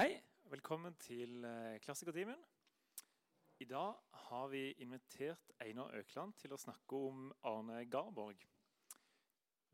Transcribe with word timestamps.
Hei, 0.00 0.22
velkommen 0.48 0.94
til 0.96 1.44
eh, 1.44 1.80
Klassikertimen. 1.80 2.38
I 3.58 3.64
dag 3.64 3.94
har 4.12 4.46
vi 4.48 4.72
invitert 4.72 5.52
Einar 5.60 5.92
Økland 5.98 6.32
til 6.40 6.54
å 6.56 6.58
snakke 6.62 6.96
om 6.96 7.26
Arne 7.44 7.82
Garborg. 7.84 8.46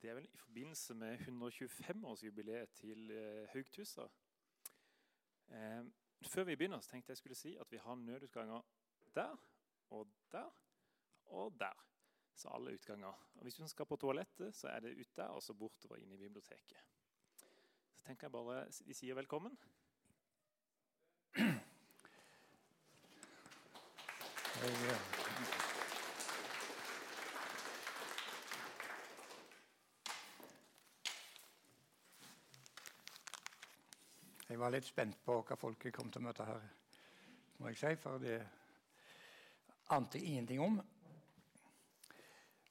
Det 0.03 0.11
er 0.11 0.19
vel 0.19 0.27
i 0.27 0.41
forbindelse 0.41 0.97
med 0.99 1.23
125-årsjubileet 1.29 2.75
til 2.75 3.13
eh, 3.15 3.47
Haugtussa. 3.53 4.09
Eh, 5.55 5.87
før 6.33 6.51
vi 6.51 6.59
begynner, 6.59 6.83
så 6.83 6.97
tenkte 6.97 7.15
jeg 7.15 7.23
skulle 7.23 7.39
si 7.39 7.55
at 7.55 7.71
vi 7.71 7.85
har 7.87 8.03
nødutganger 8.03 8.67
der 9.15 9.39
og 9.95 10.11
der 10.35 10.51
og 11.39 11.55
der. 11.61 11.87
Så 12.35 12.51
alle 12.51 12.75
utganger. 12.75 13.15
Og 13.37 13.47
hvis 13.47 13.63
du 13.63 13.69
skal 13.69 13.87
på 13.87 14.03
toalettet, 14.03 14.59
så 14.59 14.75
er 14.75 14.89
det 14.89 14.97
ut 14.99 15.17
der 15.23 15.39
og 15.39 15.47
så 15.47 15.55
bortover 15.55 16.03
inn 16.03 16.19
i 16.19 16.23
biblioteket. 16.27 16.83
Så 17.95 18.03
tenker 18.03 18.27
jeg 18.27 18.39
bare 18.41 18.67
vi 18.91 19.03
sier 19.05 19.23
velkommen. 19.23 19.55
Jeg, 24.67 24.75
var 34.59 34.73
litt 34.75 34.89
spent 34.89 35.15
på 35.23 35.37
hva 35.47 35.57
folk 35.61 35.87
kom 35.95 36.09
til 36.11 36.23
å 36.23 36.25
møte 36.27 36.47
her, 36.49 36.65
må 37.61 37.71
jeg 37.71 37.79
si, 37.79 37.93
for 38.03 38.19
det 38.19 38.41
ante 39.95 40.19
ingenting 40.19 40.61
om. 40.65 40.81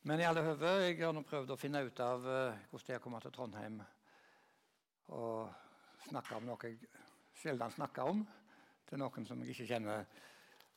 Men 0.03 0.19
i 0.19 0.27
alle 0.27 0.43
høve, 0.43 0.73
jeg 0.83 0.99
har 0.99 1.15
nå 1.15 1.23
prøvd 1.23 1.55
å 1.55 1.59
finne 1.59 1.85
ut 1.87 1.99
av 2.03 2.27
uh, 2.27 2.59
hvordan 2.73 2.87
det 2.89 2.95
er 2.97 2.99
å 2.99 3.03
komme 3.05 3.21
til 3.23 3.35
Trondheim 3.37 3.79
og 5.15 5.47
snakke 6.09 6.41
om 6.41 6.45
noe 6.49 6.67
jeg 6.67 6.75
sjelden 7.39 7.71
snakker 7.77 8.03
om, 8.11 8.19
til 8.89 8.99
noen 8.99 9.23
som 9.29 9.39
jeg 9.41 9.55
ikke 9.55 9.71
kjenner 9.71 10.03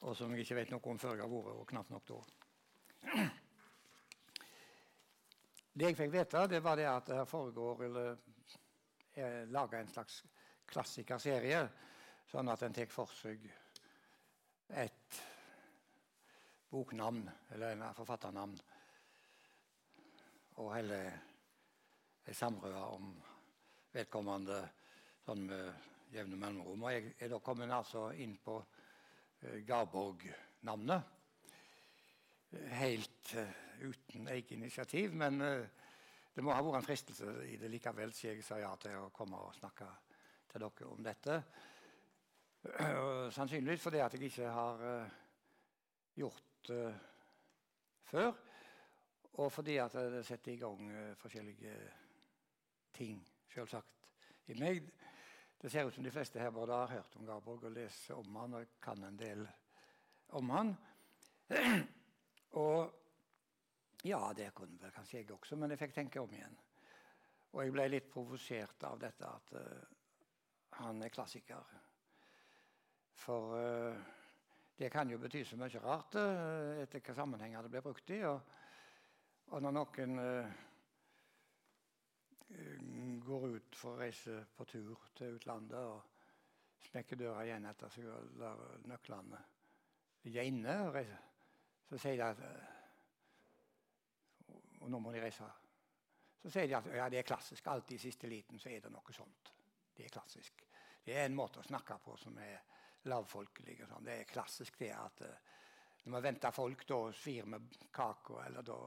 og 0.00 0.16
som 0.16 0.32
jeg 0.32 0.46
ikke 0.46 0.58
vet 0.60 0.72
noe 0.72 0.92
om 0.92 1.00
før 1.00 1.16
jeg 1.16 1.24
har 1.24 1.32
vært, 1.32 1.58
og 1.58 1.68
knapt 1.72 1.90
nok 1.94 2.06
da. 2.08 2.18
Det 5.78 5.90
jeg 5.92 5.98
fikk 5.98 6.12
vite, 6.14 6.46
det 6.50 6.62
var 6.62 6.78
det 6.78 6.88
at 6.90 7.10
det 7.12 7.28
foregår 7.30 7.84
eller 7.86 8.16
er 9.18 9.50
laga 9.50 9.80
en 9.80 9.90
slags 9.90 10.22
klassikerserie, 10.68 11.60
sånn 12.30 12.50
at 12.52 12.62
en 12.66 12.74
tar 12.74 12.90
for 12.92 13.10
seg 13.14 13.46
et 14.68 15.20
boknavn 16.70 17.22
eller 17.54 17.72
en 17.72 17.86
forfatternavn 17.96 18.58
og 20.58 20.72
heller 20.74 21.06
ei 22.28 22.34
samrøre 22.36 22.82
om 22.96 23.14
vedkommende 23.94 24.58
sånn 25.24 25.46
med 25.48 26.10
jevne 26.12 26.36
mellomrom. 26.40 26.82
Og 26.84 26.92
jeg 26.92 27.14
er 27.22 27.30
da 27.32 27.38
kommet 27.44 27.72
altså 27.72 28.08
inn 28.20 28.34
på 28.42 28.58
Garborg-navnet. 29.40 31.02
Helt 32.80 33.34
uh, 33.36 33.50
uten 33.84 34.28
eget 34.28 34.50
initiativ, 34.56 35.14
men 35.14 35.40
uh, 35.40 35.66
det 36.34 36.44
må 36.44 36.54
ha 36.54 36.62
vært 36.64 36.80
en 36.80 36.86
fristelse 36.86 37.34
i 37.46 37.56
det 37.60 37.70
likevel, 37.70 38.12
så 38.14 38.30
jeg 38.30 38.44
sa 38.46 38.58
ja 38.60 38.70
til 38.80 38.96
å 38.98 39.10
komme 39.14 39.40
og 39.42 39.56
snakke 39.58 39.88
til 40.48 40.64
dere 40.64 40.88
om 40.88 41.02
dette. 41.04 41.38
Sannsynligvis 43.34 43.82
fordi 43.82 44.00
at 44.02 44.14
jeg 44.14 44.28
ikke 44.28 44.50
har 44.50 44.80
gjort 46.18 46.68
det 46.68 46.86
før, 48.10 48.32
og 49.38 49.52
fordi 49.54 49.76
at 49.82 49.94
det 50.14 50.24
setter 50.26 50.52
i 50.52 50.60
gang 50.60 50.90
forskjellige 51.20 51.74
ting, 52.98 53.20
selvsagt, 53.54 53.94
i 54.50 54.58
meg. 54.58 54.88
Det 55.60 55.70
ser 55.70 55.88
ut 55.88 55.94
som 55.94 56.04
de 56.04 56.10
fleste 56.10 56.38
her 56.38 56.50
både 56.54 56.72
har 56.72 56.86
hørt 56.86 57.16
om 57.18 57.26
Garborg 57.26 57.64
og 57.66 57.72
leser 57.74 58.14
om 58.14 58.36
han 58.38 58.52
og 58.60 58.76
kan 58.82 59.02
en 59.04 59.16
del 59.18 59.40
om 60.38 60.50
han. 60.54 60.76
Og 62.62 62.92
ja, 64.06 64.20
det 64.36 64.52
kunne 64.54 64.78
vel 64.80 64.92
kanskje 64.94 65.18
jeg 65.18 65.32
også, 65.34 65.56
men 65.58 65.74
jeg 65.74 65.80
fikk 65.80 65.96
tenke 65.96 66.22
om 66.22 66.32
igjen. 66.32 66.54
Og 67.52 67.62
jeg 67.64 67.74
ble 67.74 67.88
litt 67.90 68.06
provosert 68.12 68.86
av 68.86 69.00
dette 69.02 69.26
at 69.26 69.52
uh, 69.56 69.82
han 70.78 71.02
er 71.02 71.12
klassiker. 71.12 71.74
For 73.18 73.58
uh, 73.58 73.98
det 74.78 74.92
kan 74.94 75.10
jo 75.10 75.18
bety 75.18 75.42
så 75.44 75.58
mye 75.58 75.82
rart 75.82 76.14
uh, 76.20 76.78
etter 76.78 77.00
hvilke 77.00 77.16
sammenhenger 77.18 77.66
det 77.66 77.74
blir 77.74 77.86
brukt 77.88 78.14
i. 78.14 78.22
Og, 78.30 78.38
og 79.50 79.64
når 79.64 79.76
noen 79.80 80.18
går 83.28 83.46
ut 83.54 83.76
for 83.76 83.94
å 83.94 84.00
reise 84.00 84.40
på 84.56 84.66
tur 84.68 85.06
til 85.18 85.36
utlandet 85.36 85.78
og 85.78 86.88
smekker 86.88 87.20
døra 87.20 87.44
igjen 87.44 87.68
etter 87.68 87.92
seg 87.92 88.08
og 88.08 88.34
lar 88.40 88.60
nøklene 88.88 89.40
ligge 90.24 90.44
inne, 90.44 90.74
og 90.86 90.94
reise, 90.94 91.18
så 91.88 92.00
sier 92.00 92.18
de 92.18 92.26
at 92.26 92.42
eh, 92.44 92.74
Og 94.78 94.90
nå 94.92 95.00
må 95.02 95.10
de 95.12 95.20
reise. 95.20 95.46
Så 96.38 96.50
sier 96.54 96.68
de 96.70 96.76
at 96.78 96.86
ja, 96.94 97.08
det 97.10 97.18
er 97.18 97.26
klassisk. 97.26 97.66
Alltid 97.66 97.96
i 97.96 98.02
siste 98.02 98.28
liten 98.30 98.60
så 98.62 98.70
er 98.70 98.84
det 98.84 98.92
noe 98.94 99.14
sånt. 99.14 99.50
Det 99.96 100.04
er 100.06 100.12
klassisk. 100.14 100.62
Det 101.04 101.16
er 101.16 101.26
en 101.26 101.34
måte 101.34 101.58
å 101.58 101.66
snakke 101.66 101.96
på 102.04 102.14
som 102.20 102.38
er 102.38 102.60
lavfolkelig. 103.10 103.74
Sånn. 103.88 104.06
Det 104.06 104.14
er 104.20 104.30
klassisk 104.30 104.78
det 104.78 104.92
at 104.94 105.24
uh, 105.26 105.32
når 106.04 106.14
man 106.14 106.24
venter 106.28 106.54
folk, 106.54 106.86
da 106.86 107.00
svir 107.10 107.50
med 107.50 107.74
kaka, 107.90 108.44
eller 108.46 108.62
da 108.62 108.78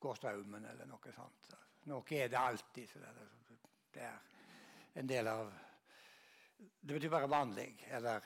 går 0.00 0.16
strømmen, 0.16 0.64
eller 0.72 0.88
noe 0.88 1.12
sånt. 1.14 1.52
Noe 1.92 2.16
er 2.16 2.32
det 2.32 2.40
alltid. 2.40 2.88
Så 2.88 3.04
det, 3.04 3.12
det 3.98 4.04
er 4.06 5.00
en 5.00 5.06
del 5.06 5.26
av 5.26 5.52
Det 6.58 6.94
betyr 6.94 7.10
bare 7.10 7.30
vanlig, 7.30 7.70
eller 7.90 8.24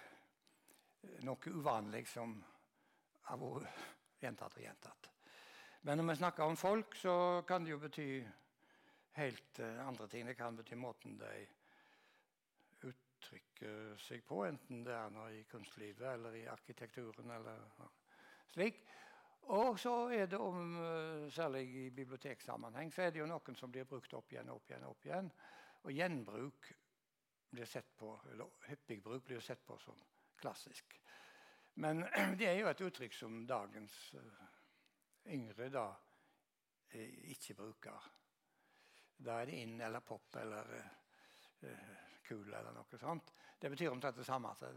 noe 1.26 1.52
uvanlig 1.52 2.04
som 2.08 2.34
har 3.28 3.40
vært 3.40 4.20
gjentatt 4.22 4.56
og 4.56 4.62
gjentatt. 4.62 5.08
Men 5.82 5.98
når 5.98 6.08
vi 6.10 6.16
snakker 6.20 6.44
om 6.44 6.56
folk, 6.56 6.94
så 6.96 7.14
kan 7.48 7.64
det 7.64 7.72
jo 7.72 7.80
bety 7.82 8.06
helt 9.16 9.60
uh, 9.60 9.86
andre 9.86 10.08
ting. 10.08 10.28
Det 10.28 10.36
kan 10.38 10.56
bety 10.56 10.78
måten 10.78 11.16
de 11.18 11.32
uttrykker 12.92 13.96
seg 14.00 14.22
på, 14.28 14.44
enten 14.46 14.84
det 14.86 14.94
er 14.94 15.38
i 15.38 15.42
kunstlivet 15.50 16.06
eller 16.12 16.36
i 16.38 16.46
arkitekturen. 16.52 17.30
eller 17.30 17.66
slik. 18.52 18.84
Og 19.50 19.78
så 19.78 19.94
er 20.14 20.26
det 20.26 20.38
om, 20.38 20.76
eh, 20.78 21.30
særlig 21.30 21.64
i 21.74 21.90
biblioteksammenheng, 21.90 22.92
så 22.92 23.02
er 23.02 23.10
det 23.10 23.18
jo 23.18 23.26
noen 23.26 23.56
som 23.56 23.72
blir 23.72 23.84
brukt 23.84 24.14
opp 24.14 24.32
igjen 24.32 24.48
opp 24.48 24.70
igjen. 24.70 24.84
opp 24.84 25.04
igjen. 25.04 25.32
Og 25.82 25.92
gjenbruk 25.92 26.72
blir 27.52 27.68
sett 27.68 27.96
på, 27.96 28.14
eller 28.32 28.48
hyppig 28.68 29.02
bruk 29.02 29.24
blir 29.24 29.40
sett 29.40 29.64
på 29.66 29.76
som 29.78 29.98
klassisk. 30.40 31.00
Men 31.74 32.04
det 32.38 32.48
er 32.48 32.58
jo 32.60 32.70
et 32.70 32.80
uttrykk 32.86 33.14
som 33.16 33.42
dagens 33.48 33.96
uh, 34.14 34.46
yngre 35.34 35.68
da 35.72 35.86
uh, 35.92 37.18
ikke 37.34 37.56
bruker. 37.58 38.08
Da 39.22 39.40
er 39.40 39.50
det 39.50 39.60
inn 39.62 39.80
eller 39.80 40.04
pop 40.06 40.36
eller 40.40 40.72
uh, 40.72 41.92
kul 42.24 42.48
eller 42.48 42.72
noe 42.76 43.00
sånt. 43.00 43.34
Det 43.58 43.70
betyr 43.70 43.92
omtrent 43.92 44.16
det 44.16 44.26
samme. 44.26 44.50
at 44.50 44.60
det 44.60 44.72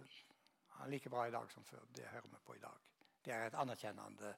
er 0.84 0.92
like 0.92 1.10
bra 1.10 1.28
i 1.28 1.34
dag 1.34 1.52
som 1.52 1.64
før. 1.64 1.86
Det 1.90 2.08
hører 2.12 2.28
vi 2.28 2.44
på 2.46 2.56
i 2.56 2.64
dag. 2.64 2.82
Det 3.26 3.34
er 3.34 3.48
et 3.48 3.58
anerkjennende 3.58 4.36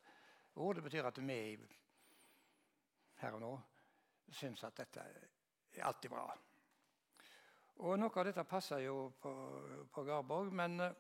ord. 0.55 0.75
Det 0.75 0.83
betyr 0.83 1.09
at 1.09 1.17
vi 1.19 1.57
her 3.17 3.33
og 3.33 3.41
nå 3.41 3.53
syns 4.37 4.63
at 4.63 4.77
dette 4.77 5.01
er 5.01 5.83
alltid 5.83 6.11
bra. 6.11 6.27
Og 7.77 7.93
Noe 8.01 8.09
av 8.09 8.25
dette 8.25 8.41
passer 8.49 8.81
jo 8.87 9.11
på, 9.21 9.31
på 9.93 10.03
Garborg, 10.07 10.49
men 10.49 10.79
uh, 10.81 10.95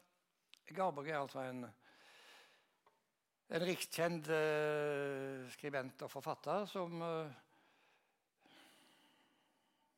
Garborg 0.69 1.09
er 1.09 1.17
altså 1.17 1.41
en, 1.41 1.63
en 3.49 3.65
rikskjent 3.65 4.29
uh, 4.29 5.47
skribent 5.55 6.05
og 6.05 6.11
forfatter 6.13 6.69
som 6.69 7.01
uh, 7.01 7.33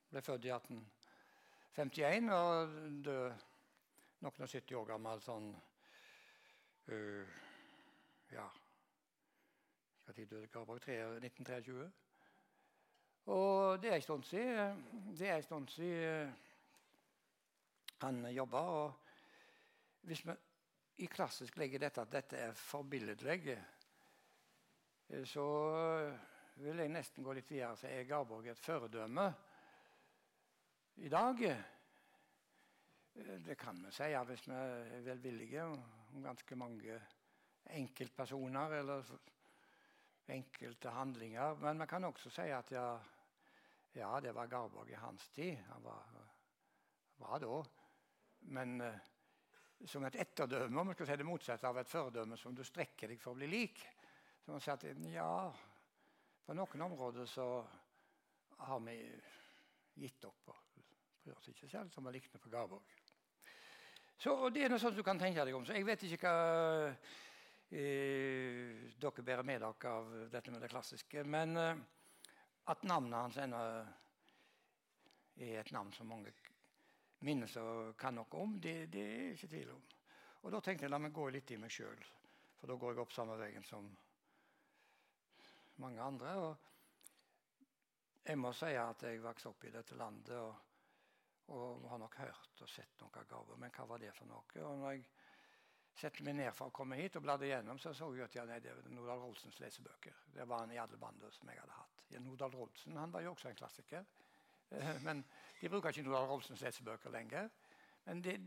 ble 0.09 0.23
født 0.23 0.47
i 0.47 0.55
1851 0.55 2.31
og 2.37 2.79
døde 3.03 3.29
noen 4.23 4.47
og 4.47 4.49
70 4.49 4.79
år 4.79 4.89
gammel 4.93 5.27
sånn 5.27 5.51
uh, 6.95 7.37
ja 8.31 8.47
Når 10.07 10.21
døde 10.23 10.47
Garborg? 10.47 10.87
1923. 10.87 11.91
Og 13.29 13.81
det 13.83 13.91
er 13.91 13.99
en 13.99 14.01
stund 14.01 14.23
siden. 14.23 14.85
Det 15.17 15.27
er 15.27 15.35
en 15.35 15.43
stund 15.43 15.67
siden 15.75 16.31
han 18.05 18.23
jobba. 18.33 18.61
Og 18.61 20.07
hvis 20.07 20.25
vi 20.27 20.35
i 21.03 21.07
klassisk 21.07 21.57
legger 21.57 21.85
dette 21.85 22.03
at 22.03 22.11
dette 22.11 22.39
er 22.49 22.57
forbilledlig, 22.57 23.57
så 25.25 25.45
vil 26.59 26.81
jeg 26.83 26.91
nesten 26.91 27.23
gå 27.23 27.33
litt 27.33 27.49
videre 27.49 27.71
og 27.73 27.79
si 27.79 27.87
er 27.87 28.07
Garborg 28.07 28.49
et 28.51 28.59
føredømme 28.59 29.27
i 30.99 31.11
dag. 31.11 31.45
Det 33.45 33.55
kan 33.59 33.79
vi 33.85 33.93
si 33.95 34.09
ja, 34.11 34.25
hvis 34.27 34.45
vi 34.47 34.55
er 34.55 35.05
velvillige 35.07 35.63
om 35.63 36.23
ganske 36.23 36.55
mange 36.59 36.99
enkeltpersoner 37.79 38.75
eller 38.81 39.13
enkelte 40.29 40.91
handlinger. 40.93 41.55
Men 41.63 41.77
man 41.77 41.87
kan 41.87 42.03
også 42.03 42.29
si 42.33 42.47
at 42.53 42.71
ja, 42.75 42.87
ja 43.95 44.19
det 44.19 44.35
var 44.35 44.51
Garborg 44.51 44.91
i 44.91 44.99
hans 44.99 45.29
tid. 45.35 45.55
Han 45.71 45.83
var 45.83 46.15
bra 47.19 47.39
da. 47.39 47.63
Men 48.41 48.81
eh, 48.81 48.99
som 49.87 50.03
et 50.03 50.19
etterdømme, 50.19 50.79
om 50.79 50.89
man 50.91 50.95
skal 50.97 51.07
si 51.07 51.17
det 51.19 51.27
motsatte 51.27 51.67
av 51.67 51.79
et 51.79 51.89
fordømme 51.89 52.37
som 52.37 52.55
du 52.55 52.63
strekker 52.67 53.11
deg 53.11 53.21
for 53.21 53.33
å 53.33 53.39
bli 53.39 53.47
lik. 53.47 53.83
Så 54.43 54.51
man 54.51 54.63
sier 54.63 54.75
at 54.75 54.85
ja, 55.13 55.31
på 56.45 56.55
noen 56.57 56.85
områder 56.89 57.29
så 57.29 57.47
har 58.65 58.81
vi 58.83 58.97
gitt 59.99 60.25
opp 60.27 60.51
og 60.51 60.65
bryr 61.23 61.37
oss 61.37 61.51
ikke 61.51 61.69
selv 61.71 61.93
som 61.93 62.07
vi 62.07 62.15
likte 62.17 62.41
på 62.41 62.51
Garborg. 62.51 62.97
Så 64.19 64.49
Det 64.51 64.65
er 64.65 64.73
noe 64.73 64.81
sånt 64.81 64.97
du 64.97 65.03
kan 65.03 65.19
tenke 65.19 65.45
deg 65.47 65.55
om. 65.55 65.63
Så 65.63 65.77
jeg 65.77 65.87
vet 65.87 66.03
ikke 66.03 66.27
hva 66.27 66.89
eh, 67.71 68.89
dere 68.99 69.23
bærer 69.23 69.47
med 69.47 69.63
dere 69.63 69.93
av 69.93 70.11
dette 70.33 70.51
med 70.51 70.59
det 70.65 70.71
klassiske. 70.73 71.23
Men 71.23 71.55
eh, 71.55 71.79
at 72.67 72.83
navnet 72.83 73.19
hans 73.19 73.39
ennå 73.39 73.61
er 75.39 75.61
et 75.61 75.71
navn 75.71 75.93
som 75.95 76.11
mange 76.11 76.33
minnes 77.25 77.55
og 77.59 77.95
kan 77.99 78.15
noe 78.15 78.39
om, 78.39 78.55
det, 78.61 78.75
det 78.93 79.05
er 79.05 79.33
ikke 79.33 79.51
tvil 79.51 79.73
om. 79.75 79.83
Og 80.43 80.53
da 80.53 80.61
tenkte 80.63 80.85
jeg 80.85 80.93
la 80.93 80.99
meg 81.01 81.15
gå 81.15 81.25
litt 81.33 81.51
i 81.51 81.59
meg 81.59 81.73
sjøl, 81.73 81.99
for 82.59 82.71
da 82.71 82.77
går 82.79 82.95
jeg 82.95 83.03
opp 83.03 83.15
samme 83.15 83.35
veien 83.39 83.65
som 83.67 83.89
mange 85.83 86.01
andre. 86.03 86.33
Og 86.43 86.51
jeg 88.29 88.39
må 88.39 88.53
si 88.55 88.71
at 88.77 89.03
jeg 89.07 89.23
vokste 89.23 89.51
opp 89.51 89.63
i 89.67 89.73
dette 89.73 89.97
landet 89.99 90.35
og, 90.37 90.53
og 91.55 91.87
har 91.91 92.01
nok 92.03 92.19
hørt 92.21 92.63
og 92.63 92.71
sett 92.71 92.99
noen 93.01 93.27
gaver. 93.31 93.59
Men 93.59 93.73
hva 93.75 93.87
var 93.89 94.03
det 94.03 94.13
for 94.15 94.29
noe? 94.29 94.63
Og 94.63 94.79
når 94.79 94.95
jeg 94.95 95.05
satte 95.99 96.23
meg 96.23 96.37
ned 96.39 96.53
for 96.55 96.69
å 96.69 96.75
komme 96.75 96.99
hit 96.99 97.17
og 97.19 97.25
bladde 97.25 97.49
gjennom, 97.49 97.79
så 97.81 97.93
så 97.95 98.07
jeg 98.15 98.29
at 98.29 98.35
ja, 98.37 98.45
nei, 98.47 98.61
det 98.63 98.75
var 98.75 98.87
Nordahl 98.93 99.23
Rolsens 99.25 99.59
lesebøker. 99.59 100.15
Det 100.35 100.47
var 100.47 100.63
han 100.63 100.71
i 100.75 100.79
alle 100.79 100.99
bander 101.01 101.33
som 101.35 101.51
jeg 101.51 101.59
hadde 101.59 101.79
hatt. 101.79 102.03
Nordahl 102.23 102.55
Rolsen 102.55 102.97
han 102.97 103.11
var 103.11 103.25
jo 103.25 103.33
også 103.35 103.49
en 103.51 103.59
klassiker. 103.59 104.05
Eh, 104.69 104.95
men 105.05 105.23
de 105.61 105.69
bruker 105.69 105.93
ikke 105.93 106.05
noe 106.07 106.19
av 106.19 106.29
Rolfsens 106.29 106.61
lesebøker 106.65 107.13
lenger. 107.13 107.49
Men 108.05 108.21
det, 108.23 108.37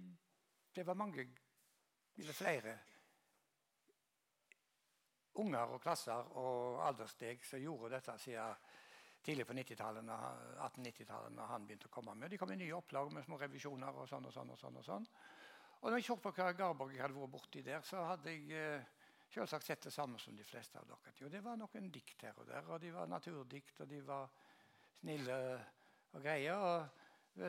det 0.75 0.87
var 0.87 0.99
mange, 0.99 1.27
eller 2.19 2.37
flere, 2.37 2.79
unger 5.41 5.75
og 5.75 5.81
klasser 5.81 6.35
og 6.37 6.83
alderssteg 6.85 7.45
som 7.47 7.63
gjorde 7.63 7.95
dette 7.95 8.17
siden 8.21 8.71
tidlig 9.23 9.47
på 9.47 9.55
1890-tallet, 9.55 11.33
når 11.33 11.47
han 11.47 11.67
begynte 11.67 11.89
å 11.89 11.95
komme 11.95 12.15
med. 12.19 12.33
De 12.33 12.39
kom 12.41 12.51
i 12.53 12.59
nye 12.59 12.75
opplag 12.75 13.13
med 13.15 13.25
små 13.25 13.39
revisjoner 13.39 14.01
og 14.03 14.09
sånn 14.11 14.27
og 14.27 14.35
sånn. 14.35 14.51
Og 14.51 14.59
sånn 14.59 14.81
og 14.81 14.87
sånn. 14.87 15.07
Og 15.83 15.91
når 15.91 16.01
jeg 16.01 16.09
så 16.09 16.17
på 16.23 16.33
hva 16.35 16.49
Garborg 16.59 16.99
hadde 16.99 17.15
vært 17.19 17.31
borti 17.31 17.63
der, 17.67 17.85
så 17.87 18.03
hadde 18.07 18.35
jeg 18.35 18.51
eh, 18.59 18.89
selvsagt 19.33 19.67
sett 19.67 19.87
det 19.87 19.95
samme 19.95 20.19
som 20.23 20.37
de 20.37 20.47
fleste 20.47 20.79
av 20.79 20.89
dere. 20.91 21.15
Jo, 21.19 21.31
det 21.31 21.43
var 21.45 21.59
noen 21.59 21.89
dikt 21.95 22.27
her 22.27 22.39
og 22.39 22.49
der, 22.51 22.67
og 22.67 22.83
de 22.83 22.91
var 22.95 23.11
naturdikt, 23.11 23.81
og 23.83 23.91
de 23.91 24.03
var 24.07 24.29
snille 24.99 25.39
og 26.12 26.25
greier. 26.25 26.67
Og 26.67 27.49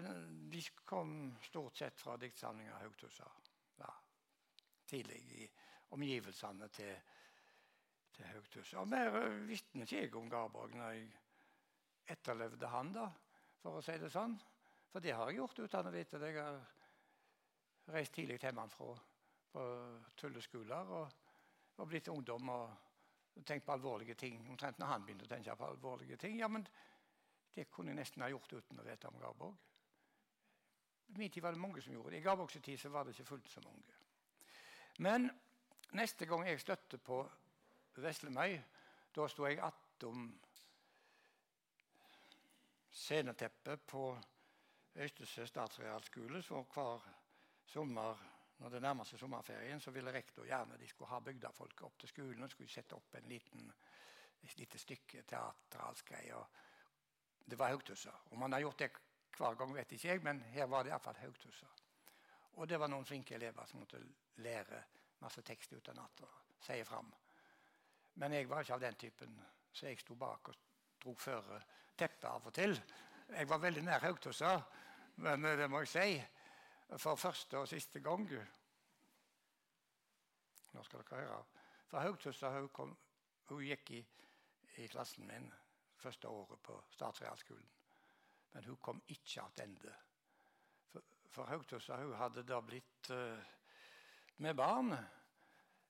de 0.54 0.62
kom 0.88 1.34
stort 1.44 1.78
sett 1.78 2.00
fra 2.00 2.16
diktsamlinga 2.18 2.80
Haugtussa. 2.82 3.28
Ja, 3.82 3.90
tidlig 4.88 5.20
i 5.42 5.50
omgivelsene 5.94 6.70
til 6.74 6.96
til 8.14 8.30
Haugtussa. 8.30 8.80
Og 8.82 8.88
mer 8.88 9.16
visste 9.48 9.82
ikke 9.82 10.02
jeg 10.04 10.16
om 10.16 10.30
Garborg 10.30 10.76
når 10.78 10.96
jeg 10.98 11.08
etterlevde 12.14 12.70
han, 12.70 12.92
da, 12.96 13.08
for 13.62 13.80
å 13.80 13.84
si 13.86 13.96
det 14.00 14.12
sånn. 14.14 14.36
For 14.92 15.02
det 15.02 15.16
har 15.18 15.32
jeg 15.32 15.40
gjort 15.40 15.64
uten 15.64 15.90
å 15.90 15.94
vite 15.94 16.22
det. 16.22 16.32
Jeg 16.36 16.44
har 16.44 17.94
reist 17.96 18.14
tidlig 18.14 18.40
hjemmefra 18.42 18.94
på 19.54 19.64
tulleskoler 20.18 20.92
og, 21.00 21.16
og 21.78 21.90
blitt 21.90 22.10
ungdom 22.14 22.50
og 22.54 23.42
tenkt 23.46 23.66
på 23.66 23.74
alvorlige 23.74 24.18
ting. 24.20 24.38
Omtrent 24.50 24.82
når 24.82 24.92
han 24.92 25.06
begynte 25.06 25.26
å 25.26 25.34
tenke 25.34 25.58
på 25.58 25.70
alvorlige 25.72 26.20
ting. 26.22 26.38
Ja, 26.42 26.50
men 26.52 26.68
det 27.56 27.70
kunne 27.72 27.94
jeg 27.94 28.00
nesten 28.00 28.24
ha 28.24 28.30
gjort 28.32 28.54
uten 28.54 28.80
å 28.82 28.86
vite 28.86 29.10
om 29.10 29.20
Garborg. 29.22 29.56
I 31.14 31.18
min 31.18 31.32
tid 31.32 31.44
var 31.44 31.54
det 31.54 31.62
mange 31.62 31.82
som 31.82 31.94
gjorde 31.94 32.16
det. 32.16 32.22
I 32.22 32.26
Garborgs 32.26 32.58
tid 32.58 32.80
så 32.80 32.90
var 32.90 33.06
det 33.06 33.14
ikke 33.14 33.30
fullt 33.30 33.50
så 33.50 33.62
mange. 33.66 33.98
Men 34.98 35.30
neste 35.94 36.26
gang 36.26 36.48
jeg 36.48 36.62
støtte 36.62 36.98
på 36.98 37.22
Veslemøy. 38.02 38.58
Da 39.14 39.28
sto 39.30 39.46
jeg 39.46 39.62
attom 39.62 40.32
sceneteppet 42.94 43.86
på 43.86 44.08
Øystese 44.96 45.46
statsrealskole. 45.48 46.42
Så 46.42 46.64
hver 46.74 47.06
sommer 47.66 48.30
når 48.58 48.70
det 48.70 48.82
nærmer 48.82 49.08
seg 49.08 49.20
sommerferien, 49.20 49.82
så 49.82 49.92
ville 49.92 50.12
rektor 50.14 50.46
gjerne 50.48 50.78
de 50.80 50.88
skulle 50.88 51.10
ha 51.12 51.20
bygdefolket 51.20 51.82
opp 51.88 51.98
til 52.00 52.10
skolen 52.10 52.46
og 52.46 52.52
skulle 52.52 52.72
sette 52.72 52.96
opp 52.96 53.16
en 53.18 53.26
liten, 53.28 53.72
et 54.44 54.58
lite 54.60 54.80
stykke 54.80 55.24
teatralsk 55.28 56.14
greie. 56.14 56.38
Det 57.46 57.60
var 57.60 57.70
Haugtussa. 57.70 58.14
Om 58.32 58.40
man 58.40 58.54
har 58.54 58.60
gjort 58.60 58.80
det 58.80 58.92
hver 59.38 59.56
gang, 59.60 59.74
vet 59.76 59.92
ikke 59.92 60.08
jeg, 60.08 60.24
men 60.24 60.42
her 60.54 60.66
var 60.66 60.84
det 60.84 60.94
iallfall 60.94 61.18
Haugtussa. 61.22 61.68
Og 62.54 62.70
det 62.70 62.80
var 62.80 62.92
noen 62.92 63.06
flinke 63.06 63.36
elever 63.36 63.66
som 63.66 63.82
måtte 63.82 64.02
lære 64.46 64.84
masse 65.24 65.42
tekst 65.42 65.74
utenat 65.74 66.22
og 66.22 66.60
si 66.64 66.84
fram. 66.84 67.10
Men 68.22 68.34
jeg 68.34 68.50
var 68.50 68.62
ikke 68.62 68.76
av 68.76 68.84
den 68.84 69.00
typen, 69.00 69.40
så 69.74 69.88
jeg 69.88 70.00
sto 70.00 70.16
bak 70.16 70.50
og 70.52 70.60
dro 71.02 71.16
føre 71.18 71.60
teppet 71.98 72.30
av 72.30 72.46
og 72.48 72.54
til. 72.54 72.76
Jeg 73.34 73.50
var 73.50 73.62
veldig 73.64 73.84
nær 73.84 74.06
Haugtussa, 74.06 74.54
men 75.26 75.44
det 75.44 75.70
må 75.70 75.82
jeg 75.84 75.94
si. 75.94 76.24
For 76.98 77.18
første 77.18 77.58
og 77.58 77.68
siste 77.68 78.00
gang 78.04 78.28
Nå 80.74 80.82
skal 80.84 81.04
dere 81.06 81.22
høre. 81.22 81.44
For 81.90 82.02
Haugtussa 82.02 82.50
hun, 82.50 82.96
hun 83.50 83.62
gikk 83.62 83.92
i, 83.94 84.00
i, 84.78 84.88
klassen 84.90 85.28
min 85.30 85.52
første 86.04 86.30
året 86.30 86.62
på 86.64 86.78
statsrealskolen. 86.94 87.70
Men 88.54 88.70
hun 88.70 88.80
kom 88.82 89.02
ikke 89.08 89.48
tilbake. 89.58 89.96
For, 90.92 91.02
for 91.34 91.50
Haugtussa 91.50 91.98
hun 92.04 92.16
hadde 92.20 92.46
da 92.46 92.60
blitt 92.62 93.10
uh, 93.12 93.40
med 94.46 94.58
barn. 94.58 94.94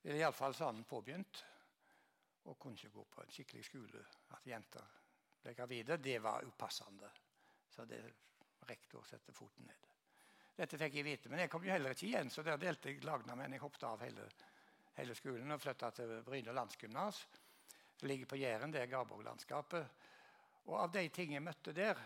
Iallfall 0.03 0.55
sånn 0.55 0.83
påbegynt 0.87 1.43
og 2.43 2.57
kunne 2.59 2.75
ikke 2.75 2.91
gå 2.91 3.03
på 3.11 3.23
en 3.23 3.31
skikkelig 3.31 3.65
skole. 3.67 4.03
At 4.35 4.47
jenter 4.47 4.99
ble 5.43 5.53
gravide, 5.55 5.97
det 5.97 6.17
var 6.23 6.43
upassende. 6.43 7.11
Så 7.71 7.85
det 7.87 8.01
rektor 8.67 9.05
sette 9.07 9.35
foten 9.35 9.67
ned. 9.67 9.89
Dette 10.53 10.77
fikk 10.77 10.99
jeg 10.99 11.07
vite, 11.07 11.29
men 11.31 11.41
jeg 11.41 11.49
kom 11.49 11.63
jo 11.65 11.71
heller 11.73 11.95
ikke 11.95 12.05
igjen, 12.11 12.29
så 12.29 12.43
der 12.45 12.59
delte 12.61 12.91
jeg 12.91 13.01
Lagna, 13.07 13.35
men 13.35 13.55
jeg 13.55 13.63
hoppet 13.63 13.85
av 13.87 14.03
hele, 14.05 14.27
hele 14.99 15.15
skolen 15.17 15.55
og 15.55 15.61
flytta 15.63 15.89
til 15.97 16.11
Bryne 16.27 16.53
landsgymnas. 16.53 17.23
Det 17.97 18.09
ligger 18.09 18.29
på 18.29 18.37
Jæren, 18.37 18.71
det 18.71 18.83
er 18.83 18.91
Garborg-landskapet. 18.91 20.02
Og 20.65 20.77
av 20.79 20.91
de 20.91 21.07
ting 21.09 21.33
jeg 21.33 21.43
møtte 21.43 21.73
der, 21.75 21.99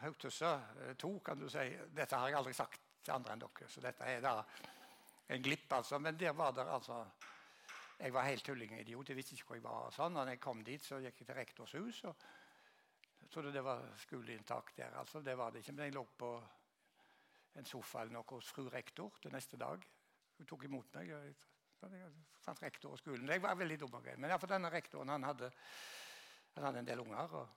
Haugtussa 0.00 0.56
2, 0.98 1.10
eh, 1.16 1.20
kan 1.24 1.38
du 1.38 1.48
si 1.48 1.68
Dette 1.94 2.18
har 2.18 2.28
jeg 2.28 2.38
aldri 2.38 2.54
sagt 2.56 2.80
til 3.04 3.14
andre 3.14 3.34
enn 3.34 3.44
dere, 3.44 3.68
så 3.68 3.82
dette 3.84 4.08
er 4.08 4.24
da 4.24 4.38
en 5.28 5.42
glipp, 5.42 5.72
altså. 5.72 5.98
Men 5.98 6.16
der 6.18 6.32
var 6.36 6.52
det 6.52 6.66
altså 6.68 7.04
jeg 7.98 8.12
var 8.12 8.26
helt 8.26 8.44
tullingidiot. 8.44 9.08
Jeg 9.08 9.16
visste 9.16 9.36
ikke 9.36 9.46
hvor 9.46 9.56
jeg 9.56 9.64
var. 9.64 9.92
sånn. 9.94 10.16
Og 10.16 10.24
Når 10.24 10.34
jeg 10.34 10.40
kom 10.40 10.64
dit, 10.64 10.82
så 10.84 10.98
gikk 10.98 11.20
jeg 11.20 11.26
til 11.26 11.36
rektors 11.38 11.72
hus. 11.72 12.04
og 12.04 12.16
jeg 13.20 13.30
trodde 13.30 13.52
det 13.52 13.64
var 13.64 13.82
skoleinntak 13.96 14.76
der. 14.76 14.98
altså. 14.98 15.20
Det 15.20 15.38
var 15.38 15.50
det 15.50 15.62
ikke. 15.62 15.72
Men 15.72 15.84
jeg 15.84 15.94
lå 15.94 16.04
på 16.18 16.30
en 17.54 17.64
sofa 17.64 18.02
eller 18.02 18.12
noe 18.12 18.24
hos 18.28 18.50
fru 18.50 18.68
rektor 18.68 19.12
til 19.22 19.32
neste 19.32 19.56
dag. 19.56 19.86
Hun 20.38 20.46
tok 20.46 20.64
imot 20.64 20.94
meg. 20.94 21.08
Jeg 21.08 21.34
fant 22.42 22.62
rektor 22.62 22.90
og 22.92 22.98
skolen. 22.98 23.28
Jeg 23.28 23.42
var 23.42 23.54
veldig 23.54 23.80
dum 23.80 23.94
og 23.94 24.04
gøy. 24.04 24.16
Men 24.16 24.30
ja, 24.30 24.36
for 24.36 24.50
denne 24.50 24.70
rektoren 24.70 25.08
han 25.08 25.24
hadde, 25.24 25.52
han 26.56 26.64
hadde 26.64 26.78
en 26.78 26.86
del 26.86 27.00
unger. 27.00 27.36
og, 27.40 27.48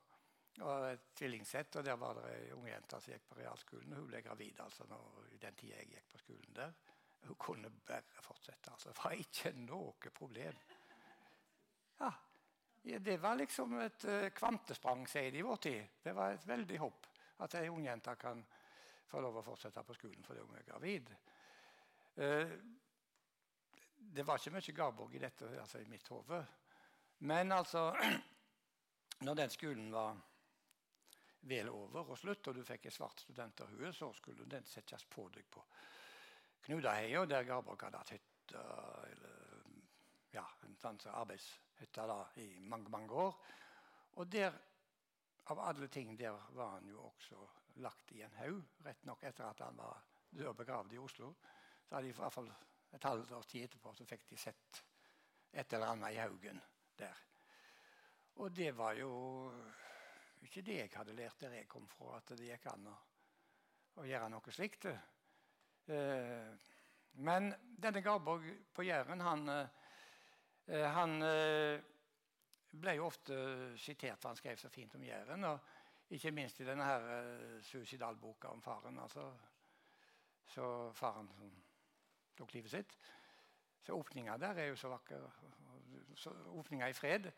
og 0.65 0.85
et 0.91 1.09
tvillingsett, 1.15 1.75
og 1.75 1.85
Der 1.85 1.95
var 1.95 2.13
det 2.17 2.29
ei 2.33 2.51
ungjente 2.51 2.99
som 3.01 3.13
gikk 3.13 3.27
på 3.29 3.35
realskolen. 3.37 3.93
og 3.93 3.99
Hun 3.99 4.07
ble 4.07 4.21
gravid 4.21 4.59
altså, 4.59 4.85
når, 4.89 5.27
i 5.31 5.37
den 5.37 5.55
tida 5.55 5.77
jeg 5.77 5.91
gikk 5.91 6.07
på 6.11 6.21
skolen 6.23 6.55
der. 6.55 6.73
Hun 7.27 7.35
kunne 7.35 7.69
bare 7.85 8.21
fortsette. 8.21 8.71
altså. 8.71 8.89
Det 8.89 9.03
var 9.03 9.11
ikke 9.11 9.51
noe 9.51 10.11
problem. 10.13 10.57
Ja, 11.99 12.11
Det 12.83 13.21
var 13.21 13.35
liksom 13.35 13.79
et 13.81 14.05
uh, 14.05 14.29
kvantesprang, 14.29 15.07
sier 15.09 15.31
de 15.31 15.37
i 15.37 15.45
vår 15.45 15.55
tid. 15.55 15.87
Det 16.03 16.15
var 16.15 16.31
et 16.31 16.47
veldig 16.47 16.77
hopp 16.79 17.07
at 17.43 17.55
ei 17.55 17.69
ungjente 17.69 18.15
kan 18.15 18.43
få 19.07 19.21
lov 19.21 19.37
å 19.37 19.43
fortsette 19.43 19.83
på 19.83 19.93
skolen 19.93 20.23
fordi 20.23 20.39
hun 20.39 20.55
er 20.55 20.63
gravid. 20.63 21.11
Uh, 22.17 22.53
det 23.97 24.23
var 24.25 24.39
ikke 24.39 24.55
mye 24.55 24.73
Garborg 24.73 25.15
i 25.15 25.19
dette 25.19 25.49
altså 25.59 25.81
i 25.81 25.89
mitt 25.89 26.07
hode. 26.07 26.45
Men 27.19 27.51
altså 27.51 27.91
Når 29.25 29.33
den 29.33 29.49
skolen 29.49 29.91
var 29.91 30.17
vel 31.47 31.69
over 31.71 32.13
og 32.13 32.19
slutt, 32.19 32.49
og 32.49 32.57
du 32.57 32.63
fikk 32.65 32.87
et 32.87 32.95
svart 32.95 33.23
studenterhue, 33.23 33.91
så 33.93 34.11
skulle 34.15 34.47
den 34.49 34.65
settes 34.67 35.05
på 35.09 35.27
deg 35.33 35.47
på 35.51 35.63
Knudaheia, 36.67 37.23
der 37.25 37.45
Garborg 37.47 37.85
hadde 37.85 38.01
hatt 38.01 38.11
hytte, 38.11 38.63
eller, 39.07 39.67
ja, 40.33 40.43
en 40.67 40.75
sånn 40.81 40.99
arbeidshytte 41.13 42.07
da, 42.09 42.17
i 42.43 42.47
mange, 42.59 42.91
mange 42.91 43.13
år. 43.27 43.37
Og 44.19 44.27
der, 44.33 44.57
av 45.53 45.61
alle 45.63 45.87
ting, 45.87 46.15
der 46.19 46.35
var 46.57 46.75
han 46.75 46.89
jo 46.91 47.05
også 47.07 47.39
lagt 47.85 48.11
i 48.11 48.23
en 48.25 48.35
haug. 48.41 48.63
Rett 48.83 49.05
nok 49.07 49.23
etter 49.29 49.47
at 49.47 49.63
han 49.63 49.79
var 49.79 50.01
død 50.29 50.55
begravd 50.59 50.97
i 50.97 50.99
Oslo. 50.99 51.31
Så 51.87 51.95
hadde 51.95 52.09
de 52.09 52.11
i 52.11 52.17
hvert 52.17 52.35
fall 52.35 52.51
et 52.95 53.03
halvt 53.03 53.31
års 53.37 53.49
tid 53.51 53.67
etterpå 53.67 53.93
så 53.95 54.05
fikk 54.07 54.27
de 54.29 54.37
sett 54.39 54.83
et 55.51 55.73
eller 55.73 55.93
annet 55.93 56.15
i 56.15 56.21
haugen 56.21 56.59
der. 56.99 57.23
Og 58.37 58.51
det 58.53 58.71
var 58.77 58.97
jo 58.99 59.11
ikke 60.47 60.63
det 60.65 60.79
jeg 60.79 60.93
hadde 60.95 61.15
lært 61.17 61.41
der 61.43 61.59
jeg 61.59 61.67
kom 61.69 61.85
fra, 61.91 62.17
at 62.17 62.31
det 62.37 62.47
gikk 62.47 62.69
an 62.71 62.87
å, 62.89 62.95
å 64.01 64.07
gjøre 64.07 64.29
noe 64.31 64.53
slikt. 64.55 64.87
Eh, 64.87 66.49
men 67.27 67.51
denne 67.81 68.03
Garborg 68.05 68.47
på 68.73 68.85
Jæren, 68.85 69.23
han, 69.25 69.49
eh, 69.49 70.87
han 70.93 71.17
eh, 71.25 71.81
ble 72.77 72.95
jo 72.97 73.07
ofte 73.07 73.37
sitert 73.79 74.21
for 74.21 74.31
han 74.31 74.39
skrev 74.39 74.59
så 74.61 74.71
fint 74.71 74.95
om 74.95 75.03
Jæren. 75.03 75.43
og 75.49 76.13
Ikke 76.13 76.31
minst 76.31 76.61
i 76.61 76.65
denne 76.67 76.85
her 76.87 77.03
uh, 77.03 77.63
suicidalboka 77.63 78.47
om 78.47 78.61
faren. 78.61 78.99
altså 78.99 79.31
så 80.47 80.91
faren 80.95 81.27
som 81.35 81.49
tok 82.37 82.53
livet 82.53 82.71
sitt. 82.71 82.93
Så 83.83 83.97
åpninga 83.97 84.37
der 84.37 84.61
er 84.61 84.69
jo 84.69 84.75
så 84.79 84.91
vakker. 84.93 85.25
Åpninga 86.55 86.89
i 86.89 86.93
fred 86.95 87.31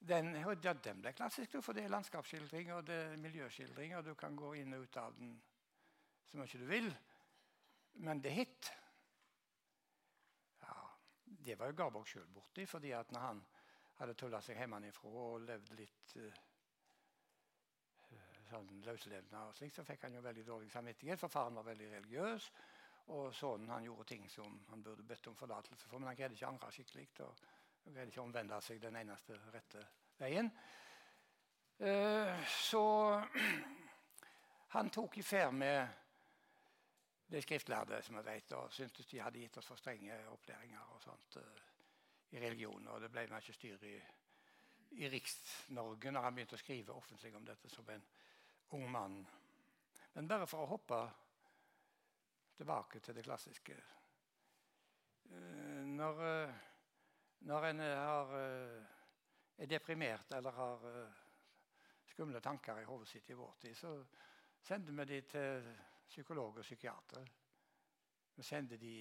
den, 0.00 0.34
ja, 0.36 0.74
den 0.74 1.00
ble 1.02 1.12
klassisk, 1.12 1.58
for 1.62 1.76
det 1.76 1.84
er 1.84 1.92
landskapsskildring 1.92 2.72
og 2.72 2.86
det 2.88 2.98
er 3.04 3.16
miljøskildring. 3.20 3.96
og 3.96 4.04
Du 4.04 4.14
kan 4.14 4.36
gå 4.36 4.54
inn 4.60 4.74
og 4.74 4.86
ut 4.88 4.96
av 4.96 5.16
den 5.18 5.34
så 6.30 6.38
mye 6.38 6.60
du 6.60 6.66
vil. 6.66 6.92
Men 8.06 8.22
det 8.22 8.30
er 8.30 8.38
hit. 8.38 8.70
Ja, 10.62 10.76
det 11.26 11.58
var 11.58 11.70
jo 11.70 11.76
Garborg 11.76 12.06
sjøl 12.08 12.28
borti, 12.32 12.66
fordi 12.66 12.94
at 12.96 13.10
når 13.12 13.26
han 13.26 13.42
hadde 13.98 14.14
tulla 14.14 14.40
seg 14.40 14.56
hjemmefra 14.56 15.10
og 15.10 15.42
levd 15.44 15.72
litt 15.76 16.14
uh, 16.16 16.38
sånn 18.50 18.70
løslevende, 18.86 19.42
og 19.48 19.56
slik, 19.58 19.74
så 19.74 19.84
fikk 19.84 20.06
han 20.06 20.16
jo 20.16 20.24
veldig 20.24 20.46
dårlig 20.46 20.70
samvittighet, 20.72 21.20
for 21.20 21.32
faren 21.32 21.58
var 21.58 21.66
veldig 21.68 21.90
religiøs. 21.96 22.50
Og 23.10 23.34
sønnen 23.34 23.72
han 23.74 23.84
gjorde 23.84 24.06
ting 24.12 24.28
som 24.30 24.54
han 24.70 24.82
burde 24.86 25.02
bedt 25.06 25.26
om 25.26 25.36
forlatelse 25.36 25.88
for, 25.88 25.98
men 25.98 26.12
han 26.12 26.18
greide 26.18 26.38
ikke 26.38 26.70
å 26.70 26.72
skikkelig. 26.72 27.08
og 27.26 27.59
han 27.84 27.94
greide 27.94 28.12
ikke 28.12 28.20
å 28.22 28.28
omvende 28.28 28.60
seg 28.64 28.80
den 28.82 28.98
eneste 29.00 29.38
rette 29.54 29.86
veien. 30.20 30.50
Uh, 31.80 32.46
så 32.46 32.84
han 34.74 34.90
tok 34.92 35.16
i 35.18 35.24
ferd 35.24 35.54
med 35.56 35.96
de 37.30 37.40
skriftlærde 37.40 38.02
som 38.02 38.18
jeg 38.18 38.26
vet, 38.26 38.52
og 38.58 38.72
syntes 38.74 39.06
de 39.06 39.20
hadde 39.22 39.40
gitt 39.40 39.56
oss 39.56 39.70
for 39.70 39.80
strenge 39.80 40.16
opplæringer 40.28 40.94
og 40.94 41.02
sånt 41.04 41.38
uh, 41.40 41.66
i 42.34 42.42
religion. 42.42 42.88
Og 42.92 43.00
det 43.00 43.10
ble 43.12 43.26
mye 43.30 43.56
styr 43.56 43.86
i, 43.88 43.96
i 45.00 45.10
Riks-Norge 45.10 46.12
når 46.12 46.26
han 46.26 46.36
begynte 46.36 46.58
å 46.58 46.62
skrive 46.62 46.96
offentlig 46.96 47.32
om 47.38 47.46
dette 47.48 47.70
som 47.72 47.88
en 47.94 48.04
ung 48.76 48.86
mann. 48.92 49.20
Men 50.12 50.28
bare 50.28 50.46
for 50.50 50.66
å 50.66 50.72
hoppe 50.74 51.00
tilbake 52.58 53.00
til 53.00 53.16
det 53.16 53.24
klassiske 53.24 53.76
uh, 55.32 55.86
Når, 55.86 56.26
når 57.48 57.66
en 57.70 57.78
har, 57.80 58.32
er 59.56 59.68
deprimert 59.70 60.32
eller 60.36 60.56
har 60.56 60.86
skumle 62.10 62.40
tanker 62.40 62.80
i 62.80 62.84
hodet 62.84 63.08
sitt 63.08 63.30
i 63.30 63.36
vår 63.38 63.54
tid, 63.62 63.76
så 63.76 63.94
sender 64.60 64.92
vi 64.92 65.04
de 65.08 65.20
til 65.28 65.68
psykolog 66.08 66.58
og 66.58 66.66
psykiater. 66.66 67.30
Vi 68.34 68.42
sender 68.42 68.76
de 68.76 68.96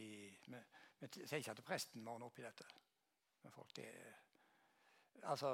Vi, 0.46 1.08
vi 1.08 1.08
sier 1.28 1.40
ikke 1.40 1.52
at 1.52 1.64
presten 1.64 2.04
må 2.04 2.14
ordne 2.14 2.28
opp 2.28 2.40
i 2.40 2.44
dette. 2.44 2.66
Men 3.42 3.52
folk, 3.52 3.76
det, 3.76 3.88
altså, 5.24 5.52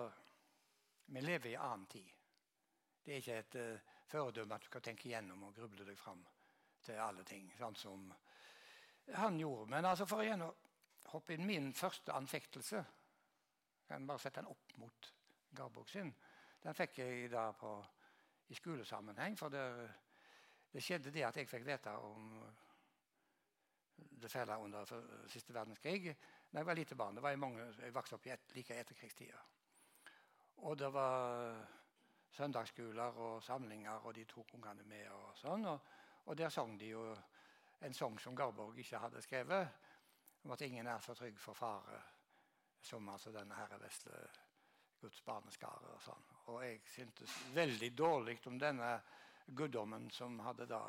vi 1.05 1.21
lever 1.21 1.51
i 1.51 1.57
annen 1.57 1.85
tid. 1.85 2.07
Det 3.05 3.13
er 3.13 3.21
ikke 3.21 3.37
et 3.37 3.57
uh, 3.61 3.91
foredømme 4.09 4.55
at 4.55 4.65
du 4.65 4.69
skal 4.71 4.81
tenke 4.81 5.05
igjennom 5.09 5.43
og 5.45 5.53
gruble 5.53 5.85
deg 5.85 5.97
fram 5.97 6.23
til 6.85 6.97
alle 7.01 7.23
ting. 7.23 7.45
Sånn 7.59 7.77
som 7.77 8.07
han 9.13 9.37
gjorde. 9.37 9.69
Men 9.69 9.85
altså, 9.85 10.07
for 10.09 10.23
å 10.23 10.25
hoppe 11.11 11.35
inn 11.35 11.45
min 11.45 11.73
første 11.73 12.13
anfektelse 12.13 12.77
Jeg 12.77 13.87
kan 13.87 14.07
bare 14.07 14.19
sette 14.19 14.41
den 14.41 14.49
opp 14.49 14.77
mot 14.81 15.11
Garborg 15.55 15.89
sin. 15.89 16.09
Den 16.63 16.73
fikk 16.73 16.97
jeg 16.99 17.29
da 17.31 17.51
på, 17.53 17.77
i 18.49 18.55
skolesammenheng. 18.57 19.37
for 19.37 19.49
det 19.49 19.65
det 20.75 20.83
skjedde 20.83 21.11
det 21.11 21.21
at 21.23 21.37
jeg 21.39 21.47
fikk 21.47 21.63
vite 21.63 21.91
om 22.03 22.31
det 23.95 24.31
fæle 24.31 24.57
under 24.59 24.89
siste 25.31 25.53
verdenskrig 25.55 26.09
da 26.51 26.59
jeg 26.59 26.67
var 26.67 26.75
lite 26.75 26.95
barn. 26.95 27.15
Det 27.15 27.23
var 27.23 27.35
mange, 27.35 27.63
Jeg 27.79 27.93
vokste 27.93 28.15
opp 28.15 28.25
i 28.27 28.29
et, 28.29 28.51
like 28.55 28.75
etterkrigstida. 28.75 29.39
Og 30.57 30.77
det 30.79 30.93
var 30.93 31.65
søndagsskoler 32.31 33.19
og 33.23 33.43
samlinger, 33.43 33.91
og 33.91 34.15
de 34.15 34.25
tok 34.25 34.53
ungene 34.53 34.83
med. 34.83 35.07
Og 35.11 35.37
sånn, 35.37 35.65
og, 35.65 35.79
og 36.25 36.37
der 36.37 36.49
sang 36.49 36.79
de 36.79 36.89
jo 36.91 37.15
en 37.81 37.93
sang 37.93 38.19
som 38.19 38.35
Garborg 38.35 38.79
ikke 38.79 38.99
hadde 38.99 39.21
skrevet, 39.21 39.67
om 40.45 40.51
at 40.51 40.61
ingen 40.61 40.87
er 40.87 40.99
så 41.01 41.15
trygg 41.17 41.39
for 41.41 41.57
fare 41.57 41.99
som 42.85 43.07
altså 43.09 43.31
denne 43.33 43.57
herre 43.57 43.79
vesle 43.81 44.19
Guds 45.01 45.21
barneskare. 45.25 45.89
Og 45.95 46.01
sånn. 46.05 46.27
Og 46.53 46.61
jeg 46.61 46.81
syntes 46.93 47.37
veldig 47.55 47.89
dårlig 47.97 48.37
om 48.51 48.59
denne 48.61 48.91
guddommen 49.45 50.05
som 50.13 50.37
hadde 50.45 50.67
da 50.69 50.83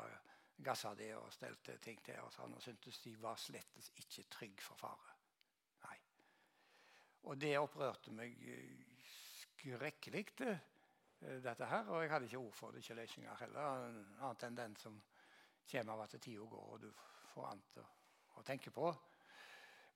gassa 0.61 0.93
de 0.97 1.09
og 1.17 1.33
stelte 1.33 1.79
ting 1.81 1.97
til. 2.05 2.21
Og 2.21 2.33
sånn, 2.33 2.53
og 2.53 2.61
syntes 2.61 3.01
de 3.01 3.15
var 3.21 3.41
slett 3.41 3.89
ikke 3.97 4.27
trygg 4.37 4.61
for 4.61 4.77
fare. 4.77 5.17
Nei. 5.87 5.97
Og 7.25 7.41
det 7.41 7.57
opprørte 7.57 8.13
meg 8.13 8.37
skrekkelig, 9.57 10.25
eh, 10.45 11.37
dette 11.41 11.65
her. 11.65 11.89
Og 11.89 12.03
jeg 12.03 12.13
hadde 12.13 12.29
ikke 12.29 12.45
ord 12.45 12.53
for 12.53 12.71
det, 12.71 12.85
ikke 12.85 13.01
løsninger 13.01 13.41
heller, 13.41 13.91
annet 14.21 14.49
enn 14.51 14.63
den 14.63 14.77
som 14.77 15.01
kommer 15.67 15.97
av 15.97 16.05
at 16.05 16.21
tida 16.21 16.45
går, 16.45 16.73
og 16.73 16.81
du 16.85 16.91
får 17.33 17.51
annet 17.51 17.85
å 18.37 18.43
tenke 18.45 18.71
på. 18.71 18.93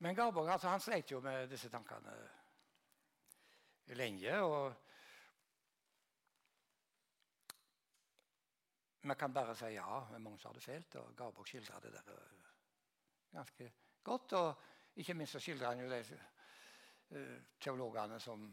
Men 0.01 0.15
Garborg 0.15 0.50
altså, 0.50 0.70
han 0.70 0.81
sleit 0.81 1.12
jo 1.12 1.20
med 1.22 1.50
disse 1.50 1.70
tankene 1.70 2.13
lenge. 3.98 4.38
og 4.41 4.74
Vi 9.01 9.15
kan 9.17 9.34
bare 9.34 9.55
si 9.55 9.74
ja. 9.75 10.08
Sa 10.39 10.53
det 10.53 10.63
fælt. 10.63 10.96
Og 10.96 11.15
Garborg 11.17 11.48
skildra 11.48 11.79
det 11.79 11.93
der 11.93 12.10
eh, 12.13 12.50
ganske 13.31 13.72
godt. 14.03 14.34
Og 14.34 14.62
ikke 14.96 15.13
minst 15.13 15.38
så 15.38 15.39
skildra 15.39 15.67
han 15.67 15.84
jo 15.84 15.89
de 15.89 16.20
uh, 17.12 17.38
teologene 17.60 18.20
som 18.20 18.48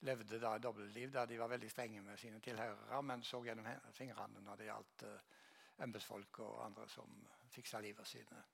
levde 0.00 0.40
da 0.40 0.58
dobbeltliv, 0.58 1.10
der 1.12 1.26
de 1.26 1.38
var 1.38 1.48
veldig 1.48 1.70
strenge 1.70 2.02
med 2.02 2.16
sine 2.16 2.40
tilhørere, 2.40 3.02
men 3.02 3.22
så 3.22 3.42
gjennom 3.44 3.66
fingrene 3.92 4.40
når 4.40 4.56
det 4.56 4.70
gjaldt 4.70 5.02
uh, 5.02 5.82
embetsfolk 5.84 6.38
og 6.38 6.64
andre 6.66 6.88
som 6.88 7.26
fiksa 7.50 7.80
livet 7.80 8.06
sine. 8.06 8.44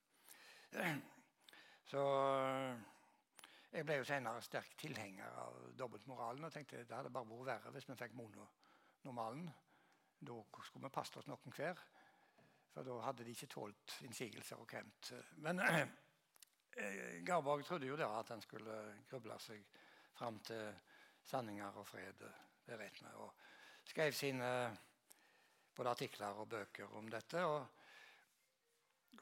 Så 1.87 2.02
jeg 3.71 3.87
ble 3.87 3.99
jo 4.00 4.07
senere 4.09 4.43
sterk 4.43 4.73
tilhenger 4.81 5.38
av 5.43 5.59
dobbeltmoralen 5.78 6.49
og 6.49 6.55
tenkte 6.55 6.83
det 6.83 6.97
hadde 6.97 7.12
bare 7.14 7.28
vært 7.28 7.47
verre 7.50 7.73
hvis 7.75 7.87
vi 7.90 7.99
fikk 8.00 8.16
mononormalen. 8.19 9.47
Da 10.19 10.38
skulle 10.64 10.88
vi 10.88 10.95
passet 10.95 11.21
oss 11.21 11.28
noen 11.28 11.55
hver, 11.55 11.78
for 12.73 12.88
da 12.88 12.97
hadde 13.05 13.26
de 13.26 13.35
ikke 13.37 13.50
tålt 13.52 13.99
innsigelser 14.07 14.62
og 14.62 14.69
kremt. 14.71 15.12
Men 15.45 15.61
eh, 15.62 17.21
Garborg 17.26 17.66
trodde 17.69 17.90
jo 17.90 18.00
da 18.00 18.09
at 18.19 18.33
han 18.35 18.43
skulle 18.43 18.81
gruble 19.11 19.38
seg 19.45 19.62
fram 20.16 20.40
til 20.49 20.73
sanninger 21.28 21.78
og 21.78 21.87
fred. 21.87 22.26
Det 22.66 22.78
vet 22.81 23.02
vi. 23.02 23.12
Og 23.21 23.87
skrev 23.87 24.16
sine 24.16 24.50
både 25.76 25.93
artikler 25.93 26.40
og 26.40 26.49
bøker 26.49 26.97
om 26.99 27.11
dette. 27.12 27.45
og 27.45 27.75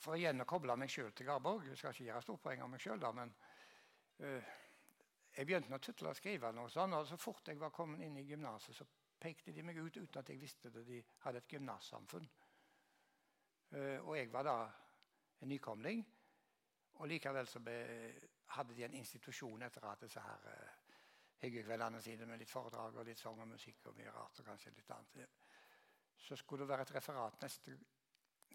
For 0.01 0.17
å 0.17 0.33
å 0.43 0.47
koble 0.49 0.77
meg 0.77 0.91
sjøl 0.91 1.13
til 1.13 1.27
Garborg 1.27 1.69
Jeg 1.69 1.79
skal 1.79 1.95
ikke 1.95 2.05
gjøre 2.09 2.23
stort 2.23 2.43
poeng 2.43 2.63
av 2.65 2.71
meg 2.71 2.83
sjøl, 2.83 3.07
men 3.15 3.33
uh, 4.21 4.53
jeg 5.35 5.47
begynte 5.47 5.75
å 5.75 5.83
tutle 5.83 6.11
og 6.11 6.17
skrive. 6.17 6.53
noe 6.53 6.71
sånt, 6.71 6.95
og 6.95 7.07
Så 7.07 7.17
fort 7.17 7.49
jeg 7.49 7.59
var 7.59 7.71
kommet 7.71 8.01
inn 8.07 8.17
i 8.19 8.27
gymnaset, 8.29 8.77
så 8.77 8.87
pekte 9.21 9.53
de 9.53 9.63
meg 9.63 9.79
ut 9.79 9.97
uten 9.97 10.21
at 10.21 10.29
jeg 10.29 10.41
visste 10.41 10.71
det. 10.71 10.85
De 10.87 11.03
hadde 11.25 11.39
et 11.39 11.53
gymnassamfunn. 11.53 12.29
Uh, 13.75 13.99
og 14.07 14.17
jeg 14.17 14.33
var 14.33 14.47
da 14.47 14.59
en 15.41 15.49
nykomling. 15.49 16.05
Og 16.95 17.09
likevel 17.11 17.47
så 17.51 17.61
be, 17.61 17.77
hadde 18.55 18.75
de 18.75 18.85
en 18.87 18.95
institusjon 18.95 19.63
etter 19.67 19.87
at 19.91 20.05
disse 20.07 20.23
her 20.23 20.47
uh, 20.47 20.85
hyggekveldene 21.43 22.01
sine 22.03 22.27
med 22.29 22.41
litt 22.41 22.51
foredrag 22.51 22.97
og 23.01 23.09
litt 23.09 23.21
sang 23.21 23.41
og 23.41 23.51
musikk 23.51 23.91
og 23.91 23.99
mye 23.99 24.13
rart 24.15 24.41
og 24.41 24.49
kanskje 24.49 24.73
litt 24.77 24.95
annet. 24.95 25.43
Så 26.25 26.37
skulle 26.41 26.65
det 26.65 26.71
være 26.71 26.87
et 26.87 26.95
referat 26.95 27.43
neste, 27.43 27.75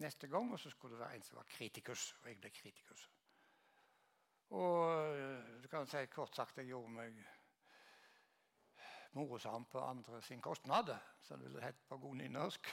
neste 0.00 0.28
gang, 0.28 0.52
og 0.52 0.60
så 0.60 0.70
skulle 0.70 0.96
det 0.96 1.04
være 1.04 1.16
en 1.16 1.26
som 1.26 1.36
var 1.36 1.48
kritikus. 1.48 2.12
Og 2.22 2.28
jeg 2.28 2.40
ble 2.40 2.50
kritikus. 2.50 3.10
Og 4.50 4.80
uh, 5.14 5.62
du 5.62 5.68
kan 5.70 5.86
si 5.86 6.06
kort 6.10 6.34
sagt 6.36 6.58
jeg 6.58 6.72
gjorde 6.72 6.94
meg 6.96 7.20
morosam 9.12 9.64
på 9.70 9.82
andre 9.82 10.22
sin 10.22 10.42
kostnad, 10.42 10.90
som 11.22 11.40
det 11.40 11.48
ville 11.48 11.64
hett 11.64 11.86
på 11.88 11.98
god 11.98 12.16
nynorsk. 12.16 12.70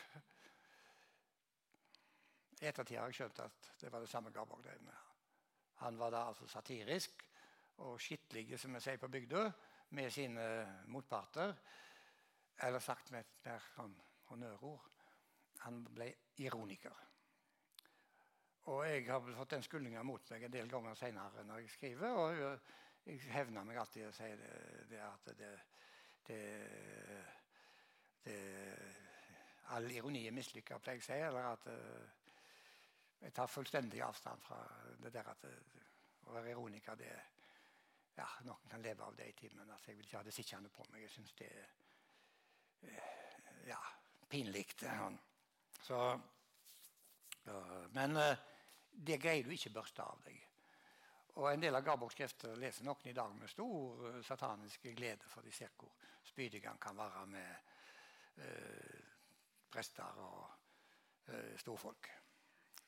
I 2.61 2.65
ettertid 2.65 2.97
har 2.97 3.09
jeg 3.09 3.19
skjønt 3.19 3.39
at 3.45 3.71
det 3.81 3.91
var 3.93 4.01
det 4.01 4.09
samme 4.09 4.31
Garborg 4.33 4.63
drev 4.65 4.81
med. 4.81 4.97
Han 5.83 5.97
var 5.99 6.13
da 6.13 6.23
altså 6.29 6.47
satirisk 6.49 7.23
og 7.85 7.99
skittlig, 8.01 8.59
som 8.59 8.73
vi 8.73 8.81
sier 8.81 8.97
på 8.97 9.09
bygda, 9.13 9.43
med 9.89 10.11
sine 10.11 10.45
motparter. 10.89 11.53
Eller 12.65 12.81
sagt 12.81 13.11
med 13.13 13.21
et 13.21 13.45
mer 13.45 13.67
sånn 13.75 13.93
honnørord 14.31 14.87
han 15.61 15.83
ble 15.93 16.09
ironiker. 16.41 16.95
Og 18.67 18.83
jeg 18.83 19.05
har 19.07 19.23
fått 19.37 19.53
den 19.55 19.63
skyldninga 19.63 20.01
mot 20.03 20.29
meg 20.33 20.43
en 20.43 20.51
del 20.51 20.69
ganger 20.71 20.97
seinere 20.99 21.43
når 21.47 21.61
jeg 21.63 21.71
skriver. 21.71 22.17
Og 22.19 23.07
jeg 23.07 23.21
hevner 23.31 23.63
meg 23.63 23.79
alltid 23.79 24.09
og 24.09 24.15
sier 24.15 24.35
det, 24.41 24.55
det 24.89 24.99
at 25.05 25.29
det, 25.39 25.51
det, 26.27 26.39
det, 28.25 28.39
all 29.75 29.87
ironi 29.91 30.25
er 30.27 30.35
mislykka, 30.35 30.81
pleier 30.83 30.99
jeg 30.99 31.05
å 31.05 31.07
si. 31.07 31.19
Eller 31.29 31.47
at 31.53 31.69
uh, 31.71 32.15
Jeg 33.23 33.33
tar 33.33 33.49
fullstendig 33.49 34.01
avstand 34.03 34.43
fra 34.43 34.59
det 35.01 35.13
der 35.15 35.31
at 35.31 35.47
å 36.27 36.35
være 36.35 36.51
ironiker 36.51 36.99
det 36.99 37.13
ja, 38.17 38.27
Noen 38.45 38.67
kan 38.69 38.83
leve 38.83 39.05
av 39.05 39.15
det 39.15 39.29
i 39.31 39.37
timen. 39.37 39.69
Altså, 39.69 39.91
jeg 39.91 39.97
vil 39.97 40.09
ikke 40.09 40.19
ha 40.19 40.25
det 40.27 40.35
sittende 40.35 40.69
på 40.73 40.85
meg. 40.91 41.05
Jeg 41.05 41.13
syns 41.15 41.33
det 41.39 41.47
er 41.53 41.65
ja, 43.71 43.79
pinlig. 44.29 44.65
Så, 45.87 46.03
ja, 47.47 47.57
men 47.95 48.17
det 48.97 49.19
greier 49.21 49.45
du 49.45 49.53
ikke 49.53 49.73
børste 49.75 50.03
av 50.03 50.21
deg. 50.25 50.43
Og 51.37 51.51
En 51.51 51.61
del 51.61 51.75
av 51.77 51.83
Garborgs 51.85 52.17
krefter 52.17 52.55
leser 52.57 52.85
noen 52.85 53.11
i 53.11 53.13
dag 53.13 53.33
med 53.37 53.49
stor 53.51 54.05
uh, 54.07 54.21
satanisk 54.25 54.87
glede, 54.97 55.29
for 55.29 55.45
de 55.45 55.53
ser 55.53 55.73
hvor 55.77 55.93
spydig 56.25 56.63
han 56.65 56.79
kan 56.81 56.97
være 56.97 57.25
med 57.29 57.73
uh, 58.41 59.03
prester 59.69 60.23
og 60.23 60.39
uh, 61.29 61.53
storfolk. 61.61 62.09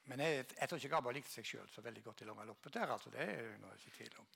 Men 0.09 0.23
jeg, 0.25 0.45
jeg, 0.55 0.69
tror 0.69 0.81
ikke 0.81 0.89
Garborg 0.95 1.19
likte 1.19 1.35
seg 1.35 1.45
sjøl 1.45 1.69
så 1.69 1.85
veldig 1.85 2.03
godt 2.03 2.23
i 2.23 2.29
lange 2.31 2.47
loppet. 2.49 2.73
der, 2.73 2.89
altså, 2.89 3.13
det 3.13 3.21
er 3.21 3.53
noe 3.61 3.77
ikke 3.77 3.97
tvil 3.99 4.17
om. 4.23 4.33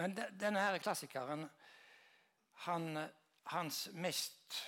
Men 0.00 0.16
de, 0.16 0.24
denne 0.40 0.64
her 0.64 0.78
klassikeren, 0.80 1.44
han, 2.64 2.88
hans 3.52 3.82
mest 3.92 4.62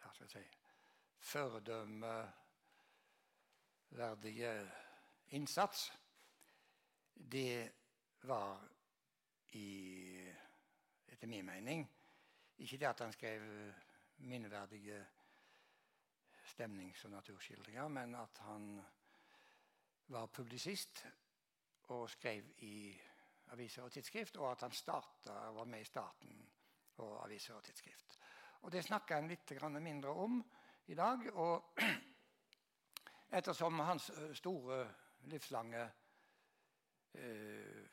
ja, 0.00 0.08
skal 0.14 0.24
jeg 0.24 0.32
si, 0.38 0.61
Føredømme 1.22 2.12
verdige 3.94 4.52
innsats, 5.36 5.92
det 7.14 7.72
var 8.22 8.68
i, 9.52 9.68
etter 11.08 11.26
min 11.30 11.46
mening 11.46 11.84
ikke 12.58 12.78
det 12.78 12.86
at 12.86 13.00
han 13.00 13.12
skrev 13.12 13.42
minneverdige 14.16 15.06
stemnings- 16.44 17.04
og 17.04 17.10
naturskildringer, 17.10 17.88
men 17.88 18.14
at 18.14 18.38
han 18.38 18.82
var 20.06 20.26
publisist 20.26 21.06
og 21.82 22.10
skrev 22.10 22.44
i 22.58 23.00
aviser 23.52 23.82
og 23.82 23.92
tidsskrift, 23.92 24.36
og 24.36 24.50
at 24.50 24.60
han 24.60 24.72
startet, 24.72 25.32
var 25.54 25.64
med 25.64 25.80
i 25.80 25.84
starten 25.84 26.50
på 26.94 27.18
aviser 27.24 27.54
og 27.54 27.64
tidsskrift. 27.64 28.18
Og 28.62 28.72
Det 28.72 28.84
snakker 28.84 29.14
han 29.14 29.28
litt 29.28 29.52
mindre 29.80 30.08
om 30.08 30.42
i 30.86 30.94
dag. 30.94 31.26
og 31.34 31.78
Ettersom 33.32 33.78
hans 33.78 34.10
store, 34.34 34.82
livslange 35.30 35.82
eh, 37.14 37.84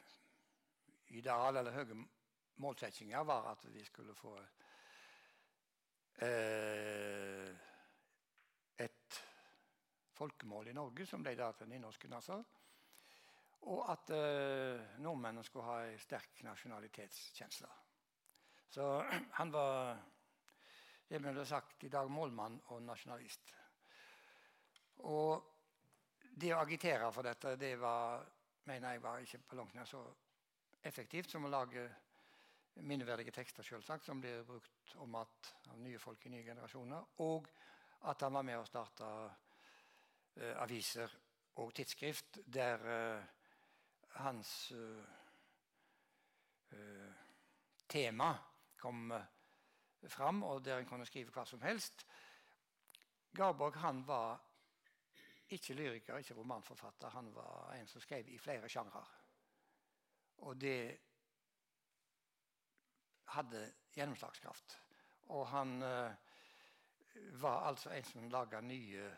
ideal 1.16 1.58
eller 1.62 1.72
høye 1.72 1.98
målsettinger 2.60 3.24
var 3.24 3.52
at 3.54 3.64
vi 3.72 3.84
skulle 3.88 4.16
få 4.18 4.34
eh, 6.26 7.54
et 8.84 9.20
folkemål 10.20 10.68
i 10.68 10.76
Norge, 10.76 11.06
som 11.08 11.24
ble 11.24 11.38
da 11.40 11.52
til 11.56 11.70
nynorsken. 11.72 12.14
Altså. 12.14 12.42
Og 13.72 13.84
at 13.92 14.12
eh, 14.16 15.00
nordmennene 15.00 15.44
skulle 15.48 15.70
ha 15.70 15.82
en 15.88 16.00
sterk 16.00 16.44
nasjonalitetskjensle. 16.44 17.70
Så 18.70 18.92
han 19.40 19.54
var 19.54 19.98
det 21.10 21.20
ble 21.22 21.46
sagt 21.46 21.84
i 21.84 21.90
dag 21.90 22.10
målmann 22.12 22.60
og 22.70 22.84
nasjonalist. 22.86 23.54
Og 25.10 25.48
det 26.40 26.52
å 26.54 26.60
agitere 26.62 27.10
for 27.12 27.26
dette 27.26 27.56
det 27.60 27.74
var, 27.82 28.22
mener 28.70 28.94
jeg 28.94 29.02
var 29.04 29.24
ikke 29.24 29.42
på 29.50 29.58
langt 29.58 29.74
nær 29.74 29.90
så 29.90 30.04
effektivt 30.86 31.32
som 31.34 31.46
å 31.48 31.52
lage 31.52 31.88
minneverdige 32.86 33.34
tekster 33.36 33.66
selvsagt, 33.66 34.06
som 34.06 34.22
blir 34.22 34.46
brukt 34.48 34.94
om 35.04 35.18
at 35.20 35.50
av 35.72 35.80
nye 35.82 36.00
folk 36.00 36.26
i 36.26 36.32
nye 36.32 36.46
generasjoner. 36.46 37.10
Og 37.26 37.50
at 38.08 38.22
han 38.24 38.38
var 38.38 38.46
med 38.48 38.60
å 38.60 38.68
starte 38.68 39.10
uh, 39.10 40.54
aviser 40.64 41.12
og 41.60 41.74
tidsskrift 41.76 42.40
der 42.46 42.86
uh, 42.86 43.24
hans 44.22 44.54
uh, 44.78 45.04
tema 47.90 48.30
kom 48.80 49.12
fram, 50.08 50.44
og 50.44 50.64
der 50.66 50.80
en 50.80 50.88
kunne 50.88 51.06
skrive 51.06 51.34
hva 51.36 51.46
som 51.46 51.62
helst. 51.62 52.06
Garborg 53.36 53.78
han 53.84 54.04
var 54.08 54.40
ikke 55.50 55.74
lyriker, 55.74 56.18
ikke 56.18 56.34
romanforfatter. 56.38 57.10
Han 57.10 57.34
var 57.36 57.74
en 57.76 57.88
som 57.88 58.02
skrev 58.02 58.30
i 58.30 58.38
flere 58.38 58.70
sjangre. 58.70 59.04
Og 60.46 60.58
det 60.62 60.98
hadde 63.34 63.64
gjennomslagskraft. 63.94 64.78
Og 65.36 65.48
han 65.48 65.82
uh, 65.84 66.14
var 67.42 67.68
altså 67.68 67.94
en 67.94 68.04
som 68.04 68.30
laga 68.30 68.62
nye 68.62 69.10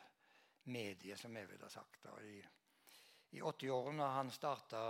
medier, 0.63 1.15
som 1.15 1.35
jeg 1.35 1.49
ville 1.49 1.67
ha 1.67 1.71
sagt. 1.71 2.05
I, 2.23 2.41
i 3.37 3.41
80-årene 3.41 4.07
han 4.15 4.31
starta 4.31 4.83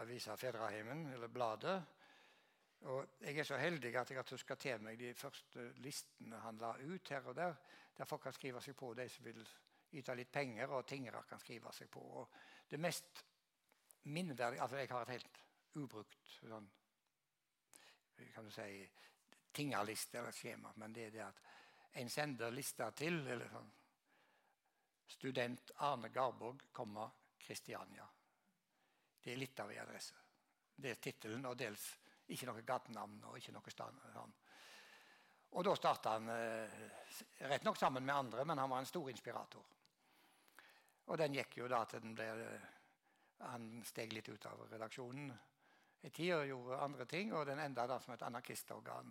avisa 0.00 0.36
Fedraheimen, 0.36 1.06
eller 1.12 1.28
Bladet. 1.28 1.82
Og 2.84 3.14
jeg 3.20 3.38
er 3.38 3.46
så 3.48 3.56
heldig 3.56 3.94
at 3.96 4.10
jeg 4.10 4.18
har 4.18 4.26
tuska 4.28 4.56
til 4.60 4.82
meg 4.84 4.98
de 5.00 5.14
første 5.16 5.70
listene 5.80 6.40
han 6.42 6.58
la 6.60 6.74
ut 6.82 7.12
her 7.14 7.30
og 7.30 7.36
der, 7.36 7.54
der 7.96 8.08
folk 8.08 8.26
kan 8.26 8.34
skrive 8.36 8.60
seg 8.60 8.76
på, 8.76 8.90
de 8.94 9.06
som 9.08 9.24
vil 9.24 9.40
yte 9.94 10.16
litt 10.18 10.32
penger, 10.32 10.68
og 10.74 10.86
tingere 10.86 11.22
kan 11.28 11.40
skrive 11.40 11.72
seg 11.72 11.88
på. 11.90 12.02
Og 12.20 12.34
det 12.68 12.80
mest 12.80 13.24
minneverdige 14.04 14.62
altså 14.62 14.76
Jeg 14.76 14.90
har 14.90 15.02
et 15.02 15.14
helt 15.14 15.40
ubrukt 15.80 16.34
sånn, 16.34 16.66
kan 18.34 18.44
du 18.44 18.50
si, 18.52 18.84
tingerliste 19.54 20.18
eller 20.18 20.34
skjema, 20.34 20.72
men 20.76 20.92
det 20.92 21.06
er 21.06 21.14
det 21.14 21.24
at 21.24 21.40
en 22.02 22.10
sender 22.10 22.52
lista 22.52 22.90
til 22.92 23.22
eller 23.22 23.48
sånn, 23.48 23.72
Student 25.14 25.70
Arne 25.84 26.08
Garborg, 26.08 26.62
Kristiania. 27.38 28.06
Det 29.22 29.32
er 29.32 29.36
litt 29.36 29.60
av 29.60 29.70
en 29.70 29.82
adresse. 29.82 30.16
Er 30.82 30.96
tittelen, 31.00 31.44
og 31.46 31.58
dels 31.58 31.84
ikke 32.32 32.48
noe 32.48 32.64
gatenavn 32.64 33.20
og 33.28 33.38
ikke 33.38 33.52
noe. 33.52 33.74
Sånn. 33.74 34.34
Og 35.54 35.64
da 35.66 35.74
starta 35.78 36.16
han 36.16 36.30
eh, 36.32 36.78
rett 37.50 37.66
nok 37.66 37.78
sammen 37.78 38.04
med 38.04 38.16
andre, 38.16 38.44
men 38.44 38.58
han 38.58 38.70
var 38.70 38.82
en 38.82 38.88
stor 38.90 39.10
inspirator. 39.10 39.66
Og 41.04 41.18
den 41.20 41.36
gikk 41.36 41.58
jo 41.60 41.68
da 41.68 41.84
til 41.84 42.00
den 42.00 42.14
ble 42.16 42.30
Han 43.44 43.82
steg 43.84 44.12
litt 44.14 44.28
ut 44.30 44.46
av 44.46 44.60
redaksjonen 44.70 45.32
i 46.06 46.10
tid 46.10 46.32
og 46.36 46.46
gjorde 46.46 46.80
andre 46.80 47.04
ting, 47.10 47.32
og 47.34 47.46
den 47.46 47.60
enda 47.60 47.86
da 47.86 47.98
som 48.00 48.14
et 48.14 48.22
anarkistorgan. 48.22 49.10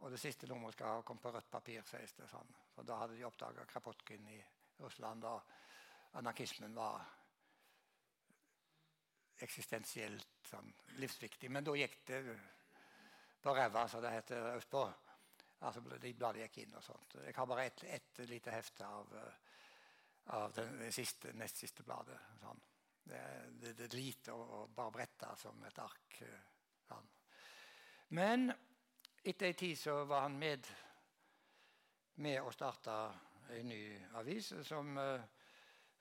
Og 0.00 0.10
det 0.12 0.20
siste 0.20 0.46
nummeret 0.46 0.76
skal 0.76 0.96
ha 0.96 1.02
kommet 1.02 1.22
på 1.22 1.32
rødt 1.34 1.50
papir, 1.50 1.82
sies 1.88 2.12
det 2.16 2.28
sånn. 2.30 2.52
For 2.74 2.86
da 2.86 3.00
hadde 3.00 3.16
de 3.16 3.24
oppdaga 3.26 3.64
Krapotkin 3.68 4.28
i 4.32 4.38
Russland, 4.80 5.24
og 5.24 6.20
anarkismen 6.20 6.76
var 6.76 7.00
eksistensielt 9.44 10.48
sånn, 10.48 10.72
livsviktig. 11.00 11.50
Men 11.50 11.64
da 11.64 11.76
gikk 11.78 12.00
det 12.08 12.20
på 13.40 13.54
ræva, 13.56 13.86
som 13.88 14.02
det 14.04 14.12
heter 14.14 14.50
østpå. 14.56 14.82
Altså, 15.60 15.82
de 16.00 16.12
bladene 16.16 16.46
gikk 16.46 16.62
inn 16.64 16.76
og 16.78 16.84
sånt. 16.84 17.16
Jeg 17.24 17.36
har 17.36 17.48
bare 17.48 17.68
ett 17.68 17.84
et 17.84 18.20
lite 18.28 18.52
hefte 18.54 18.86
av 18.86 19.14
uh, 19.16 19.30
av 20.32 20.52
det 20.54 20.92
siste, 20.92 21.32
nest 21.32 21.56
siste 21.56 21.82
bladet. 21.82 22.18
Sånn. 22.40 22.60
Det, 23.02 23.22
det, 23.50 23.72
det, 23.78 23.86
er 23.88 23.96
lite 23.96 24.34
å 24.36 24.66
bare 24.74 24.94
brette 24.94 25.32
som 25.40 25.64
et 25.66 25.78
ark. 25.82 26.20
Sånn. 26.86 27.08
Men 28.16 28.50
etter 29.22 29.50
ei 29.50 29.58
tid 29.58 29.78
så 29.78 30.02
var 30.04 30.28
han 30.28 30.38
med 30.38 30.68
med 32.20 32.42
å 32.44 32.50
starte 32.52 32.94
en 33.56 33.70
ny 33.70 33.84
avis 34.20 34.50
som 34.66 34.90
uh, 34.98 35.22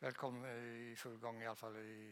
vel 0.01 0.17
kom 0.19 0.41
i 0.45 0.95
full 0.99 1.15
gang 1.21 1.39
iallfall 1.41 1.77
i, 1.79 2.09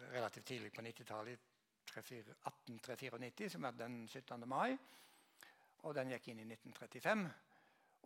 relativt 0.00 0.46
tidlig 0.46 0.72
på 0.72 0.82
90-tallet. 0.82 1.46
1894, 1.90 3.48
som 3.52 3.64
er 3.64 3.70
den 3.74 4.08
17. 4.08 4.48
mai. 4.48 4.76
Og 5.82 5.94
den 5.94 6.12
gikk 6.12 6.28
inn 6.30 6.42
i 6.42 6.46
1935. 6.46 7.24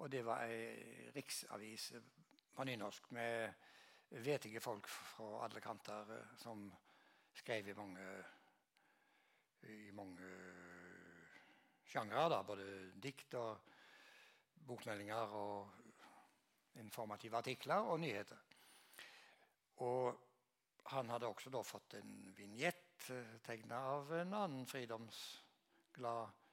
Og 0.02 0.10
det 0.10 0.22
var 0.26 0.46
ei 0.46 1.10
riksavis 1.14 1.92
på 2.54 2.64
nynorsk 2.64 3.10
med 3.14 3.52
vetige 4.24 4.60
folk 4.60 4.88
fra 4.88 5.44
alle 5.44 5.60
kanter 5.60 6.10
eh, 6.16 6.34
som 6.38 6.66
skrev 7.34 7.68
i 7.68 7.76
mange, 7.76 8.08
i 9.62 9.90
mange 9.94 10.30
sjangre. 11.90 12.42
Både 12.46 12.66
dikt 13.02 13.34
og 13.38 13.58
bokmeldinger 14.66 15.34
og 15.38 15.70
informative 16.80 17.36
artikler 17.36 17.90
og 17.90 18.00
nyheter. 18.00 18.38
Og 19.76 20.23
han 20.92 21.10
hadde 21.10 21.28
også 21.30 21.50
da 21.50 21.62
fått 21.64 21.96
en 21.98 22.14
vignett 22.36 23.08
eh, 23.10 23.36
tegna 23.46 23.80
av 23.96 24.12
en 24.20 24.34
annen 24.42 24.66
fridomsglad 24.68 26.44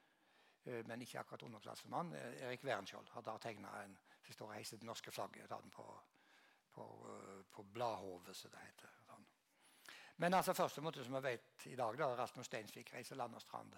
Eh, 0.63 0.85
men 0.85 1.01
ikke 1.01 1.19
akkurat 1.19 1.43
underklassemann. 1.43 2.13
Eh, 2.13 2.43
Erik 2.45 2.63
Wernskjold 2.63 3.09
hadde 3.15 3.37
tegna 3.41 3.73
en 3.83 3.97
som 4.21 4.33
står 4.33 4.51
og 4.51 4.53
heiser 4.55 4.77
det 4.77 4.85
norske 4.85 5.11
flagget 5.11 5.53
på, 5.73 5.85
på, 6.71 6.85
på 7.51 7.63
bladhovet, 7.63 8.35
som 8.37 8.51
det 8.53 8.61
heter. 8.67 8.93
Sånn. 9.07 9.25
Men 10.21 10.37
altså 10.37 10.53
første 10.53 10.83
måte 10.85 11.03
som 11.03 11.17
vi 11.17 11.23
vet 11.25 11.65
i 11.71 11.75
dag, 11.75 11.97
da, 11.97 12.11
Rasmus 12.15 12.45
Steinsvik 12.45 12.93
reiser 12.93 13.17
land 13.17 13.35
og 13.35 13.41
strand 13.41 13.75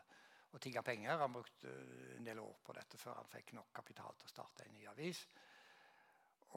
og 0.54 0.60
tigger 0.62 0.84
penger. 0.86 1.18
Han 1.18 1.34
brukte 1.34 1.72
en 2.18 2.28
del 2.28 2.44
år 2.44 2.60
på 2.66 2.76
dette 2.76 3.00
før 3.00 3.22
han 3.22 3.32
fikk 3.32 3.56
nok 3.56 3.72
kapital 3.74 4.20
til 4.20 4.28
å 4.28 4.34
starte 4.34 4.68
en 4.68 4.76
ny 4.76 4.84
avis. 4.92 5.24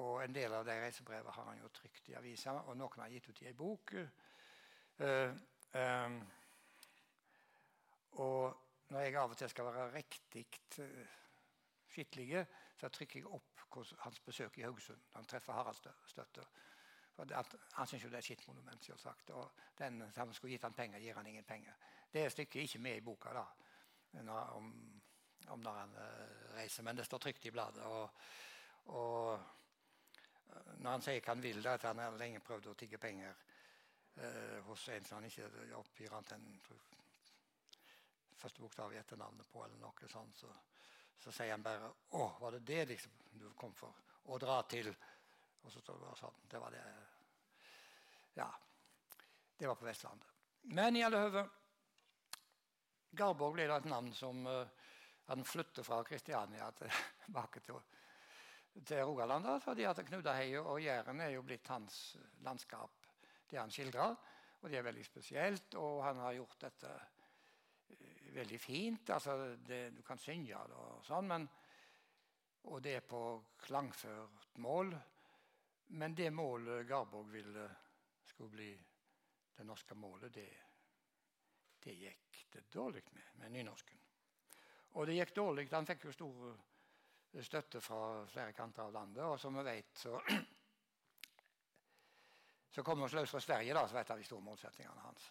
Og 0.03 0.21
en 0.25 0.35
del 0.35 0.53
av 0.53 0.65
de 0.67 0.77
reisebrevene 0.81 1.33
har 1.33 1.51
han 1.51 1.61
jo 1.63 1.73
trykt 1.73 2.11
i 2.13 2.17
avisa, 2.19 2.53
og 2.69 2.77
noen 2.77 3.01
har 3.01 3.13
gitt 3.13 3.31
ut 3.31 3.43
i 3.43 3.49
ei 3.49 3.57
bok. 3.57 3.95
Uh, 5.01 5.33
um, 5.73 6.19
og 8.25 8.91
når 8.93 9.01
jeg 9.01 9.17
av 9.21 9.33
og 9.33 9.41
til 9.41 9.53
skal 9.53 9.69
være 9.71 9.89
riktig 9.95 10.47
uh, 10.81 11.17
skikkelig, 11.93 12.45
så 12.77 12.93
trykker 12.93 13.21
jeg 13.21 13.33
opp 13.33 13.57
hans 14.05 14.21
besøk 14.25 14.59
i 14.59 14.65
Haugesund. 14.65 15.01
Han 15.17 15.25
treffer 15.29 15.53
Harald 15.53 15.77
Støtte. 16.07 16.45
Han 17.17 17.87
syns 17.87 18.05
jo 18.05 18.09
det 18.09 18.19
er 18.19 18.19
et 18.19 18.25
skittmonument. 18.25 18.91
Og 19.33 19.51
den 19.79 20.03
som 20.15 20.33
skulle 20.33 20.55
gitt 20.55 20.65
han 20.65 20.77
penger, 20.77 21.01
gir 21.01 21.17
han 21.17 21.27
ingen 21.27 21.45
penger. 21.45 21.77
Det 22.13 22.25
er 22.25 22.33
stykket 22.33 22.63
ikke 22.63 22.79
med 22.79 22.97
i 22.97 23.05
boka 23.05 23.33
da, 23.33 23.45
om, 24.57 24.71
om, 25.49 25.61
når 25.61 25.79
han 25.81 25.95
uh, 25.97 26.57
reiser, 26.57 26.83
men 26.83 26.97
det 26.97 27.07
står 27.07 27.19
trygt 27.19 27.47
i 27.47 27.51
bladet. 27.51 27.85
Og, 27.85 28.11
og, 28.85 29.41
når 30.79 30.91
han 30.91 31.03
sier 31.03 31.27
han 31.27 31.43
vil, 31.43 31.63
da, 31.63 31.75
at 31.75 31.89
han 31.89 31.99
har 31.99 32.19
lenge 32.19 32.43
prøvd 32.45 32.71
å 32.71 32.75
tigge 32.79 32.99
penger 33.03 33.35
eh, 34.17 34.59
hos 34.69 34.89
en 34.95 35.05
som 35.05 35.19
han 35.19 35.29
ikke 35.29 35.49
oppgir 35.79 36.15
annet 36.15 36.37
enn 36.37 36.47
første 38.37 38.63
bokstav 38.63 38.93
i 38.93 38.99
etternavnet 39.01 39.49
på, 39.51 39.65
eller 39.65 39.81
noe 39.81 40.09
sånt, 40.13 40.37
så, 40.39 40.51
så 41.19 41.33
sier 41.33 41.55
han 41.55 41.65
bare 41.65 41.89
'Å, 41.89 42.27
var 42.41 42.53
det 42.53 42.65
det 42.69 42.85
liksom, 42.93 43.13
du 43.33 43.49
kom 43.59 43.75
for?' 43.75 44.05
Å 44.27 44.39
dra 44.39 44.63
til 44.63 44.95
Og 45.67 45.73
så 45.73 45.81
står 45.81 45.95
det 45.95 46.03
bare 46.03 46.17
sånn. 46.17 46.35
Det 46.47 46.59
var 46.63 46.71
det 46.71 46.83
Ja. 48.35 48.47
Det 49.59 49.67
var 49.67 49.75
på 49.75 49.85
Vestlandet. 49.85 50.29
Men 50.63 50.97
i 50.97 51.03
alle 51.03 51.19
høve 51.19 51.43
Garborg 53.11 53.55
ble 53.55 53.67
da 53.67 53.79
et 53.81 53.89
navn 53.91 54.13
som 54.15 54.47
uh, 54.47 54.69
han 55.27 55.45
flyttet 55.45 55.87
fra 55.87 56.05
Kristiania 56.05 56.71
tilbake 57.25 57.61
til, 57.61 57.81
til 58.85 59.05
Rogaland. 59.05 59.49
Fordi 59.63 59.87
at 59.89 60.03
Knudaheia 60.07 60.63
og 60.63 60.81
Jæren 60.83 61.21
er 61.21 61.35
jo 61.35 61.45
blitt 61.47 61.69
hans 61.69 62.17
landskap, 62.45 63.07
det 63.51 63.61
han 63.61 63.71
skildrer. 63.71 64.17
Og 64.63 64.71
det 64.71 64.79
er 64.79 64.89
veldig 64.89 65.05
spesielt. 65.05 65.75
Og 65.75 66.03
han 66.05 66.21
har 66.25 66.37
gjort 66.39 66.61
dette 66.67 66.93
veldig 68.37 68.61
fint. 68.61 69.11
Altså, 69.11 69.57
det, 69.57 69.81
du 69.97 70.03
kan 70.03 70.19
synge 70.21 70.59
det 70.69 70.81
og 70.81 71.05
sånn, 71.07 71.29
men, 71.31 71.49
og 72.69 72.83
det 72.83 72.97
er 72.99 73.07
på 73.07 73.23
klangført 73.65 74.59
mål. 74.65 74.93
Men 75.97 76.17
det 76.19 76.33
målet 76.35 76.87
Garborg 76.89 77.31
ville 77.31 77.69
skulle 78.27 78.51
bli 78.57 78.71
det 79.57 79.65
norske 79.65 79.95
målet, 79.97 80.35
det, 80.35 80.49
det 81.81 81.95
gikk 81.95 82.41
det 82.53 82.67
dårlig 82.75 83.05
med 83.15 83.27
med 83.41 83.53
nynorsken. 83.53 83.99
Og 84.97 85.07
det 85.07 85.17
gikk 85.19 85.35
dårlig. 85.37 85.69
Han 85.73 85.87
fikk 85.87 86.07
jo 86.09 86.13
stor 86.13 86.57
støtte 87.45 87.83
fra 87.85 88.25
flere 88.31 88.55
kanter 88.57 88.87
av 88.87 88.95
landet. 88.95 89.25
Og 89.25 89.41
som 89.41 89.57
vi 89.59 89.65
vet, 89.67 89.93
så, 89.99 90.21
så 92.75 92.85
kommer 92.87 93.09
vi 93.09 93.19
løs 93.19 93.35
fra 93.35 93.43
Sverige, 93.45 93.75
da, 93.77 93.87
som 93.87 93.99
er 93.99 94.07
et 94.07 94.15
av 94.15 94.23
de 94.23 94.29
store 94.29 94.47
målsettingene 94.47 95.05
hans. 95.05 95.31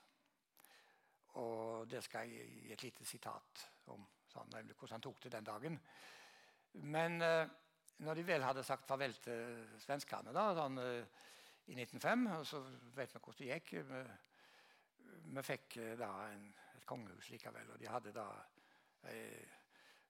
Og 1.41 1.87
det 1.91 2.03
skal 2.05 2.29
jeg 2.29 2.47
gi 2.47 2.73
et 2.73 2.85
lite 2.85 3.07
sitat 3.07 3.65
om 3.91 4.05
sånn, 4.31 4.51
hvordan 4.51 4.95
han 4.95 5.03
tok 5.03 5.25
det 5.25 5.33
den 5.35 5.47
dagen. 5.47 5.79
Men 6.83 7.21
eh, 7.23 7.47
når 8.03 8.19
de 8.19 8.27
vel 8.27 8.43
hadde 8.43 8.63
sagt 8.67 8.87
farvel 8.87 9.15
til 9.23 9.65
svenskene 9.83 10.33
da, 10.35 10.49
sånn, 10.57 10.79
eh, 10.83 11.23
i 11.71 11.75
1905, 11.79 12.25
så 12.45 12.61
vet 12.95 13.15
vi 13.15 13.21
hvordan 13.21 13.41
det 13.41 13.51
gikk. 13.53 13.73
Vi, 13.89 14.01
vi 15.35 15.43
fikk 15.45 15.77
eh, 15.81 15.93
da 15.99 16.09
en, 16.29 16.49
et 16.75 16.87
kongehus 16.87 17.29
likevel, 17.33 17.71
og 17.73 17.81
de 17.81 17.89
hadde 17.89 18.13
da 18.15 18.27
eh, 19.11 19.55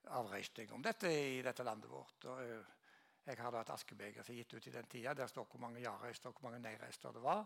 avrøysting 0.07 0.73
om 0.73 0.83
dette 0.83 1.09
i 1.11 1.41
dette 1.45 1.63
landet 1.63 1.89
vårt. 1.89 2.25
Og, 2.25 2.41
eh, 2.43 2.73
jeg 3.25 3.41
hadde 3.41 3.61
et 3.61 3.73
askebeger 3.73 4.23
som 4.23 4.35
gitt 4.35 4.53
ut 4.53 4.67
i 4.67 4.71
den 4.71 4.87
tida. 4.87 5.13
Der 5.13 5.27
står 5.27 5.47
hvor 5.49 5.59
mange 5.59 5.81
ja-røyster 5.81 6.29
og 6.29 6.39
hvor 6.39 6.49
mange 6.49 6.61
nei-røyster 6.61 7.11
det 7.11 7.23
var. 7.23 7.45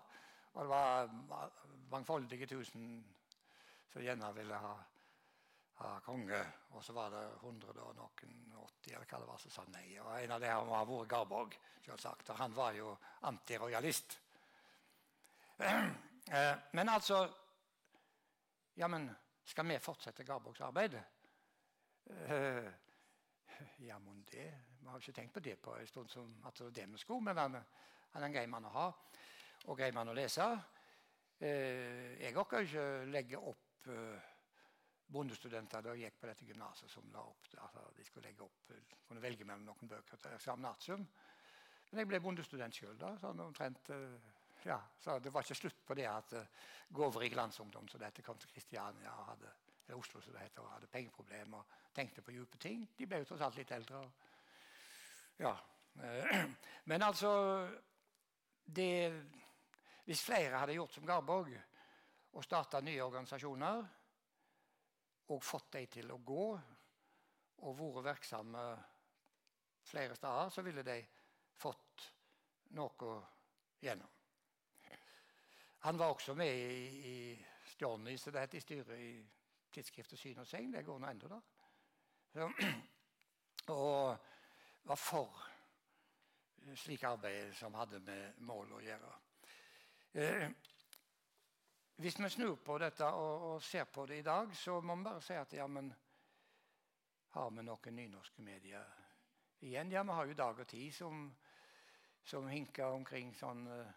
Og 0.54 0.64
det 0.64 0.70
var 0.70 1.52
mangfoldige 1.92 2.48
tusen 2.48 3.06
som 3.90 4.02
gjerne 4.02 4.34
ville 4.36 4.58
ha, 4.60 4.74
ha 5.80 5.92
konge. 6.06 6.42
Og 6.76 6.84
så 6.84 6.94
var 6.94 7.14
det 7.14 7.24
100 7.40 7.80
og 7.84 7.96
noen 7.96 8.36
80 8.60 8.96
eller 8.96 9.06
hva 9.06 9.22
det 9.22 9.30
var 9.30 9.40
som 9.42 9.54
sa 9.54 9.66
nei. 9.72 9.86
Og 10.04 10.12
en 10.18 10.36
av 10.36 10.44
dem 10.44 10.68
var 10.70 10.88
Vore 10.90 11.08
Garborg, 11.08 11.56
selvsagt. 11.86 12.34
Og 12.34 12.42
han 12.42 12.56
var 12.56 12.76
jo 12.78 12.96
antirojalist. 13.32 14.20
Eh, 16.30 16.56
men 16.78 16.90
altså 16.90 17.24
Ja, 18.78 18.88
men 18.88 19.08
skal 19.44 19.66
vi 19.66 19.80
fortsette 19.82 20.24
Garborgs 20.24 20.62
arbeid? 20.62 20.94
Eh, 22.10 22.72
ja, 23.78 24.00
mon 24.00 24.24
det. 24.32 24.54
Vi 24.82 24.88
har 24.88 24.98
ikke 24.98 25.14
tenkt 25.14 25.34
på 25.34 25.40
det 25.40 25.56
på 25.62 25.76
en 25.78 25.88
stund 25.88 26.10
som 26.10 26.32
at 26.48 26.62
det 26.76 26.88
vi 26.90 26.98
skulle, 26.98 27.22
men 27.22 27.38
han, 27.38 27.58
han 28.14 28.24
er 28.24 28.26
en 28.26 28.34
grei 28.34 28.48
mann 28.50 28.66
å 28.66 28.74
ha, 28.74 28.88
og 29.68 29.78
grei 29.78 29.92
mann 29.94 30.10
å 30.10 30.16
lese. 30.18 30.46
Uh, 31.40 32.18
jeg 32.20 32.36
orker 32.36 32.66
ikke 32.66 32.86
legge 33.08 33.40
opp 33.40 33.86
eh, 33.88 34.32
bondestudenter 35.08 35.86
da 35.86 35.94
jeg 35.96 36.10
gikk 36.10 36.18
på 36.20 36.28
dette 36.28 36.48
gymnaset 36.50 36.92
som 36.92 37.06
la 37.14 37.22
opp 37.24 37.48
altså 37.64 37.86
de 37.96 38.04
skulle 38.04 38.28
legge 38.28 38.44
opp, 38.44 38.74
kunne 39.08 39.24
velge 39.24 39.48
mellom 39.48 39.64
noen 39.70 39.92
bøker 39.94 40.20
til 40.20 40.36
eksaminatium. 40.36 41.06
Men 41.92 42.02
jeg 42.02 42.10
ble 42.12 42.20
bondestudent 42.26 42.76
sjøl, 42.76 42.98
da. 43.00 43.14
Sånn 43.22 43.40
omtrent, 43.40 43.88
ja, 44.68 44.82
så 45.00 45.16
det 45.24 45.32
var 45.32 45.48
ikke 45.48 45.62
slutt 45.62 45.80
på 45.88 45.96
det 45.96 46.10
at 46.12 46.36
uh, 46.36 46.68
gaver 46.92 47.24
i 47.24 47.32
glansungdom, 47.32 47.88
så 47.88 48.02
dette 48.02 48.26
kom 48.26 48.42
til 48.42 48.52
Kristiania 48.52 49.16
og 49.16 49.32
hadde, 49.32 49.54
eller 49.90 50.00
Oslo 50.00 50.22
så 50.22 50.32
det 50.32 50.40
heter, 50.44 50.62
og 50.62 50.74
hadde 50.76 50.88
pengeproblemer 50.88 51.78
tenkte 51.96 52.22
på 52.22 52.32
dype 52.32 52.58
ting. 52.62 52.84
De 52.98 53.08
ble 53.10 53.24
jo 53.24 53.26
tross 53.32 53.42
alt 53.42 53.56
litt 53.58 53.72
eldre. 53.74 54.04
Ja. 55.42 55.56
Men 56.90 57.02
altså 57.04 57.32
det, 58.66 59.14
Hvis 60.06 60.22
flere 60.22 60.62
hadde 60.62 60.76
gjort 60.78 60.94
som 60.94 61.06
Garborg, 61.06 61.58
og 62.38 62.46
starta 62.46 62.82
nye 62.86 63.02
organisasjoner 63.02 63.88
og 65.34 65.44
fått 65.44 65.72
dem 65.74 65.88
til 65.90 66.12
å 66.14 66.20
gå 66.22 66.46
og 67.66 67.82
vært 67.82 68.06
virksomme 68.06 68.68
flere 69.90 70.16
steder, 70.16 70.54
så 70.54 70.62
ville 70.62 70.86
de 70.86 71.00
fått 71.58 72.06
noe 72.78 73.18
gjennom. 73.82 74.14
Han 75.90 75.98
var 75.98 76.14
også 76.14 76.36
med 76.38 76.54
i, 76.54 76.88
i 77.10 77.46
Stjorny, 77.74 78.18
så 78.18 78.32
det 78.32 78.46
heter 78.46 78.60
i 78.60 78.62
styret 78.62 78.98
i 79.00 79.12
tidsskriftet 79.72 80.20
Syn 80.20 80.42
og 80.42 80.48
Segn. 80.48 80.74
Det 80.74 80.86
går 80.86 81.00
nå 81.00 81.12
ennå, 81.12 81.30
da. 81.32 81.40
Og 83.76 84.18
var 84.90 84.96
for 84.98 85.46
slik 86.76 87.04
arbeid 87.04 87.54
som 87.56 87.76
hadde 87.78 88.00
med 88.04 88.42
mål 88.46 88.74
å 88.78 88.82
gjøre. 88.84 89.14
Eh, 90.20 90.50
hvis 92.00 92.20
vi 92.20 92.30
snur 92.30 92.56
på 92.64 92.78
dette 92.82 93.06
og, 93.06 93.46
og, 93.50 93.64
ser 93.64 93.86
på 93.86 94.06
det 94.10 94.20
i 94.20 94.26
dag, 94.26 94.54
så 94.56 94.80
må 94.82 94.96
vi 94.96 95.08
bare 95.08 95.22
si 95.22 95.38
at 95.38 95.54
ja, 95.54 95.68
men 95.68 95.92
har 97.36 97.50
vi 97.52 97.66
noen 97.66 97.96
nynorske 97.96 98.42
medier 98.42 98.86
igjen? 99.60 99.92
Ja, 99.92 100.04
vi 100.04 100.18
har 100.18 100.30
jo 100.30 100.38
Dag 100.38 100.62
og 100.64 100.68
Tid 100.68 100.94
som, 100.96 101.26
som 102.24 102.48
hinker 102.48 102.96
omkring 102.96 103.34
sånn 103.38 103.66
uh, 103.68 103.92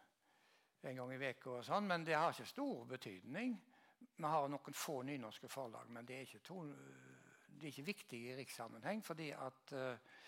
en 0.82 0.98
gang 0.98 1.12
i 1.14 1.20
uka 1.30 1.58
og 1.58 1.64
sånn, 1.64 1.86
men 1.86 2.04
det 2.04 2.18
har 2.18 2.34
ikke 2.34 2.48
stor 2.50 2.84
betydning. 2.90 3.54
Vi 4.16 4.28
har 4.28 4.48
noen 4.48 4.76
få 4.76 5.02
nynorske 5.06 5.48
forlag, 5.50 5.90
men 5.90 6.06
det 6.06 6.16
er 6.16 6.26
ikke, 6.26 6.42
to, 6.46 6.62
det 7.58 7.66
er 7.66 7.72
ikke 7.72 7.88
viktig 7.90 8.20
i 8.28 8.36
rikssammenheng, 8.38 9.02
fordi 9.04 9.30
at 9.34 9.74
uh, 9.76 10.18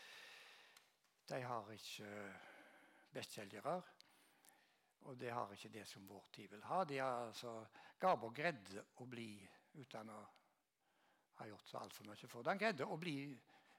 de 1.30 1.40
har 1.42 1.70
ikke 1.72 2.10
bestselgere. 3.14 3.76
Og 5.04 5.18
det 5.20 5.32
har 5.32 5.52
ikke 5.52 5.72
det 5.72 5.84
som 5.88 6.06
vår 6.08 6.28
tid 6.32 6.48
vil 6.54 6.64
ha. 6.64 6.84
De 6.88 6.98
har 6.98 7.26
altså, 7.26 7.58
Garborg 8.00 8.34
greide 8.36 8.86
å 9.00 9.06
bli, 9.08 9.28
uten 9.76 10.10
å 10.10 10.20
ha 11.38 11.48
gjort 11.48 11.68
så 11.68 11.80
altfor 11.82 12.08
mye 12.08 12.28
for 12.30 12.42
det, 12.42 12.54
han 12.54 12.62
greide 12.62 12.86
å 12.86 13.00
bli 13.00 13.18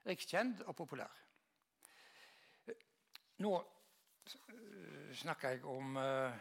rikskjent 0.05 0.65
og 0.67 0.75
populær. 0.77 1.23
Nå 3.41 3.51
snakker 5.15 5.55
jeg 5.55 5.65
om 5.69 5.97
uh, 5.99 6.35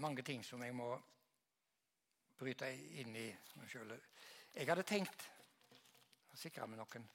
mange 0.00 0.24
ting 0.26 0.44
som 0.44 0.62
jeg 0.64 0.74
må 0.76 0.88
bryte 2.40 2.70
inn 3.02 3.14
i. 3.20 3.28
Jeg 4.54 4.68
hadde 4.68 4.88
tenkt 4.88 5.20
å 6.32 6.36
sikre 6.40 6.66
meg 6.66 6.80
noen 6.80 7.08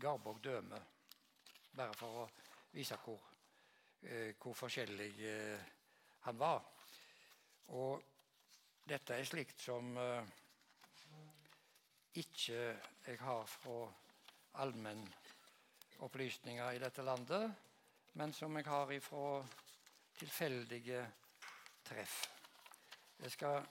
Garborg 0.00 0.40
døme, 0.44 0.78
bare 1.76 1.94
for 1.96 2.22
å 2.22 2.24
vise 2.72 2.96
hvor 3.02 3.20
eh, 4.02 4.34
hvor 4.38 4.54
forskjellig 4.56 5.26
eh, 5.28 5.60
han 6.26 6.38
var. 6.38 6.62
Og 7.76 8.02
dette 8.86 9.14
er 9.14 9.24
slikt 9.28 9.60
som 9.62 9.96
eh, 10.00 10.24
ikke 12.20 12.76
jeg 13.06 13.18
har 13.22 13.46
fra 13.46 13.92
allmennopplysninger 14.64 16.72
i 16.74 16.82
dette 16.82 17.02
landet, 17.06 17.50
men 18.18 18.32
som 18.34 18.56
jeg 18.58 18.66
har 18.66 18.92
ifra 18.92 19.46
tilfeldige 20.18 21.06
treff. 21.84 22.16
Jeg 23.18 23.30
skal 23.30 23.62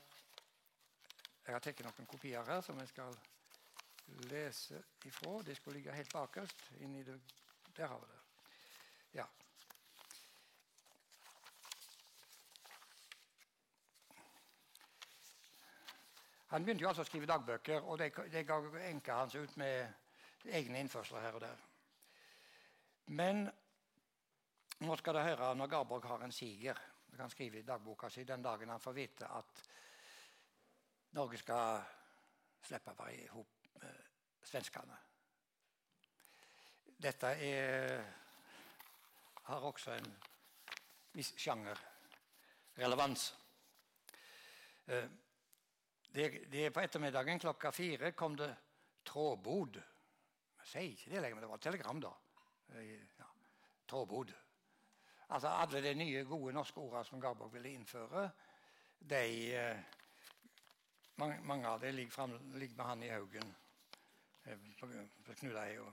Jeg 1.45 1.55
har 1.55 1.59
tatt 1.65 1.79
noen 1.81 2.05
kopier 2.05 2.45
her 2.45 2.61
som 2.61 2.77
jeg 2.77 2.87
skal 2.91 3.15
lese 4.29 4.83
ifra. 5.05 5.41
De 5.41 5.55
skulle 5.55 5.79
ligge 5.79 5.95
helt 5.95 6.13
bakerst. 6.13 6.71
inni 6.79 7.03
det. 7.03 7.21
Der 7.77 7.87
har 7.87 7.99
vi 7.99 8.05
det. 8.05 8.19
Ja. 9.13 9.25
Han 16.49 16.63
begynte 16.63 16.81
jo 16.81 16.87
altså 16.89 17.01
å 17.01 17.05
skrive 17.05 17.25
dagbøker, 17.29 17.81
og 17.81 17.97
det, 17.97 18.11
det 18.31 18.45
ga 18.45 18.59
enka 18.89 19.13
hans 19.13 19.35
ut 19.35 19.57
med 19.57 19.89
egne 20.45 20.79
innførsler 20.79 21.21
her 21.21 21.37
og 21.37 21.41
der. 21.41 21.65
Men 23.05 23.49
nå 24.79 24.95
skal 24.97 25.17
dere 25.17 25.29
høre 25.31 25.53
når 25.55 25.67
Garborg 25.67 26.07
har 26.09 26.23
en 26.25 26.31
siger. 26.33 26.77
Han 27.09 27.17
kan 27.17 27.29
skrive 27.29 27.59
i 27.59 27.67
dagboka 27.67 28.09
si 28.09 28.23
den 28.23 28.43
dagen 28.43 28.69
han 28.69 28.79
får 28.79 28.93
vite 28.93 29.27
at 29.27 29.63
Norge 31.17 31.37
skal 31.41 31.81
slippe 32.61 32.93
å 32.93 32.99
være 32.99 33.15
i 33.15 33.27
med 33.79 34.45
svenskene. 34.45 34.97
Dette 36.99 37.31
er, 37.41 38.03
har 39.47 39.65
også 39.69 39.95
en 39.95 40.09
viss 41.15 41.31
sjangerrelevans. 41.39 43.29
Eh, 44.85 45.07
det, 46.09 46.27
det 46.51 46.69
på 46.73 46.83
ettermiddagen 46.83 47.39
klokka 47.39 47.71
fire 47.71 48.11
kom 48.17 48.35
det 48.37 48.49
trådbod. 49.07 49.79
Jeg 50.59 50.71
sier 50.73 50.91
ikke 50.93 51.13
det 51.13 51.23
lenger, 51.23 51.37
men 51.37 51.45
det 51.45 51.51
var 51.51 51.61
et 51.61 51.67
telegram, 51.69 52.01
da. 52.03 52.13
Eh, 52.75 52.93
ja, 53.19 53.29
trådbod. 53.87 54.33
Altså 55.29 55.47
Alle 55.47 55.81
de 55.83 55.93
nye, 55.95 56.23
gode 56.25 56.53
norske 56.53 56.81
ordene 56.81 57.05
som 57.05 57.21
Garborg 57.21 57.53
ville 57.53 57.73
innføre, 57.73 58.29
de, 59.09 59.55
eh, 59.55 59.77
mange, 61.15 61.41
mange, 61.43 61.67
av 61.67 61.81
dem 61.81 61.95
ligger, 61.95 62.39
ligger, 62.57 62.75
med 62.75 62.85
han 62.85 63.03
i 63.03 63.11
Haugen 63.13 63.55
eh, 64.45 64.57
på, 64.79 64.89
på 65.25 65.33
Knudeheia. 65.33 65.91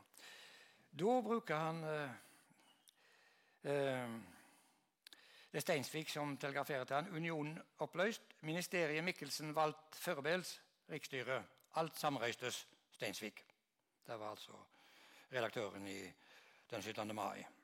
Da 0.92 1.20
bruker 1.22 1.56
han 1.56 1.84
eh, 1.84 2.16
eh, 3.62 4.16
det 5.56 5.60
er 5.60 5.64
Steinsvik 5.64 6.10
som 6.12 6.36
telegraferer 6.36 6.84
til 6.84 6.96
han. 6.96 7.06
Unionen 7.16 7.58
oppløst. 7.78 8.22
Ministeriet 8.40 9.04
Mikkelsen 9.04 9.54
valgt 9.56 9.96
Førebels. 9.96 10.60
Riksstyret. 10.90 11.44
Alt 11.74 11.96
samrøystes. 11.96 12.66
Steinsvik. 12.92 13.44
Det 14.06 14.18
var 14.20 14.30
altså 14.30 14.52
redaktøren 15.32 15.88
i 15.88 16.00
den 16.70 16.82
17. 16.82 17.14
mai. 17.14 17.55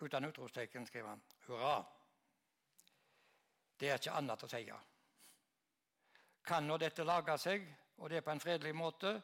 Uten 0.00 0.24
utropstegn 0.24 0.86
skrev 0.86 1.06
han 1.06 1.22
'Hurra'. 1.46 1.84
Det 3.78 3.90
er 3.90 3.98
ikke 3.98 4.14
annet 4.18 4.42
å 4.42 4.48
si. 4.48 4.62
Kan 6.44 6.66
nå 6.66 6.76
dette 6.76 7.04
lage 7.04 7.38
seg, 7.38 7.66
og 7.98 8.10
det 8.10 8.24
på 8.24 8.30
en 8.30 8.40
fredelig 8.40 8.74
måte, 8.74 9.22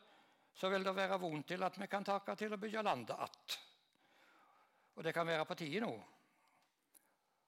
så 0.54 0.68
vil 0.70 0.84
det 0.84 0.96
være 0.96 1.18
vondt 1.18 1.48
til 1.48 1.62
at 1.62 1.78
vi 1.80 1.86
kan 1.90 2.04
takke 2.04 2.36
til 2.36 2.52
å 2.54 2.56
bygge 2.56 2.82
landet 2.82 3.16
att. 3.18 3.58
Og 4.94 5.04
det 5.04 5.14
kan 5.14 5.26
være 5.26 5.44
på 5.44 5.54
tide 5.54 5.80
nå. 5.80 6.04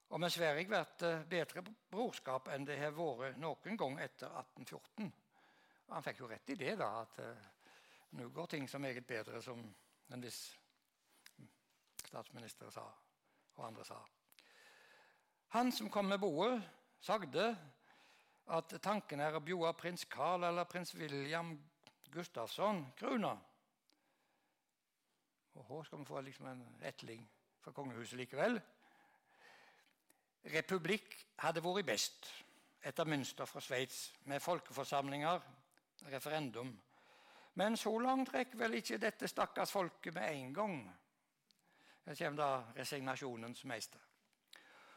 Og 0.09 0.21
med 0.21 0.31
Sverige 0.31 0.67
blir 0.67 0.85
det 0.99 1.29
bedre 1.31 1.63
brorskap 1.91 2.49
enn 2.49 2.67
det 2.67 2.79
har 2.79 2.91
vært 2.91 3.39
noen 3.39 3.77
gang 3.77 3.99
etter 4.01 4.27
1814. 4.27 5.13
Og 5.87 5.95
han 5.95 6.03
fikk 6.03 6.21
jo 6.21 6.29
rett 6.31 6.51
i 6.51 6.59
det, 6.59 6.77
da, 6.79 6.91
at 7.03 7.19
uh, 7.19 7.47
nå 8.19 8.29
går 8.35 8.47
ting 8.47 8.69
så 8.69 8.79
meget 8.79 9.07
bedre, 9.07 9.43
som 9.43 9.63
en 10.11 10.23
viss 10.23 10.57
statsminister 12.07 12.71
sa 12.71 12.87
og 13.57 13.67
andre 13.67 13.85
sa. 13.85 13.99
Han 15.57 15.73
som 15.73 15.91
kom 15.91 16.09
med 16.11 16.21
boet, 16.21 16.63
sagde 17.01 17.51
at 18.47 18.77
tanken 18.83 19.21
er 19.21 19.37
å 19.37 19.43
bjoa 19.43 19.73
prins 19.79 20.05
Carl 20.11 20.45
eller 20.47 20.69
prins 20.69 20.95
William 20.95 21.55
Gustafsson 22.13 22.85
krona. 22.99 23.35
Og 25.57 25.65
her 25.69 25.87
skal 25.87 25.99
vi 26.03 26.09
få 26.09 26.21
liksom 26.21 26.49
en 26.51 26.65
etling 26.85 27.23
fra 27.65 27.73
kongehuset 27.73 28.19
likevel. 28.21 28.59
Republikk 30.53 31.17
hadde 31.43 31.63
vært 31.65 31.89
best, 31.89 32.29
etter 32.87 33.09
mønster 33.09 33.49
fra 33.51 33.63
Sveits, 33.65 34.13
med 34.31 34.43
folkeforsamlinger, 34.43 35.41
referendum. 36.13 36.71
Men 37.57 37.77
så 37.81 37.91
langt 37.99 38.35
rekker 38.35 38.61
vel 38.61 38.77
ikke 38.79 39.01
dette 39.01 39.29
stakkars 39.29 39.73
folket 39.73 40.15
med 40.15 40.29
en 40.29 40.55
gang. 40.55 40.77
Her 42.07 42.15
kommer 42.15 42.39
da 42.39 42.51
resignasjonens 42.77 43.65
meister. 43.65 44.01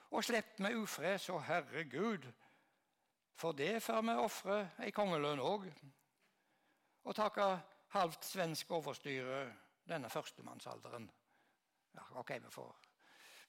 Og 0.09 0.23
slipp 0.23 0.59
med 0.59 0.75
ufred, 0.77 1.17
så 1.17 1.39
herregud, 1.39 2.25
for 3.35 3.51
det 3.51 3.79
får 3.83 4.01
vi 4.01 4.13
ofre 4.17 4.59
ei 4.85 4.91
kongelønn 4.93 5.41
òg. 5.41 5.65
Og 7.05 7.15
takke 7.15 7.47
halvt 7.95 8.25
svensk 8.25 8.71
overstyre 8.77 9.41
denne 9.89 10.09
førstemannsalderen. 10.09 11.09
Ja, 11.97 12.05
ok, 12.21 12.35
vi 12.43 12.53
får, 12.53 12.71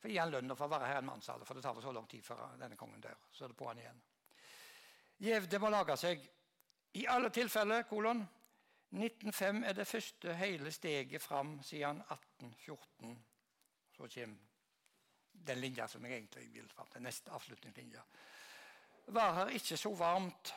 får 0.00 0.12
gi 0.12 0.20
han 0.20 0.32
lønn 0.32 0.56
for 0.56 0.68
å 0.68 0.72
være 0.72 0.88
her 0.88 1.02
en 1.02 1.10
mannsalder, 1.10 1.44
for 1.44 1.56
det 1.56 1.64
tar 1.64 1.76
vel 1.76 1.84
så 1.84 1.92
lang 1.92 2.08
tid 2.08 2.24
før 2.24 2.44
denne 2.60 2.80
kongen 2.80 3.00
dør. 3.04 3.18
Så 3.32 3.44
er 3.44 3.52
det 3.52 3.60
på 3.60 3.68
han 3.68 3.80
igjen. 3.82 4.04
Gjevde 5.20 5.60
må 5.60 5.68
lage 5.68 5.96
seg 6.00 6.22
i 6.96 7.04
alle 7.12 7.28
tilfeller, 7.28 7.84
kolon. 7.88 8.24
1905 8.90 9.64
er 9.68 9.76
det 9.76 9.86
første 9.86 10.32
hele 10.34 10.72
steget 10.72 11.22
fram 11.22 11.58
siden 11.62 12.00
1814 12.08 13.18
så 14.00 14.08
kommer 14.14 14.36
den 15.32 15.60
linja 15.60 15.88
som 15.88 16.04
jeg 16.04 16.16
egentlig 16.16 16.46
vil 16.54 16.68
fram 16.68 16.88
til. 16.92 17.02
Neste 17.02 17.32
avslutningslinja. 17.36 18.02
Var 19.06 19.34
her 19.34 19.52
ikke 19.56 19.76
så 19.76 19.92
varmt, 19.96 20.52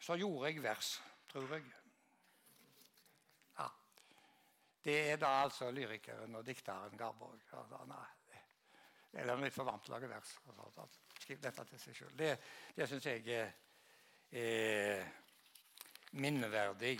så 0.00 0.16
gjorde 0.18 0.50
jeg 0.50 0.62
vers, 0.62 1.02
tror 1.30 1.54
jeg. 1.54 1.68
Ja. 3.58 3.68
Det 4.84 4.98
er 5.12 5.20
da 5.20 5.32
altså 5.44 5.70
lyrikeren 5.70 6.34
og 6.34 6.46
dikteren 6.46 6.98
Garborg. 6.98 7.40
Altså, 7.52 7.80
nei, 7.88 8.04
det 9.12 9.24
er 9.24 9.42
litt 9.44 9.54
for 9.54 9.68
varmt 9.68 9.88
å 9.88 9.94
lage 9.94 10.10
vers. 10.10 10.36
Altså, 10.56 10.88
skriv 11.20 11.42
dette 11.42 11.64
til 11.68 11.82
seg 11.82 11.98
sjøl. 11.98 12.14
Det, 12.18 12.32
det 12.76 12.88
syns 12.90 13.08
jeg 13.10 13.40
er 14.32 15.04
minneverdig. 16.12 16.96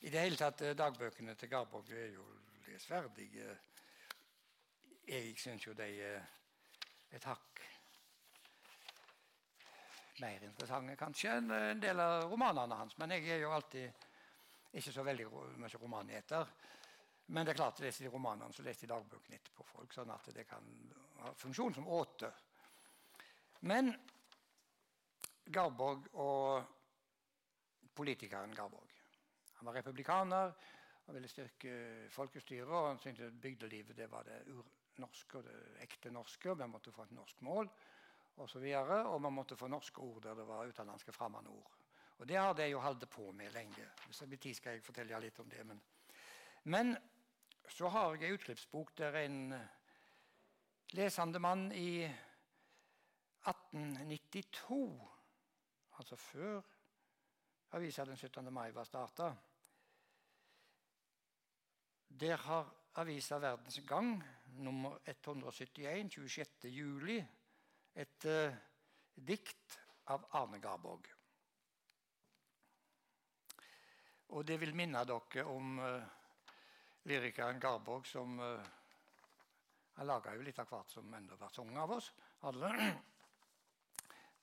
I 0.00 0.10
det 0.10 0.20
hele 0.20 0.38
tatt, 0.38 0.62
eh, 0.62 0.76
Dagbøkene 0.78 1.34
til 1.38 1.50
Garborg 1.50 1.90
er 1.90 2.12
jo 2.12 2.26
lesverdige 2.68 3.56
jeg 5.08 5.34
syns 5.40 5.64
jo 5.64 5.72
de 5.76 5.88
er 6.04 6.18
et 7.16 7.24
hakk 7.24 7.62
mer 10.20 10.42
interessante 10.44 10.96
kanskje 10.98 11.36
enn 11.38 11.52
en 11.54 11.80
del 11.80 12.00
av 12.02 12.26
romanene 12.28 12.76
hans. 12.80 12.96
Men 12.98 13.14
jeg 13.16 13.28
er 13.32 13.42
jo 13.44 13.52
alltid 13.54 14.04
ikke 14.78 14.92
så 14.92 15.04
veldig 15.06 15.28
mye 15.62 15.80
romanheter. 15.80 16.50
Men 17.28 17.44
det 17.44 17.52
er 17.52 17.60
klart, 17.60 17.80
leser 17.84 18.06
de 18.06 18.12
romanene, 18.12 18.52
så 18.52 18.64
leser 18.64 18.86
de 18.86 18.92
dagbøkene 18.94 19.38
etterpå 19.38 19.64
folk, 19.68 19.92
sånn 19.94 20.12
at 20.12 20.30
det 20.34 20.46
kan 20.48 20.64
ha 21.22 21.32
funksjon 21.36 21.76
som 21.76 21.88
åte. 21.92 22.30
Men 23.68 23.92
Garborg 25.48 26.10
og 26.20 26.74
politikeren 27.96 28.52
Garborg 28.54 28.92
Han 29.58 29.66
var 29.66 29.74
republikaner 29.80 30.52
og 31.06 31.14
ville 31.16 31.28
styrke 31.28 31.72
folkestyret. 32.14 32.68
og 32.68 32.90
Han 32.92 33.00
syntes 33.02 33.32
bygdelivet 33.42 33.96
det 33.96 34.10
var 34.10 34.22
det 34.28 34.42
ur 34.52 34.77
norske 34.98 35.42
ekte 35.82 36.10
norske. 36.10 36.50
og 36.50 36.58
Vi 36.58 36.66
måtte 36.66 36.92
få 36.92 37.02
et 37.02 37.16
norsk 37.16 37.42
mål 37.42 37.70
og 38.38 38.48
så 38.50 38.58
videre, 38.62 39.06
og 39.06 39.20
man 39.22 39.32
måtte 39.32 39.56
få 39.56 39.68
norske 39.68 40.00
ord 40.00 40.22
der 40.22 40.34
det 40.34 40.46
var 40.46 40.66
utenlandske 40.66 41.12
fremmedord. 41.12 41.74
Og 42.18 42.28
det 42.28 42.36
har 42.36 42.54
jeg 42.58 42.72
jo 42.72 42.80
holdt 42.80 43.10
på 43.10 43.32
med 43.32 43.52
lenge. 43.52 43.88
Hvis 44.06 44.18
det 44.18 44.28
blir 44.28 44.38
tid, 44.38 44.54
skal 44.54 44.72
jeg 44.72 44.82
fortelle 44.82 45.20
litt 45.20 45.38
om 45.40 45.50
det. 45.50 45.66
Men, 45.66 45.82
men 46.64 46.96
så 47.68 47.88
har 47.88 48.14
jeg 48.14 48.28
en 48.28 48.34
utklippsbok 48.38 48.96
der 48.98 49.16
en 49.24 49.54
lesende 50.92 51.38
mann 51.38 51.72
i 51.72 52.04
1892, 53.48 55.08
altså 55.98 56.16
før 56.16 56.62
avisa 57.76 58.04
den 58.04 58.16
17. 58.16 58.52
mai 58.52 58.74
var 58.74 58.84
starta 58.84 59.34
Der 62.08 62.36
har 62.36 62.74
avisa 62.94 63.38
Verdens 63.38 63.80
Gang 63.86 64.24
nummer 64.56 64.98
171, 65.04 66.10
26. 66.10 66.64
juli, 66.72 67.18
et 67.94 68.24
uh, 68.24 68.54
dikt 69.14 69.78
av 70.12 70.26
Arne 70.38 70.60
Garborg. 70.62 71.08
Og 74.28 74.44
det 74.44 74.58
vil 74.60 74.74
minne 74.76 75.04
dere 75.08 75.44
om 75.48 75.78
uh, 75.80 76.02
lyrikeren 77.08 77.60
Garborg, 77.60 78.06
som 78.06 78.38
uh, 78.40 78.74
Han 79.98 80.06
laga 80.06 80.30
jo 80.36 80.44
litt 80.46 80.58
av 80.62 80.68
hvert 80.70 80.92
som 80.94 81.14
enda 81.14 81.34
var 81.34 81.50
sunget 81.50 81.80
av 81.82 81.90
oss. 81.96 82.12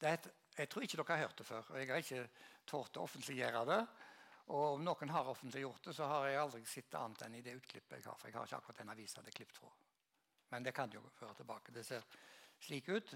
Det 0.01 0.09
et, 0.09 0.25
jeg 0.57 0.67
tror 0.67 0.83
ikke 0.83 0.97
dere 0.99 1.15
har 1.15 1.23
hørt 1.29 1.37
det 1.39 1.47
før, 1.47 1.69
og 1.71 1.79
jeg 1.79 1.87
har 1.87 2.03
ikke 2.03 2.25
tort 2.67 2.97
å 2.99 3.05
offentliggjøre 3.07 3.61
det. 3.69 3.79
Og 4.53 4.75
om 4.75 4.83
noen 4.85 5.09
har 5.09 5.31
offentliggjort 5.31 5.87
det, 5.87 5.95
så 5.97 6.09
har 6.11 6.27
jeg 6.27 6.41
aldri 6.41 6.61
sett 6.69 6.97
annet 6.99 7.23
enn 7.25 7.39
i 7.39 7.41
det 7.45 7.55
utklippet 7.57 7.97
jeg 7.97 8.05
har. 8.05 8.19
For 8.19 8.29
jeg 8.29 8.37
har 8.37 8.49
ikke 8.49 8.59
akkurat 8.59 8.81
den 8.83 8.93
avisa 8.93 9.23
det 9.23 9.31
er 9.31 9.37
klippet 9.39 9.61
fra. 9.61 9.71
Men 10.49 10.65
det 10.65 10.73
kan 10.75 10.91
jo 10.93 11.01
føre 11.19 11.33
tilbake. 11.33 11.73
Det 11.73 11.85
ser 11.85 12.03
slik 12.59 12.89
ut, 12.89 13.15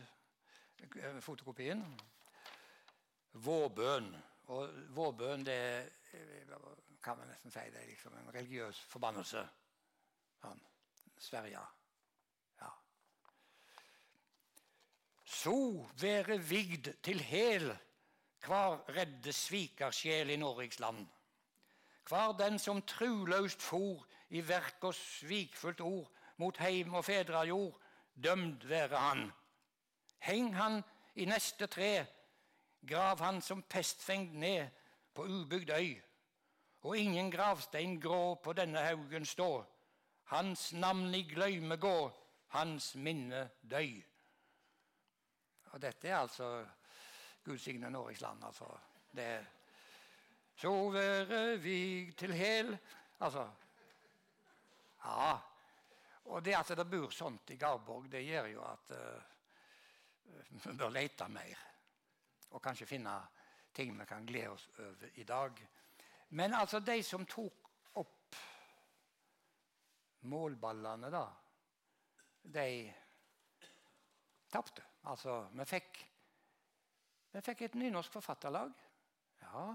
fotokopien. 1.21 1.83
Vårbønn. 3.33 4.09
Og 4.49 4.69
vårbønn 4.95 5.45
det 5.45 5.59
kan 7.03 7.17
man 7.17 7.29
nesten 7.29 7.53
si 7.53 7.65
det 7.71 7.81
er 7.83 7.91
liksom 7.91 8.15
en 8.17 8.31
religiøs 8.33 8.79
forbannelse. 8.91 9.43
Sånn. 10.41 10.63
Sverige. 11.19 11.61
Ja. 12.61 12.71
Så 15.25 15.55
være 16.01 16.39
vigd 16.39 16.93
til 17.03 17.21
hel 17.23 17.69
hver 18.45 18.79
redde 18.95 19.33
svikersjel 19.35 20.31
i 20.31 20.39
Norges 20.39 20.79
land. 20.79 21.03
Hver 22.09 22.33
den 22.39 22.59
som 22.59 22.81
truløst 22.87 23.61
for 23.61 24.05
i 24.29 24.41
verk 24.45 24.87
og 24.87 24.95
svikfullt 24.95 25.81
ord 25.83 26.07
mot 26.39 26.57
heim 26.57 26.93
og 26.93 27.05
fedrejord, 27.05 27.79
dømd 28.23 28.67
være 28.67 28.97
han. 28.97 29.31
Heng 30.19 30.55
han 30.55 30.81
i 31.15 31.25
neste 31.25 31.67
tre, 31.67 32.05
grav 32.87 33.19
han 33.19 33.41
som 33.41 33.63
pestfengd 33.63 34.33
ned 34.39 34.67
på 35.13 35.23
ubygd 35.27 35.69
øy. 35.75 35.99
Og 36.81 36.97
ingen 36.97 37.31
gravstein 37.31 37.99
grå 38.01 38.35
på 38.35 38.53
denne 38.53 38.79
haugen 38.79 39.25
stå. 39.25 39.65
Hans 40.23 40.73
navn 40.73 41.15
i 41.15 41.23
gløyme 41.23 41.77
gå, 41.77 42.11
hans 42.47 42.95
minne 42.95 43.49
døy. 43.71 43.99
Og 45.71 45.81
dette 45.81 46.07
er 46.07 46.17
altså 46.17 46.65
Gud 47.43 47.57
signe 47.57 47.89
Norges 47.89 48.21
land. 48.21 48.43
altså. 48.43 48.65
Det 49.15 49.45
Så 50.55 50.89
være 50.91 51.57
vig 51.57 52.17
til 52.17 52.33
hel 52.33 52.77
Altså 53.19 53.49
Ja. 55.05 55.48
Og 56.25 56.43
det 56.43 56.55
at 56.57 56.75
det 56.77 56.85
bor 56.89 57.09
sånt 57.13 57.51
i 57.51 57.57
Garborg, 57.57 58.09
det 58.11 58.21
gjør 58.25 58.47
jo 58.51 58.63
at 58.67 58.91
uh, 58.93 59.21
vi 60.49 60.75
bør 60.77 60.93
lete 60.93 61.27
mer. 61.31 61.65
Og 62.51 62.61
kanskje 62.61 62.89
finne 62.89 63.15
ting 63.73 63.95
vi 63.97 64.05
kan 64.05 64.25
glede 64.25 64.51
oss 64.51 64.67
over 64.77 65.15
i 65.15 65.23
dag. 65.23 65.61
Men 66.29 66.53
altså, 66.53 66.79
de 66.79 66.99
som 67.03 67.25
tok 67.25 67.69
opp 68.01 68.35
målballene, 70.29 71.09
da, 71.13 71.25
de 72.43 72.69
tapte. 74.51 74.85
Altså, 75.09 75.41
vi 75.55 75.65
fikk 75.65 76.05
vi 77.29 77.41
fikk 77.45 77.61
et 77.61 77.75
nynorsk 77.77 78.15
forfatterlag. 78.17 78.71
Ja, 79.43 79.65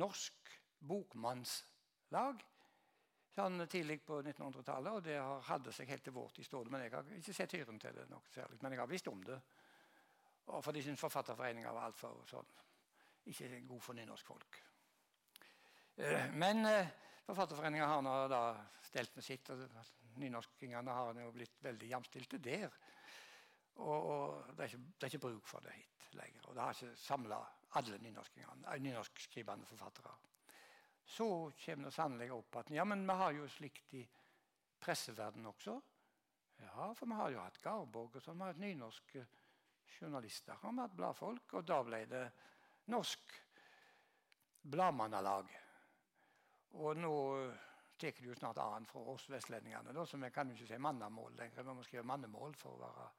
Norsk 0.00 0.52
Bokmannslag. 0.80 2.40
Sånn 3.32 3.62
tidlig 3.64 4.02
på 4.04 4.18
1900-tallet, 4.20 4.92
og 4.92 5.04
det 5.06 5.16
hadde 5.48 5.72
seg 5.72 5.88
helt 5.88 6.04
til 6.04 6.12
vår 6.12 6.34
tid. 6.36 6.56
Men 6.68 6.82
jeg 6.84 6.92
har 6.92 7.12
ikke 7.16 7.36
sett 7.36 7.54
hyren 7.56 7.78
til 7.80 7.94
det 7.96 8.04
noe 8.10 8.32
særlig. 8.34 8.58
Men 8.60 8.74
jeg 8.74 8.82
har 8.82 8.90
visst 8.90 9.08
om 9.08 9.22
det. 9.24 9.38
Og 10.52 10.58
for 10.64 10.74
de 10.74 10.82
syntes 10.84 11.00
Forfatterforeninga 11.00 11.72
var 11.72 11.88
altfor 11.88 12.18
sånn, 12.28 12.50
ikke 13.32 13.62
god 13.70 13.80
for 13.80 13.96
nynorskfolk. 13.96 14.58
folk. 15.96 16.34
men 16.34 16.66
eh, 16.66 16.92
Forfatterforeninga 17.26 17.86
har 17.86 18.02
nå 18.02 18.14
da 18.28 18.42
stelt 18.84 19.14
med 19.16 19.24
sitt, 19.24 19.48
og 19.54 19.62
nynorskingene 20.20 20.96
har 20.96 21.20
jo 21.22 21.30
blitt 21.32 21.62
veldig 21.64 21.88
jamstilte 21.88 22.40
der. 22.42 22.68
Og, 23.80 23.94
og 23.96 24.50
det, 24.56 24.66
er 24.66 24.68
ikke, 24.68 24.82
det, 24.82 25.06
er 25.06 25.12
ikke, 25.12 25.24
bruk 25.28 25.48
for 25.48 25.64
det 25.64 25.72
hit 25.78 26.10
lenger. 26.18 26.48
Og 26.48 26.56
det 26.56 26.64
har 26.66 26.76
ikke 26.76 26.98
samla 27.00 27.38
alle 27.80 28.02
nynorskskrivende 28.02 29.70
forfattere. 29.70 30.12
Så 31.04 31.26
kommer 31.64 31.88
det 31.90 31.94
sannelig 31.94 32.28
opp 32.32 32.56
at 32.62 32.70
ja, 32.72 32.84
men 32.88 33.06
vi 33.06 33.16
har 33.18 33.32
jo 33.36 33.48
slikt 33.50 33.94
i 33.98 34.02
presseverdenen 34.82 35.50
også. 35.50 35.76
Ja, 36.62 36.92
for 36.94 37.10
vi 37.10 37.18
har 37.18 37.32
jo 37.34 37.42
hatt 37.42 37.60
Garborg 37.62 38.16
og 38.16 38.22
så 38.22 38.34
vi 38.34 38.44
har 38.44 38.54
hatt 38.54 38.62
nynorske 38.62 39.24
journalister. 39.98 40.56
Har 40.62 40.72
vi 40.72 40.84
hatt 40.84 40.96
bladfolk, 40.96 41.58
og 41.58 41.66
da 41.66 41.82
ble 41.86 42.04
det 42.10 42.22
Norsk 42.92 43.36
Bladmannalag. 44.62 45.50
Og 46.78 46.96
nå 46.96 47.16
tar 47.98 48.14
det 48.18 48.30
jo 48.30 48.38
snart 48.38 48.58
annen 48.62 48.86
fra 48.88 49.02
oss 49.12 49.28
vestlendingene, 49.30 49.92
da, 49.94 50.06
så 50.06 50.18
vi 50.18 50.30
kan 50.34 50.48
jo 50.50 50.56
ikke 50.56 50.70
si 50.72 50.78
mannamål 50.82 51.36
lenger. 51.38 51.66
Vi 51.66 51.76
må 51.76 51.84
skrive 51.86 52.06
mannemål 52.08 52.56
for 52.58 52.74
å 52.74 52.82
være 52.82 53.10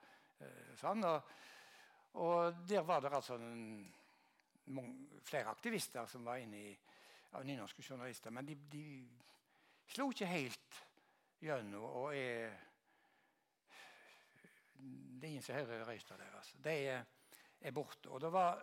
Eh, 0.43 0.72
sånn, 0.80 1.04
og, 1.08 1.34
og, 2.22 2.63
der 2.67 2.86
var 2.88 3.04
det 3.04 3.13
altså 3.13 3.38
en, 3.39 3.86
flere 5.28 5.52
aktivister 5.52 6.08
som 6.10 6.26
var 6.28 6.41
inne 6.41 6.62
i 6.69 6.74
av 7.34 7.46
nynorske 7.46 7.84
journalister. 7.84 8.32
Men 8.32 8.46
de, 8.48 8.56
de 8.72 8.86
slo 9.93 10.10
ikke 10.12 10.30
helt 10.30 10.84
gjennom 11.43 11.84
og 11.84 12.15
er 12.15 12.54
ingen 15.24 15.43
som 15.43 15.56
hører 15.56 15.86
røysta 15.88 16.17
deres. 16.19 16.54
De 16.63 16.74
er, 16.91 17.06
er 17.62 17.76
borte. 17.76 18.10
Og 18.12 18.22
det 18.22 18.32
var 18.34 18.60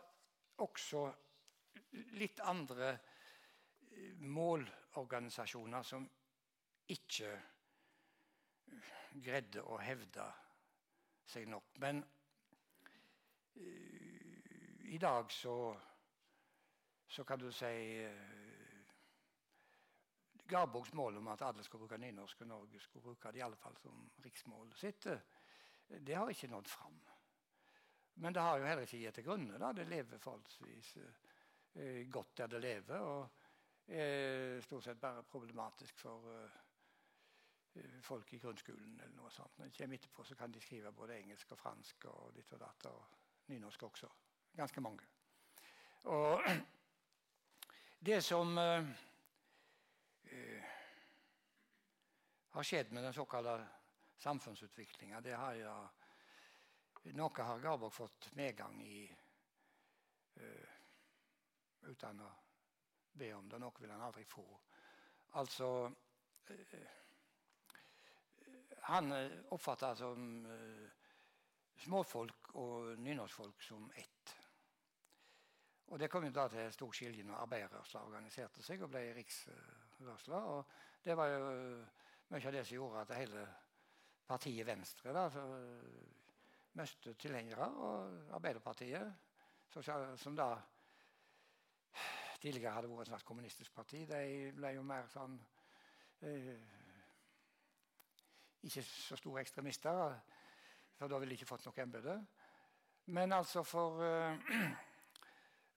også 0.60 1.06
litt 2.20 2.40
andre 2.44 2.90
eh, 2.92 4.16
målorganisasjoner 4.20 5.86
som 5.86 6.08
ikke 6.90 7.30
greide 9.24 9.62
å 9.66 9.78
hevde 9.82 10.26
seg 11.30 11.48
nok. 11.50 11.78
Men 11.82 12.02
uh, 13.56 14.90
i 14.90 14.98
dag 14.98 15.30
så, 15.34 15.56
så 17.08 17.24
kan 17.26 17.38
du 17.42 17.50
si 17.54 17.72
Garborgs 20.50 20.92
om 20.94 21.28
at 21.32 21.42
alle 21.46 21.64
skal 21.64 21.78
bruke 21.82 21.98
nynorsk, 21.98 22.40
og 22.40 22.50
Norge 22.50 22.80
skulle 22.80 23.02
bruke 23.02 23.32
det 23.32 23.40
i 23.40 23.46
alle 23.46 23.56
fall 23.56 23.76
som 23.78 24.10
riksmål 24.24 24.74
sitt, 24.76 25.06
uh, 25.06 25.98
det 25.98 26.14
har 26.14 26.30
ikke 26.30 26.50
nådd 26.50 26.68
fram. 26.68 27.00
Men 28.20 28.34
det 28.34 28.42
har 28.42 28.58
jo 28.58 28.66
heller 28.66 28.82
ikke 28.82 28.98
gitt 28.98 29.14
til 29.14 29.24
grunne. 29.24 29.58
Da. 29.58 29.72
Det 29.72 29.86
lever 29.88 30.18
forholdsvis 30.18 30.96
godt 32.10 32.36
der 32.38 32.46
det 32.46 32.60
lever. 32.60 32.98
og 32.98 33.28
er 33.86 34.60
stort 34.60 34.84
sett 34.84 35.00
bare 35.00 35.22
problematisk 35.22 35.98
for 35.98 36.26
Eh, 37.74 38.00
folk 38.02 38.32
i 38.32 38.38
grunnskolen. 38.38 39.00
eller 39.00 39.16
noe 39.16 39.30
sånt. 39.30 39.58
Når 39.58 39.68
de 39.68 39.76
kommer 39.78 39.94
etterpå, 39.96 40.24
så 40.24 40.34
kan 40.34 40.52
de 40.52 40.60
skrive 40.60 40.92
både 40.92 41.18
engelsk 41.20 41.52
og 41.52 41.58
fransk 41.58 42.04
og 42.10 42.34
ditt 42.34 42.52
og 42.52 42.60
datt, 42.60 42.86
og 42.86 43.04
nynorsk 43.46 43.82
også. 43.82 44.08
Ganske 44.56 44.80
mange. 44.80 45.06
Og 46.04 46.42
det 48.08 48.24
som 48.24 48.58
uh, 48.58 48.88
uh, 50.32 50.64
har 52.50 52.66
skjedd 52.66 52.92
med 52.92 53.04
den 53.04 53.14
såkalte 53.14 53.56
samfunnsutviklinga, 54.18 55.22
jo 55.56 55.74
Noe 57.16 57.42
har 57.48 57.62
Garborg 57.64 57.94
fått 57.96 58.28
medgang 58.36 58.82
i 58.84 59.06
uh, 60.36 60.68
uten 61.88 62.20
å 62.20 62.30
be 63.12 63.32
om 63.34 63.48
det. 63.48 63.58
Noe 63.58 63.80
vil 63.80 63.90
han 63.90 64.04
aldri 64.04 64.24
få. 64.28 64.44
Altså 65.40 65.70
han 68.90 69.12
oppfatter 69.54 69.94
som 69.94 70.46
småfolk 71.80 72.54
og 72.60 72.98
nynorskfolk 72.98 73.62
som 73.62 73.90
ett. 73.94 74.36
Og 75.90 75.98
Det 75.98 76.10
kom 76.10 76.24
jo 76.24 76.30
da 76.30 76.46
til 76.48 76.72
stor 76.72 76.92
skilje 76.94 77.24
når 77.26 77.42
arbeiderrørsla 77.44 78.04
organiserte 78.06 78.62
seg 78.62 78.82
og 78.84 78.92
ble 78.92 79.02
riksrørsla. 80.00 80.36
Og 80.36 80.66
det 81.04 81.16
var 81.16 81.28
jo 81.28 81.44
mye 82.30 82.46
av 82.46 82.52
det 82.54 82.64
som 82.66 82.74
gjorde 82.74 83.04
at 83.04 83.16
hele 83.18 83.46
partiet 84.26 84.66
Venstre 84.66 85.12
da, 85.12 85.28
mistet 86.78 87.18
tilhengere. 87.18 87.68
Og 87.68 88.34
Arbeiderpartiet, 88.38 89.12
som 89.70 90.36
da 90.36 90.54
tidligere 92.40 92.74
hadde 92.74 92.88
vært 92.88 93.08
et 93.08 93.12
slags 93.12 93.28
kommunistisk 93.28 93.74
parti, 93.74 94.06
de 94.08 94.52
ble 94.56 94.74
jo 94.74 94.84
mer 94.86 95.08
sånn 95.12 95.36
eh, 96.24 96.54
ikke 98.64 98.84
så 98.84 99.16
store 99.16 99.42
ekstremister, 99.42 100.14
for 100.96 101.08
da 101.08 101.18
ville 101.20 101.34
de 101.34 101.40
ikke 101.40 101.48
fått 101.48 101.66
noe 101.68 101.82
embete. 101.84 102.16
Men 103.12 103.32
altså 103.32 103.62
for, 103.64 104.00
uh, 104.04 104.80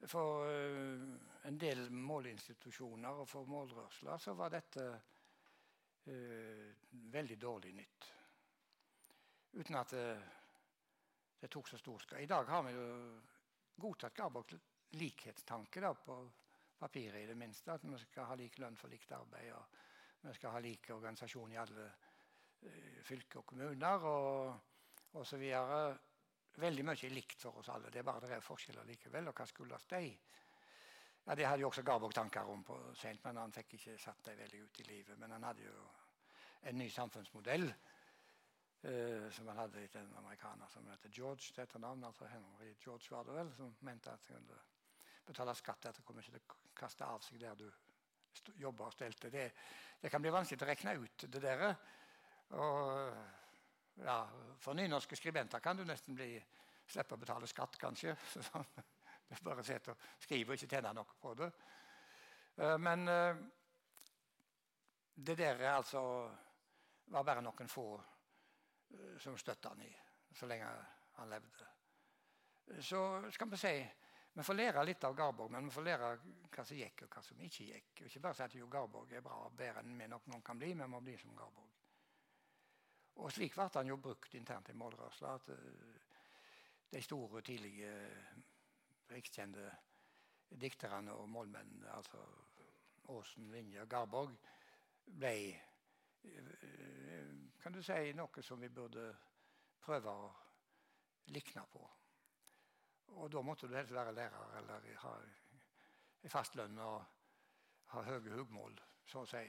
for 0.10 0.45
uh, 0.47 1.04
en 1.47 1.58
del 1.60 1.88
måleinstitusjoner 1.91 3.24
og 3.24 3.30
for 3.30 3.49
målrørsler 3.49 4.22
så 4.22 4.36
var 4.38 4.54
dette 4.54 4.86
uh, 4.89 6.70
veldig 7.14 7.38
dårlig 7.39 7.74
nytt. 7.78 8.10
Uten 9.54 9.78
at 9.80 9.93
det, 9.93 10.08
det 11.41 11.49
tok 11.51 11.70
så 11.70 11.80
stor 11.82 12.01
skade. 12.04 12.24
I 12.24 12.32
dag 12.32 12.49
har 12.49 12.64
vi 12.68 12.74
jo 12.74 12.88
godtatt 13.84 14.16
Garborgs 14.18 14.58
likhetstanke 14.97 15.82
da, 15.82 15.93
på 15.93 16.18
papiret, 16.80 17.24
i 17.24 17.30
det 17.30 17.38
minste. 17.38 17.74
At 17.74 17.86
vi 17.86 17.97
skal 18.01 18.30
ha 18.30 18.38
lik 18.38 18.58
lønn 18.62 18.78
for 18.78 18.93
likt 18.93 19.12
arbeid. 19.14 19.51
og 19.54 20.28
vi 20.28 20.34
skal 20.38 20.56
ha 20.56 20.60
lik 20.64 20.89
organisasjon 20.93 21.51
i 21.51 21.60
alle 21.60 21.88
Eh, 22.64 22.99
fylker 23.04 23.41
og 23.41 23.45
kommuner 23.45 24.06
og 24.08 25.20
osv. 25.20 25.43
Veldig 26.62 26.86
mye 26.86 27.10
likt 27.10 27.41
for 27.41 27.58
oss 27.58 27.70
alle. 27.74 27.89
Det 27.89 28.04
er 28.04 28.06
bare 28.08 28.28
det 28.28 28.36
er 28.36 28.45
forskjeller 28.45 28.86
likevel. 28.86 29.30
Og 29.30 29.38
hva 29.38 29.45
skyldes 29.49 29.88
de? 29.89 30.04
Ja, 31.26 31.36
Det 31.36 31.47
hadde 31.47 31.62
jo 31.62 31.70
også 31.72 31.84
Garborg 31.88 32.14
tanker 32.14 32.49
om 32.51 32.64
på 32.64 32.78
sent, 32.99 33.24
men 33.24 33.38
han 33.38 33.54
fikk 33.56 33.78
ikke 33.78 33.97
satt 33.97 34.26
dem 34.26 34.38
veldig 34.38 34.60
ut 34.66 34.80
i 34.80 34.88
livet. 34.89 35.18
Men 35.20 35.32
han 35.32 35.43
hadde 35.43 35.64
jo 35.64 35.88
en 36.70 36.78
ny 36.78 36.89
samfunnsmodell 36.91 37.66
eh, 37.70 39.30
som 39.32 39.47
han 39.47 39.64
hadde 39.64 39.84
etter 39.84 40.04
en 40.04 40.18
amerikaner 40.20 40.70
som 40.70 40.88
heter 40.91 41.10
George. 41.10 41.54
til 41.54 41.64
etternavn, 41.64 42.04
altså 42.04 42.28
Henry 42.28 42.74
George 42.86 43.08
var 43.10 43.24
det 43.24 43.34
vel, 43.39 43.54
som 43.56 43.76
mente 43.82 44.12
at 44.12 44.30
betale 45.26 45.56
skatt 45.56 45.86
etter 45.86 46.04
hvor 46.04 46.16
mye 46.16 46.36
det 46.36 46.43
kaste 46.76 47.06
av 47.06 47.24
seg 47.24 47.39
der 47.39 47.56
du 47.56 47.70
jobber 48.60 48.89
og 48.89 48.93
stelte. 48.93 49.30
Det, 49.30 49.51
det, 50.01 50.12
kan 50.12 50.22
bli 50.22 50.32
vanskelig 50.34 50.66
å 50.66 50.70
regne 50.70 50.95
ut 50.99 51.26
det 51.32 51.41
der. 51.41 51.64
Og, 52.60 53.16
ja, 54.02 54.18
for 54.60 54.74
nynorske 54.74 55.16
skribenter 55.16 55.60
kan 55.60 55.78
du 55.78 55.86
nesten 55.86 56.16
bli, 56.18 56.36
slippe 56.88 57.16
å 57.16 57.22
betale 57.22 57.48
skatt, 57.48 57.78
kanskje. 57.82 58.16
Så, 58.34 58.64
du 59.34 59.36
bare 59.46 59.64
sitter 59.66 59.94
og 59.94 60.08
skriver 60.22 60.54
og 60.54 60.60
ikke 60.60 60.76
tjener 60.76 60.96
noe 60.98 61.20
på 61.22 61.34
det. 61.39 61.50
Eh, 62.56 62.78
men 62.78 63.08
eh, 63.10 63.44
det 65.16 65.38
der 65.39 65.64
altså 65.72 66.04
var 67.14 67.26
bare 67.26 67.41
noen 67.46 67.70
få 67.70 67.88
eh, 67.98 69.18
som 69.22 69.38
støtta 69.38 69.74
han 69.74 69.82
i 69.86 69.91
så 70.34 70.50
lenge 70.50 70.70
han 71.18 71.30
levde. 71.30 71.68
Så 72.82 73.04
skal 73.32 73.50
vi 73.52 73.60
si 73.62 73.76
vi 74.34 74.44
får 74.44 74.58
lære 74.58 74.84
litt 74.86 75.04
av 75.06 75.14
Garborg, 75.14 75.52
men 75.54 75.68
vi 75.68 75.74
får 75.76 75.84
lære 75.86 76.08
hva 76.50 76.64
som 76.66 76.78
gikk, 76.78 77.04
og 77.06 77.14
hva 77.14 77.22
som 77.22 77.41
ikke 77.46 77.68
gikk. 77.68 78.00
Ikke 78.08 78.22
bare 78.24 78.38
si 78.38 78.46
at 78.48 78.56
jo, 78.58 78.70
Garborg 78.72 79.14
er 79.14 79.22
bra, 79.22 79.44
bedre 79.54 79.84
enn 79.84 79.94
vi 80.00 80.08
nok 80.10 80.26
noen 80.32 80.41
kan 80.46 80.58
bli, 80.58 80.72
vi 80.80 80.88
må 80.89 81.02
bli 81.06 81.14
som 81.22 81.36
Garborg. 81.38 81.83
Og 83.22 83.32
slik 83.32 83.55
ble 83.55 83.68
han 83.76 83.89
jo 83.91 83.99
brukt 84.01 84.34
internt 84.36 84.70
i 84.70 84.78
målrørsla. 84.78 85.36
At 85.36 85.49
de 86.93 87.01
store, 87.01 87.41
tidlige, 87.41 87.91
rikskjente 89.11 89.70
dikterne 90.61 91.14
og 91.14 91.30
målmennene, 91.30 91.89
altså 91.93 92.22
Aasen, 93.09 93.51
Vinje 93.51 93.82
og 93.82 93.89
Garborg, 93.89 94.36
ble 95.05 95.36
kan 97.64 97.74
du 97.74 97.82
si 97.84 98.14
noe 98.16 98.43
som 98.43 98.61
vi 98.61 98.70
burde 98.72 99.09
prøve 99.84 100.11
å 100.11 100.30
likne 101.36 101.66
på. 101.72 101.84
Og 103.20 103.30
da 103.32 103.41
måtte 103.45 103.68
du 103.68 103.76
helst 103.76 103.93
være 103.93 104.16
lærer 104.16 104.55
eller 104.59 104.88
ha 105.03 105.14
fast 106.32 106.55
lønn 106.55 106.80
og 106.80 107.03
ha 107.93 108.03
høye 108.07 108.38
hugmål, 108.38 108.80
så 109.05 109.24
å 109.24 109.30
si. 109.30 109.43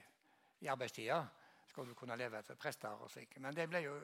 I 0.65 0.71
arbeidstida 0.73 1.21
skulle 1.67 1.93
du 1.93 1.99
kunne 1.99 2.17
leve 2.17 2.39
etter 2.39 2.59
prester 2.61 3.01
og 3.01 3.11
slik. 3.11 3.39
Men 3.43 3.55
det 3.57 3.67
ble 3.71 3.83
jo 3.85 3.95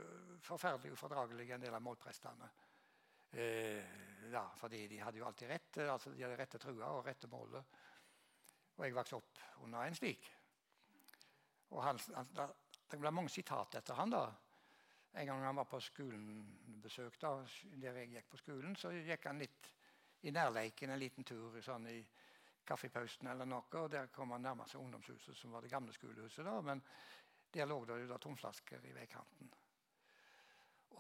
forferdelig 0.44 0.92
ufordragelig, 0.96 1.50
en 1.50 1.64
del 1.64 1.76
av 1.76 1.84
målprestene. 1.84 2.50
Eh, 3.30 3.84
ja, 4.32 4.44
fordi 4.56 4.86
de 4.88 4.98
hadde 4.98 5.20
jo 5.20 5.26
alltid 5.26 5.48
rett. 5.48 5.78
altså 5.78 6.10
De 6.10 6.22
hadde 6.22 6.38
rette 6.38 6.58
trua 6.58 6.90
og 6.96 7.06
rette 7.06 7.30
målet. 7.30 7.80
Og 8.76 8.84
jeg 8.86 8.96
vokste 8.96 9.16
opp 9.20 9.42
under 9.64 9.84
en 9.84 9.94
slik. 9.94 10.30
Og 11.70 11.82
han, 11.84 12.00
han, 12.14 12.54
Det 12.90 12.98
ble 12.98 13.10
mange 13.14 13.30
sitat 13.30 13.76
etter 13.78 13.94
han 13.94 14.10
da. 14.10 14.24
En 15.12 15.26
gang 15.26 15.44
han 15.44 15.58
var 15.58 15.66
på 15.66 15.80
skolenbesøk, 15.82 17.18
da, 17.20 17.30
der 17.82 17.98
jeg 17.98 18.10
gikk 18.14 18.28
på 18.30 18.38
skolen, 18.38 18.74
så 18.78 18.92
gikk 18.94 19.26
han 19.26 19.42
litt 19.42 19.70
i 20.22 20.30
nærleiken 20.34 20.90
en 20.90 21.00
liten 21.00 21.26
tur 21.26 21.56
sånn 21.64 21.88
i 21.90 21.98
kaffepausen 22.66 23.30
eller 23.30 23.48
noe. 23.48 23.66
og 23.80 23.90
Der 23.90 24.10
kom 24.14 24.30
han 24.34 24.42
nærmest 24.42 24.74
ungdomshuset, 24.78 25.36
som 25.36 25.54
var 25.54 25.62
det 25.62 25.70
gamle 25.70 25.92
skolehuset. 25.92 26.44
da, 26.44 26.60
Men 26.60 26.82
der 27.54 27.68
lå 27.68 27.80
det 27.84 27.98
jo 28.02 28.10
da 28.10 28.18
tomflasker 28.22 28.86
i 28.86 28.94
veikanten. 28.94 29.50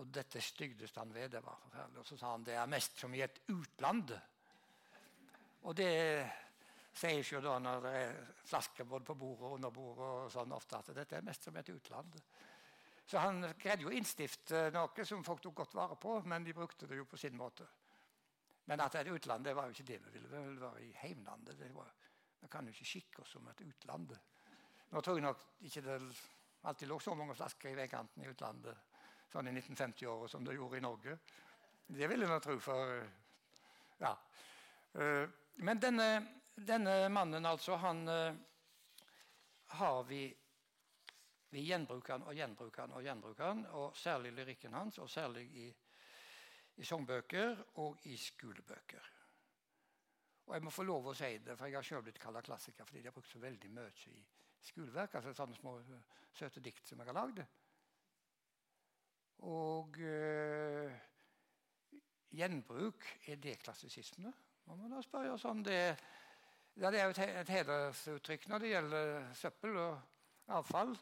Og 0.00 0.08
dette 0.08 0.40
stygdes 0.40 0.94
han 0.96 1.12
ved. 1.14 1.30
Det 1.34 1.42
var 1.44 1.58
forferdelig. 1.60 2.00
Og 2.00 2.06
så 2.08 2.16
sa 2.16 2.34
han 2.34 2.44
det 2.46 2.56
er 2.56 2.70
mest 2.70 3.00
som 3.00 3.14
i 3.14 3.24
et 3.24 3.42
utland. 3.52 4.14
Og 5.68 5.76
det 5.76 5.90
sier 6.96 7.20
jo 7.22 7.42
da 7.44 7.58
når 7.62 7.82
det 7.84 7.92
er 7.98 8.14
flasker 8.48 8.88
både 8.88 9.06
på 9.10 9.18
bordet 9.20 9.48
og 9.48 9.58
under 9.58 9.74
bordet, 9.74 10.06
og 10.06 10.32
sånn 10.32 10.56
ofte 10.56 10.80
at 10.80 10.94
dette 10.96 11.18
er 11.18 11.26
mest 11.26 11.44
som 11.46 11.56
et 11.60 11.68
utland. 11.72 12.16
Så 13.10 13.20
han 13.20 13.42
greide 13.58 13.84
jo 13.84 13.90
å 13.90 13.94
innstifte 13.94 14.68
noe 14.74 15.04
som 15.06 15.24
folk 15.26 15.42
tok 15.42 15.60
godt 15.62 15.76
vare 15.76 15.96
på, 16.00 16.16
men 16.30 16.46
de 16.46 16.54
brukte 16.56 16.86
det 16.86 16.98
jo 16.98 17.08
på 17.10 17.18
sin 17.20 17.36
måte. 17.36 17.66
Men 18.70 18.80
at 18.84 18.94
det 18.94 19.00
er 19.00 19.08
et 19.08 19.18
utland, 19.18 19.44
det 19.44 19.54
var 19.58 19.66
jo 19.66 19.74
ikke 19.74 19.88
det 19.88 19.98
vi 20.04 20.12
ville. 20.14 20.28
Vi 20.30 20.42
ville 20.46 20.62
være 20.62 20.82
i 20.84 20.92
heimlandet. 21.02 21.58
vi 21.58 22.48
kan 22.48 22.66
jo 22.66 22.72
ikke 22.72 22.86
skikke 22.86 23.22
oss 23.22 23.32
som 23.34 23.48
et 23.50 23.60
utland. 23.66 24.14
Nå 24.90 25.00
tror 25.00 25.18
jeg 25.18 25.26
nok 25.26 25.42
ikke 25.66 25.82
det 25.86 25.96
alltid 26.60 26.88
lå 26.88 26.98
så 27.00 27.14
mange 27.14 27.34
flasker 27.34 27.70
i 27.70 27.78
veikanten 27.78 28.24
i 28.24 28.28
utlandet 28.28 28.90
sånn 29.30 29.48
i 29.48 29.54
1950-åra 29.54 30.28
som 30.28 30.44
det 30.44 30.56
gjorde 30.56 30.78
i 30.78 30.84
Norge. 30.84 31.16
Det 31.86 32.08
vil 32.10 32.26
en 32.26 32.40
tro, 32.40 32.58
for 32.60 33.00
Ja. 34.00 34.16
Eh, 34.92 35.28
men 35.54 35.80
denne, 35.80 36.06
denne 36.54 37.08
mannen, 37.08 37.46
altså, 37.46 37.76
han 37.76 38.08
eh, 38.08 38.34
har 39.78 40.04
vi 40.04 40.24
vi 41.50 41.64
gjenbruker 41.66 42.12
han 42.12 42.26
og 42.30 42.34
gjenbruker 42.34 42.84
han 42.84 42.92
og 42.94 43.02
gjenbruker 43.02 43.44
han, 43.44 43.64
og 43.74 43.96
særlig 43.98 44.30
lyrikken 44.32 44.74
hans, 44.74 44.98
og 45.02 45.10
særlig 45.10 45.48
i, 45.58 45.64
i 46.76 46.84
sangbøker 46.86 47.64
og 47.82 48.06
i 48.06 48.16
skolebøker. 48.16 49.08
Og 50.46 50.54
jeg 50.54 50.62
må 50.62 50.70
få 50.70 50.86
lov 50.86 51.10
å 51.10 51.14
si 51.14 51.32
det, 51.38 51.56
for 51.58 51.66
jeg 51.66 51.78
har 51.78 51.86
selv 51.86 52.06
blitt 52.06 52.22
kalt 52.22 52.46
klassiker 52.46 52.86
fordi 52.86 53.02
de 53.02 53.10
har 53.10 53.14
brukt 53.14 53.30
så 53.30 53.42
veldig 53.42 53.70
mye 53.74 53.90
i 54.10 54.22
skoleverk. 54.66 55.14
altså 55.14 55.32
Sånne 55.34 55.56
små 55.56 55.76
søte 56.32 56.62
dikt 56.64 56.88
som 56.88 57.00
jeg 57.00 57.10
har 57.10 57.16
lagd. 57.16 57.42
Og 59.48 59.96
øh, 60.04 60.92
gjenbruk, 62.30 63.06
er 63.26 63.40
det 63.40 63.58
klassisisme? 63.62 64.32
Må 64.64 64.76
man 64.76 64.92
da 64.92 65.00
spørre 65.02 65.38
sånn. 65.40 65.64
Det, 65.64 65.78
ja, 66.76 66.90
det 66.92 67.00
er 67.00 67.08
jo 67.08 67.14
et 67.40 67.54
hedersuttrykk 67.56 68.46
når 68.50 68.62
det 68.62 68.74
gjelder 68.74 69.32
søppel 69.40 69.80
og 69.80 70.52
avfall. 70.60 70.94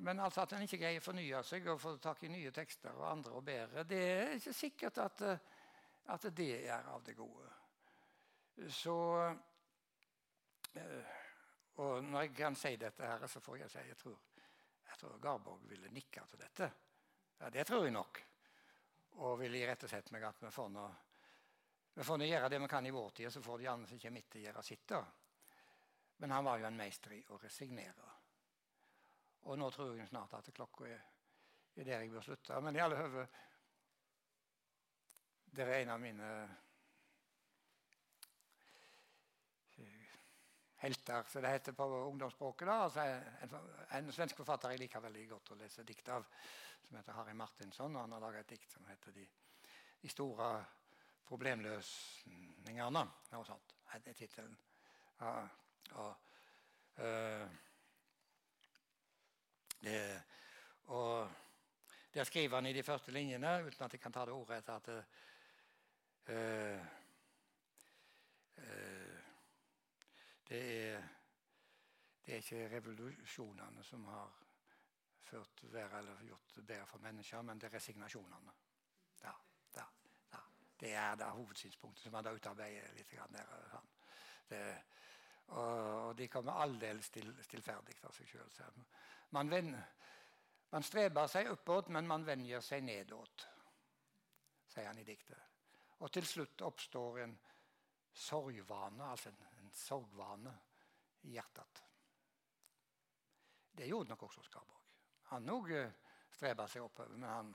Men 0.00 0.22
altså 0.24 0.46
at 0.46 0.54
en 0.56 0.64
ikke 0.64 0.80
greier 0.80 1.02
å 1.02 1.04
fornye 1.04 1.42
seg 1.44 1.66
og 1.68 1.80
få 1.82 1.94
tak 2.00 2.22
i 2.24 2.32
nye 2.32 2.52
tekster 2.56 2.96
og 2.96 3.10
andre 3.10 3.36
og 3.36 3.44
bedre, 3.44 3.84
det 3.84 4.00
er 4.00 4.36
ikke 4.38 4.56
sikkert 4.56 5.00
at, 5.04 5.24
at 6.14 6.28
det 6.32 6.52
er 6.64 6.88
av 6.88 7.04
det 7.04 7.18
gode. 7.18 7.50
Så 8.72 8.96
øh, 10.76 11.19
Og 11.80 12.04
når 12.04 12.26
jeg 12.26 12.34
kan 12.36 12.56
si 12.58 12.74
dette, 12.76 13.06
her, 13.06 13.26
så 13.26 13.40
får 13.40 13.62
jeg 13.62 13.72
si 13.72 13.84
jeg 13.88 13.96
tror, 13.96 14.18
jeg 14.88 14.98
tror 15.00 15.20
Garborg 15.22 15.68
ville 15.68 15.92
nikke 15.94 16.24
til 16.28 16.42
dette. 16.42 16.70
Ja, 17.38 17.50
Det 17.50 17.66
tror 17.66 17.84
jeg 17.84 17.94
nok. 17.94 18.20
Og 19.24 19.38
vil 19.40 19.56
irettesette 19.58 20.12
meg 20.12 20.26
at 20.28 20.42
vi 20.42 20.50
får 20.54 20.68
nå 20.74 20.88
vi 21.94 22.04
får 22.06 22.18
nå 22.20 22.26
gjøre 22.28 22.48
det 22.48 22.58
vi 22.62 22.68
kan 22.70 22.86
i 22.86 22.92
vår 22.94 23.10
tid, 23.10 23.32
så 23.32 23.42
får 23.42 23.58
de 23.58 23.66
andre 23.68 23.88
som 23.90 23.98
kommer 23.98 24.22
etter, 24.22 24.40
gjøre 24.40 24.62
sitt. 24.62 24.92
Men 26.22 26.30
han 26.30 26.44
var 26.44 26.60
jo 26.60 26.66
en 26.68 26.76
meister 26.78 27.12
i 27.16 27.18
å 27.28 27.38
resignere. 27.42 28.06
Og 29.50 29.58
nå 29.58 29.70
tror 29.74 29.96
jeg 29.98 30.08
snart 30.08 30.36
at 30.38 30.52
klokka 30.54 30.86
er, 30.86 31.02
er 31.74 31.88
der 31.88 32.04
jeg 32.04 32.12
bør 32.12 32.24
slutte. 32.24 32.60
Men 32.60 32.76
i 32.76 32.82
alle 32.84 33.00
høve 33.00 33.26
Det 35.50 35.64
er 35.66 35.80
en 35.80 35.90
av 35.96 36.00
mine 36.00 36.26
helter, 40.80 41.22
som 41.28 41.42
det 41.42 41.52
heter 41.52 41.72
på 41.76 41.84
ungdomsspråket. 41.84 42.68
da, 42.68 42.72
altså 42.84 43.00
en, 43.00 43.54
en, 43.98 44.12
svensk 44.12 44.36
forfatter 44.36 44.72
jeg 44.72 44.80
liker 44.84 45.04
veldig 45.04 45.26
godt 45.28 45.52
å 45.52 45.58
lese 45.60 45.84
dikt 45.84 46.08
av, 46.08 46.24
som 46.86 46.96
heter 46.96 47.18
Harry 47.18 47.34
Martinsson. 47.36 47.96
og 47.96 48.00
Han 48.00 48.16
har 48.16 48.24
laga 48.24 48.40
et 48.40 48.54
dikt 48.54 48.72
som 48.72 48.86
heter 48.88 49.12
De, 49.16 49.26
de 50.00 50.08
store 50.08 50.48
problemløsningene. 51.28 53.04
Noe 53.32 53.46
sånt. 53.46 53.76
Er 53.92 54.14
tittelen. 54.14 54.56
Ja, 55.20 55.34
og, 56.00 56.16
øh, 57.04 57.48
det, 59.82 60.22
og 60.84 61.30
Der 62.14 62.24
skriver 62.24 62.56
han 62.56 62.66
i 62.66 62.72
de 62.72 62.82
første 62.82 63.12
linjene, 63.12 63.66
uten 63.66 63.84
at 63.84 63.92
jeg 63.92 64.00
kan 64.00 64.12
ta 64.12 64.24
det 64.26 64.32
ordet 64.34 64.56
etter 64.58 64.74
at 64.74 64.88
øh, 66.28 66.80
uh, 68.58 68.99
det, 70.50 70.60
er, 70.92 71.02
det 72.26 72.32
er 72.34 72.42
ikke 72.42 72.68
revolusjonene 72.76 73.84
som 73.86 74.04
har 74.10 74.32
ført 75.30 75.62
været 75.62 75.98
eller 75.98 76.24
gjort 76.26 76.56
det 76.56 76.66
bedre 76.66 76.86
for 76.86 76.98
mennesker, 76.98 77.42
men 77.42 77.60
det 77.60 77.68
er 77.68 77.74
resignasjonene. 77.74 78.54
Ja, 79.22 79.32
ja, 79.76 79.84
ja. 80.32 80.40
Det 80.80 80.94
er 80.94 81.14
det 81.14 81.28
hovedsynspunktet 81.36 82.02
som 82.02 82.14
han 82.14 82.26
da 82.26 82.32
utarbeider 82.34 82.96
litt. 82.96 83.14
Der, 83.36 83.78
det, 84.50 84.62
og, 85.46 86.08
og 86.08 86.18
de 86.18 86.28
kommer 86.28 86.58
aldeles 86.64 87.06
still, 87.12 87.30
stillferdig 87.46 88.00
av 88.02 88.14
seg 88.14 88.28
sjøl. 88.32 88.82
Man, 89.30 89.54
man, 90.70 90.82
streber 90.82 91.30
seg 91.30 91.52
oppåt, 91.52 91.92
men 91.94 92.10
man 92.10 92.26
venjer 92.26 92.64
seg 92.64 92.82
nedåt, 92.86 93.46
sier 94.66 94.90
han 94.90 94.98
i 94.98 95.06
diktet. 95.06 95.46
Og 96.00 96.10
til 96.10 96.26
slutt 96.26 96.66
oppstår 96.66 97.22
en 97.22 97.38
sorgvane, 98.16 99.06
altså 99.12 99.30
en, 99.30 99.49
sorgvane, 99.76 100.52
i 101.22 101.34
hjertet. 101.34 101.82
Det 103.76 103.86
gjorde 103.86 104.08
nok 104.08 104.22
også 104.22 104.42
Skarborg. 104.44 104.80
Han 105.30 105.50
òg 105.52 105.70
eh, 105.76 105.92
streba 106.32 106.66
seg 106.68 106.84
oppover, 106.84 107.16
men 107.16 107.28
han, 107.28 107.50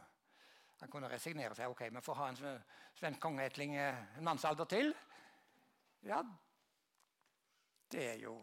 han, 0.79 0.91
kunne 0.91 1.09
resignere 1.11 1.57
seg. 1.57 1.71
Ok, 1.71 1.87
vi 1.91 2.03
får 2.05 2.19
ha 2.19 2.27
en 2.31 2.39
svensk 2.39 3.21
kongeetling 3.21 3.75
eh, 3.77 4.03
en 4.19 4.27
mannsalder 4.27 4.69
til. 4.69 4.93
Ja, 6.05 6.21
det 7.91 8.09
er 8.11 8.19
jo 8.21 8.41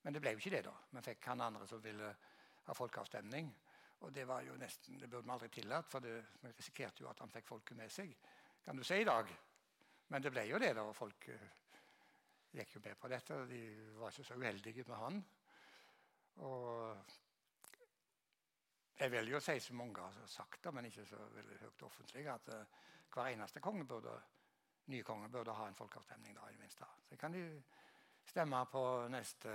Men 0.00 0.14
det 0.16 0.20
ble 0.24 0.30
jo 0.32 0.40
ikke 0.40 0.50
det, 0.54 0.62
da. 0.64 0.72
Vi 0.96 1.00
fikk 1.04 1.26
han 1.28 1.42
andre 1.44 1.66
som 1.68 1.82
ville 1.84 2.06
ha 2.64 2.74
folkeavstemning. 2.74 3.50
Og 4.00 4.14
det 4.16 4.24
var 4.24 4.40
jo 4.46 4.54
nesten, 4.56 4.96
det 4.96 5.10
burde 5.12 5.26
vi 5.26 5.34
aldri 5.34 5.48
tillatt, 5.52 5.90
for 5.92 6.00
det, 6.00 6.14
vi 6.40 6.52
risikerte 6.56 7.02
jo 7.02 7.10
at 7.10 7.20
han 7.20 7.28
fikk 7.28 7.50
folket 7.50 7.76
med 7.76 7.92
seg. 7.92 8.14
Kan 8.64 8.80
du 8.80 8.84
si 8.84 8.96
i 8.96 9.04
dag. 9.04 9.28
Men 10.08 10.24
det 10.24 10.32
ble 10.32 10.46
jo 10.48 10.58
det, 10.62 10.72
da. 10.78 10.86
Folk 10.96 11.28
uh, 11.28 11.59
gikk 12.52 12.76
jo 12.76 12.82
med 12.84 12.98
på 12.98 13.08
dette. 13.08 13.34
og 13.34 13.48
De 13.48 13.60
var 13.98 14.10
ikke 14.10 14.24
så 14.24 14.34
uheldige 14.38 14.84
med 14.88 14.96
han. 14.96 15.24
Og 16.36 16.96
jeg 19.00 19.12
vil 19.12 19.30
jo 19.32 19.40
si, 19.40 19.58
som 19.60 19.76
mange 19.76 20.02
har 20.02 20.26
sagt 20.26 20.64
det, 20.64 20.74
men 20.74 20.84
ikke 20.84 21.06
så 21.08 21.16
veldig 21.34 21.58
høyt 21.60 21.82
offentlig, 21.82 22.26
at 22.28 22.48
uh, 22.52 22.80
hver 23.14 23.30
eneste 23.32 23.60
konge 23.60 23.86
burde, 23.88 24.12
ny 24.92 25.02
konge 25.02 25.30
burde 25.32 25.54
ha 25.56 25.68
en 25.68 25.78
folkeavstemning. 25.78 26.34
da, 26.36 26.48
i 26.48 26.52
det 26.52 26.60
minste. 26.60 26.84
Så 27.08 27.16
kan 27.16 27.32
de 27.32 27.62
stemme 28.26 28.66
på 28.72 28.82
neste 29.08 29.54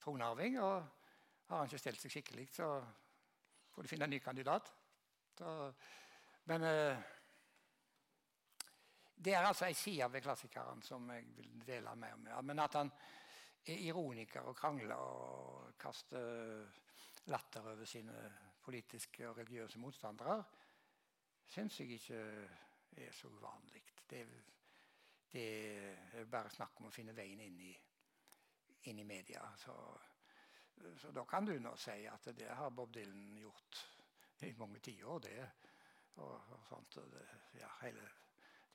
tronarving. 0.00 0.58
Og 0.60 0.88
har 1.48 1.58
han 1.58 1.66
ikke 1.66 1.78
stelt 1.78 2.00
seg 2.00 2.10
skikkelig, 2.10 2.48
så 2.52 2.70
får 3.70 3.82
de 3.82 3.88
finne 3.88 4.08
en 4.08 4.10
ny 4.10 4.18
kandidat. 4.18 4.72
Så, 5.38 5.72
men 6.44 6.62
uh, 6.62 7.15
det 9.16 9.34
er 9.34 9.46
altså 9.46 9.66
ei 9.66 9.74
side 9.74 10.08
ved 10.12 10.22
klassikeren 10.22 10.82
som 10.84 11.10
jeg 11.10 11.24
vil 11.36 11.62
dele 11.66 11.94
mer 11.96 12.16
med. 12.16 12.42
Men 12.44 12.58
at 12.58 12.74
han 12.76 12.90
er 13.66 13.86
ironiker 13.88 14.46
og 14.46 14.56
krangler 14.56 14.94
og 14.96 15.72
kaster 15.78 16.66
latter 17.26 17.72
over 17.72 17.84
sine 17.84 18.14
politiske 18.62 19.28
og 19.28 19.38
religiøse 19.38 19.78
motstandere, 19.78 20.42
syns 21.46 21.80
jeg 21.80 21.96
ikke 21.96 22.20
er 22.96 23.12
så 23.12 23.28
uvanlig. 23.28 23.82
Det, 24.10 24.26
det, 25.32 25.46
er 26.12 26.30
bare 26.30 26.50
snakk 26.50 26.80
om 26.80 26.88
å 26.88 26.94
finne 26.94 27.14
veien 27.16 27.40
inn 27.42 27.58
i, 27.62 27.72
inn 28.90 29.00
i 29.02 29.06
media. 29.06 29.42
Så, 29.58 29.74
så, 31.00 31.10
da 31.14 31.24
kan 31.26 31.46
du 31.46 31.56
nå 31.62 31.74
si 31.80 32.04
at 32.10 32.30
det 32.36 32.50
har 32.54 32.70
Bob 32.70 32.94
Dylan 32.94 33.38
gjort 33.40 33.82
i 34.46 34.52
mange 34.58 34.82
tiår, 34.84 35.20
det. 35.24 35.48
Og, 36.16 36.52
og 36.54 36.62
sånt. 36.68 36.98
Det, 37.12 37.26
ja, 37.58 37.70
hele 37.82 38.06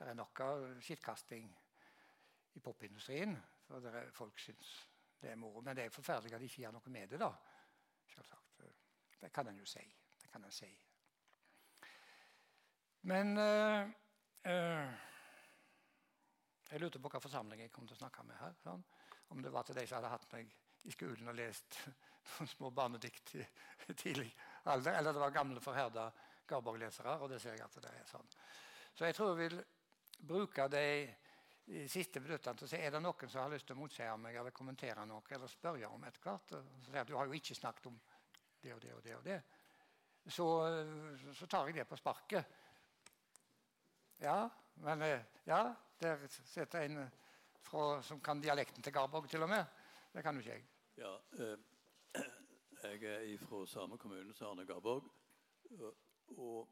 det 0.01 0.13
er 0.13 0.17
nok 0.17 0.39
av 0.41 0.63
skittkasting 0.81 1.49
i 2.57 2.59
popindustrien. 2.59 3.35
For 3.67 3.85
er, 3.85 4.09
folk 4.15 4.39
syns 4.41 4.71
det 5.21 5.29
er 5.31 5.39
moro. 5.39 5.61
Men 5.61 5.77
det 5.77 5.85
er 5.85 5.93
forferdelig 5.93 6.33
at 6.35 6.41
de 6.41 6.49
ikke 6.49 6.63
gjør 6.63 6.73
noe 6.75 6.93
med 6.93 7.11
det. 7.11 7.19
da. 7.21 7.29
Selvsagt. 8.09 8.63
Det 9.21 9.29
kan 9.33 9.47
en 9.47 9.59
jo 9.61 9.67
si. 9.69 9.83
Det 10.21 10.31
kan 10.31 10.45
en 10.45 10.55
si. 10.55 10.69
Men 13.01 13.37
uh, 13.37 13.89
uh, 14.47 14.93
Jeg 16.71 16.79
lurte 16.81 16.99
på 16.99 17.09
hvilken 17.09 17.21
forsamling 17.21 17.61
jeg 17.61 17.71
kom 17.73 17.85
til 17.87 17.97
å 17.97 18.01
snakke 18.01 18.25
med 18.25 18.39
her. 18.41 18.55
Sånn. 18.63 18.83
Om 19.31 19.43
det 19.45 19.53
var 19.53 19.67
til 19.67 19.77
de 19.77 19.85
som 19.85 19.99
hadde 19.99 20.13
hatt 20.15 20.25
meg 20.33 20.49
i 20.89 20.93
skolen 20.95 21.29
og 21.29 21.37
lest 21.37 21.77
noen 22.31 22.49
små 22.49 22.71
barnedikt 22.73 23.35
i 23.37 23.45
tidlig 23.93 24.31
alder, 24.69 24.97
eller 24.97 25.13
det 25.13 25.21
var 25.21 25.35
gamle, 25.35 25.61
forherda 25.61 26.09
Garborg-lesere. 26.49 27.19
Og 27.21 27.29
det 27.29 27.39
ser 27.41 27.57
jeg 27.57 27.65
at 27.65 27.77
det 27.83 27.93
er 27.93 28.09
sånn. 28.09 28.33
Så 28.97 29.05
jeg 29.05 29.15
tror 29.15 29.31
jeg 29.31 29.39
vil 29.45 29.61
bruke 30.27 30.67
de 30.71 30.85
siste 31.89 32.19
minuttene 32.19 32.57
til 32.57 32.67
å 32.67 32.69
si 32.71 32.79
er 32.81 32.91
det 32.93 33.01
noen 33.01 33.29
som 33.29 33.43
har 33.43 33.53
lyst 33.53 33.67
til 33.69 33.77
å 33.77 33.79
motsi 33.79 34.07
meg 34.19 34.35
eller 34.35 34.55
kommentere 34.55 35.05
noe 35.07 35.23
eller 35.29 35.51
spørre 35.51 35.89
om 35.89 36.03
etter 36.07 36.25
hvert. 36.25 36.55
Så 36.85 37.03
du 37.07 37.15
har 37.15 37.29
jo 37.29 37.37
ikke 37.37 37.57
snakket 37.57 37.89
om 37.91 37.99
det 38.61 38.73
og 38.75 38.81
det 38.81 38.93
og 38.95 39.03
det. 39.03 39.15
og 39.15 39.23
det. 39.25 39.39
Så, 40.27 40.47
så 41.33 41.47
tar 41.49 41.69
jeg 41.69 41.79
det 41.79 41.87
på 41.89 41.97
sparket. 41.97 42.57
Ja, 44.21 44.49
men 44.85 45.01
ja, 45.47 45.61
der 46.01 46.27
sitter 46.29 46.85
en 46.85 46.99
fra, 47.65 48.01
som 48.01 48.21
kan 48.21 48.41
dialekten 48.41 48.83
til 48.83 48.93
Garborg, 48.93 49.29
til 49.29 49.43
og 49.43 49.49
med. 49.49 49.65
Det 50.13 50.23
kan 50.23 50.35
jo 50.35 50.43
ikke 50.43 50.51
jeg. 50.51 50.67
Ja, 50.97 51.15
eh, 51.39 52.21
jeg 53.01 53.33
er 53.33 53.37
fra 53.41 53.65
samme 53.65 53.97
kommune 53.97 54.33
som 54.33 54.51
Arne 54.51 54.65
Garborg. 54.65 55.07
Og 56.37 56.69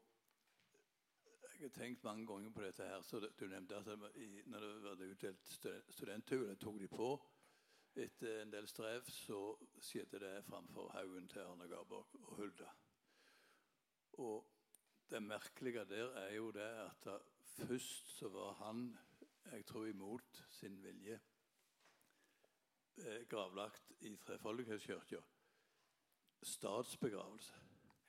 jeg 1.59 1.67
har 1.67 1.75
tenkt 1.75 2.03
mange 2.03 2.27
ganger 2.27 2.51
på 2.51 2.61
dette. 2.61 2.83
her, 2.83 3.01
så 3.01 3.19
Du 3.39 3.47
nevnte 3.47 3.75
at 3.75 4.15
i, 4.15 4.41
når 4.45 4.59
det 4.59 4.83
var 4.83 5.11
utdelt 5.11 5.47
studenthue, 5.89 6.55
tok 6.55 6.79
de 6.79 6.87
på. 6.87 7.09
Etter 7.95 8.41
en 8.41 8.51
del 8.51 8.67
strev 8.67 9.03
så 9.11 9.57
skjedde 9.81 10.19
det 10.19 10.45
framfor 10.45 10.89
haugen 10.93 11.27
til 11.27 11.39
Arne 11.39 11.67
Garborg 11.67 12.15
og 12.21 12.35
Hulda. 12.35 12.69
Og 14.13 14.47
det 15.09 15.23
merkelige 15.23 15.85
der 15.85 16.15
er 16.21 16.33
jo 16.35 16.51
det 16.51 16.61
at 16.61 17.07
først 17.43 18.17
så 18.17 18.29
var 18.29 18.53
han, 18.53 18.97
jeg 19.51 19.65
tror 19.65 19.85
imot 19.85 20.45
sin 20.51 20.83
vilje, 20.83 21.19
eh, 22.97 23.27
gravlagt 23.27 23.91
i 23.99 24.15
Trefoldighetskirka. 24.15 25.19
Statsbegravelse. 26.41 27.53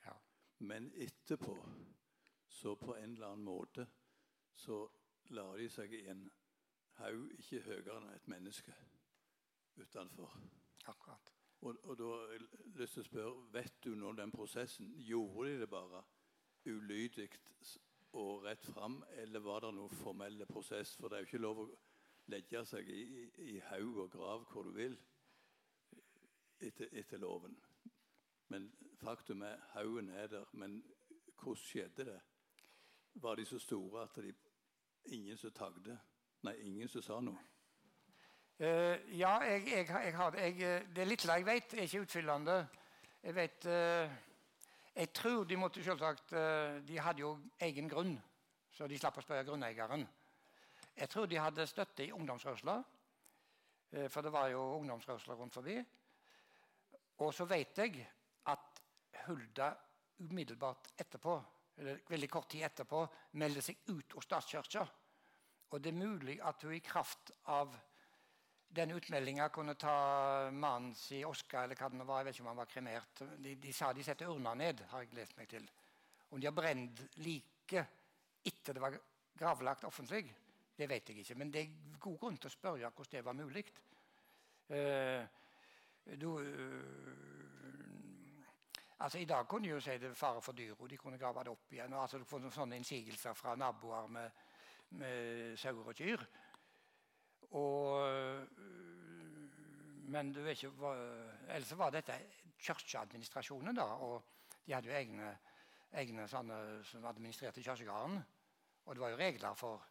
Ja. 0.05 0.13
Men 0.59 0.93
etterpå 0.95 1.57
så 2.51 2.75
på 2.75 2.95
en 2.95 3.15
eller 3.15 3.31
annen 3.31 3.47
måte 3.47 3.87
så 4.53 4.83
la 5.35 5.45
de 5.57 5.67
seg 5.71 5.93
i 5.95 6.05
en 6.11 6.25
haug 6.99 7.29
ikke 7.39 7.61
høyere 7.65 7.97
enn 7.97 8.09
et 8.11 8.27
menneske 8.31 8.73
utenfor. 9.79 10.33
Akkurat. 10.91 11.31
Og, 11.61 11.77
og 11.83 11.97
da 11.97 12.09
har 12.09 12.33
jeg 12.33 12.47
lyst 12.79 12.97
til 12.97 13.03
å 13.03 13.07
spørre, 13.07 13.45
Vet 13.53 13.77
du 13.85 13.93
nå 13.95 14.11
den 14.17 14.33
prosessen? 14.33 14.91
Gjorde 14.97 15.49
de 15.49 15.61
det 15.61 15.69
bare 15.69 16.03
ulydig 16.65 17.29
og 18.19 18.43
rett 18.43 18.65
fram, 18.65 18.99
eller 19.23 19.39
var 19.39 19.63
det 19.63 19.71
noen 19.77 19.99
formelle 20.01 20.45
prosess? 20.49 20.95
For 20.99 21.07
det 21.07 21.17
er 21.17 21.23
jo 21.23 21.29
ikke 21.29 21.45
lov 21.45 21.63
å 21.63 21.69
legge 22.33 22.65
seg 22.67 22.89
i, 22.91 23.01
i, 23.21 23.25
i 23.53 23.59
haug 23.69 24.03
og 24.05 24.11
grav 24.11 24.45
hvor 24.51 24.67
du 24.67 24.73
vil 24.75 24.97
etter, 26.61 26.89
etter 26.91 27.21
loven. 27.21 27.55
Men 28.51 28.67
faktum 29.01 29.45
er 29.47 29.61
haugen 29.75 30.09
er 30.09 30.27
der. 30.27 30.49
Men 30.53 30.81
hvordan 31.39 31.61
skjedde 31.61 32.05
det? 32.11 32.19
Var 33.13 33.35
de 33.35 33.45
så 33.45 33.59
store 33.59 34.03
at 34.03 34.15
de, 34.15 34.33
ingen 35.05 35.37
som 35.37 35.51
tagde. 35.51 35.97
Nei, 36.43 36.55
ingen 36.65 36.89
som 36.89 37.03
sa 37.05 37.19
noe. 37.21 37.37
Uh, 38.61 38.97
ja, 39.17 39.39
jeg, 39.41 39.63
jeg, 39.67 39.87
jeg, 39.89 40.15
har 40.15 40.33
det. 40.33 40.41
Jeg, 40.59 40.81
det 40.95 41.07
lille 41.07 41.33
jeg 41.33 41.45
vet, 41.45 41.73
er 41.73 41.87
ikke 41.87 42.01
utfyllende. 42.01 42.57
Jeg 43.23 43.35
vet 43.35 43.65
uh, 43.65 44.11
Jeg 44.95 45.13
tror 45.13 45.43
de 45.43 45.57
måtte 45.57 45.83
selvsagt 45.83 46.33
uh, 46.33 46.77
De 46.85 46.99
hadde 46.99 47.21
jo 47.21 47.31
egen 47.59 47.89
grunn, 47.89 48.15
så 48.73 48.87
de 48.87 48.99
slapp 48.99 49.17
å 49.17 49.23
spørre 49.25 49.45
grunneieren. 49.47 50.05
Jeg 50.97 51.09
tror 51.09 51.25
de 51.25 51.39
hadde 51.39 51.65
støtte 51.67 52.05
i 52.05 52.11
ungdomsrørsla, 52.11 52.75
for 54.11 54.23
det 54.23 54.31
var 54.31 54.49
jo 54.51 54.59
ungdomsrørsler 54.77 55.39
rundt 55.39 55.55
forbi. 55.55 55.77
Og 57.23 57.33
så 57.33 57.45
vet 57.47 57.77
jeg 57.79 58.03
at 58.51 58.81
Hulda 59.25 59.71
umiddelbart 60.19 60.91
etterpå 60.99 61.37
veldig 61.81 62.29
kort 62.29 62.49
tid 62.51 62.65
etterpå 62.67 63.05
melder 63.41 63.65
seg 63.65 63.81
ut 63.89 64.17
av 64.17 64.25
statskirka. 64.25 64.83
Og 65.71 65.79
det 65.81 65.91
er 65.91 66.01
mulig 66.01 66.37
at 66.43 66.65
hun 66.65 66.75
i 66.75 66.83
kraft 66.83 67.31
av 67.53 67.73
den 68.71 68.93
utmeldinga 68.95 69.49
kunne 69.51 69.75
ta 69.75 70.49
mannen 70.51 70.93
sin 70.95 71.25
Oskar 71.27 71.65
eller 71.65 71.79
hva 71.79 71.89
det 71.91 72.07
var. 72.07 72.21
Jeg 72.21 72.27
vet 72.27 72.37
ikke 72.37 72.45
om 72.45 72.51
han 72.51 72.61
var 72.61 72.71
kremert. 72.71 73.23
De, 73.43 73.55
de 73.59 73.73
sa 73.75 73.91
de 73.93 74.03
setter 74.03 74.31
urna 74.31 74.53
ned, 74.55 74.83
har 74.91 75.03
jeg 75.03 75.15
lest 75.17 75.35
meg 75.39 75.49
til. 75.51 75.65
Om 76.31 76.39
de 76.39 76.47
har 76.47 76.55
brent 76.55 77.01
liket 77.19 77.97
etter 78.47 78.75
det 78.75 78.83
var 78.83 78.95
gravlagt 79.37 79.83
offentlig, 79.87 80.23
det 80.77 80.87
vet 80.89 81.09
jeg 81.09 81.23
ikke. 81.23 81.37
Men 81.39 81.51
det 81.51 81.65
er 81.65 81.97
god 81.99 82.17
grunn 82.21 82.39
til 82.39 82.49
å 82.49 82.53
spørre 82.53 82.91
hvordan 82.95 83.17
det 83.17 83.25
var 83.25 83.37
mulig. 83.37 83.65
Uh, 84.71 85.21
du, 86.17 86.29
Altså, 89.01 89.17
I 89.17 89.25
dag 89.25 89.47
kunne 89.47 89.65
de 89.65 89.71
jo 89.73 89.79
si 89.81 89.97
det 89.97 90.11
fare 90.17 90.41
for 90.41 90.53
dyra. 90.53 90.87
De 90.87 90.97
kunne 90.97 91.17
grave 91.17 91.43
det 91.43 91.49
opp 91.51 91.73
igjen. 91.73 91.93
og 91.93 92.03
altså, 92.03 92.17
Du 92.17 92.25
får 92.25 92.49
sånne 92.53 92.77
innsigelser 92.77 93.33
fra 93.33 93.55
naboer 93.55 94.07
med, 94.07 94.41
med 94.89 95.57
sauer 95.57 95.87
og 95.89 95.95
kyr. 95.95 96.25
Og, 97.51 98.09
øh, 98.09 98.47
men 100.13 100.29
du 100.33 100.41
vet 100.43 100.61
ikke 100.61 100.75
hva, 100.83 100.91
ellers 101.47 101.73
var 101.77 101.89
dette 101.89 102.19
kirkeadministrasjonen. 102.59 103.75
da, 103.75 103.83
og 103.83 104.23
De 104.67 104.73
hadde 104.73 104.87
jo 104.87 104.93
egne, 104.93 105.33
egne 105.91 106.27
sånne 106.27 106.83
som 106.85 107.05
administrerte 107.05 107.63
kirkegården. 107.63 108.21
Og 108.85 108.95
det 108.95 109.01
var 109.01 109.09
jo 109.09 109.17
regler 109.17 109.53
for 109.57 109.87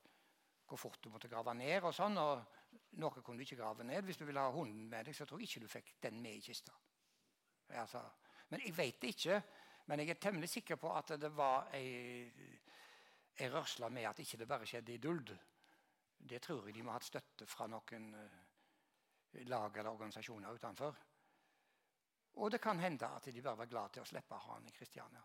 hvor 0.69 0.77
fort 0.79 1.05
du 1.05 1.11
måtte 1.11 1.29
grave 1.29 1.55
ned. 1.55 1.83
og 1.83 1.95
sånn, 1.95 2.19
og 2.19 2.45
Noe 3.03 3.23
kunne 3.23 3.39
du 3.39 3.43
ikke 3.43 3.59
grave 3.59 3.85
ned. 3.85 4.05
Hvis 4.07 4.17
du 4.17 4.25
ville 4.25 4.41
ha 4.41 4.51
hunden 4.51 4.89
med 4.89 5.05
deg, 5.07 5.17
så 5.17 5.27
tror 5.27 5.41
jeg 5.41 5.49
ikke 5.49 5.67
du 5.67 5.69
fikk 5.69 5.95
den 6.03 6.23
med 6.23 6.39
i 6.39 6.41
kista. 6.41 6.73
Altså, 7.69 8.03
men 8.51 8.63
jeg 8.65 8.77
vet 8.77 9.01
det 9.01 9.13
ikke. 9.15 9.43
Men 9.91 10.03
jeg 10.03 10.13
er 10.13 10.21
temmelig 10.23 10.49
sikker 10.53 10.79
på 10.79 10.91
at 10.95 11.15
det 11.19 11.31
var 11.35 11.71
ei, 11.75 12.31
ei 13.39 13.49
rørsle 13.51 13.89
med 13.91 14.07
at 14.07 14.21
ikke 14.23 14.39
det 14.39 14.49
bare 14.49 14.67
skjedde 14.69 14.95
i 14.95 15.03
duld. 15.03 15.33
Det 16.31 16.39
tror 16.43 16.67
jeg 16.67 16.77
de 16.77 16.85
må 16.85 16.93
ha 16.93 16.99
hatt 16.99 17.09
støtte 17.09 17.47
fra 17.49 17.67
noen 17.71 18.11
uh, 18.15 19.41
lag 19.51 19.77
eller 19.77 19.91
organisasjoner 19.91 20.55
utenfor. 20.55 21.01
Og 22.39 22.51
det 22.53 22.61
kan 22.63 22.79
hende 22.79 23.09
at 23.09 23.27
de 23.27 23.43
bare 23.43 23.59
var 23.59 23.71
glad 23.71 23.95
til 23.95 24.05
å 24.05 24.07
slippe 24.07 24.37
å 24.37 24.45
ha 24.45 24.59
han 24.59 24.69
i 24.69 24.75
Kristiania. 24.75 25.25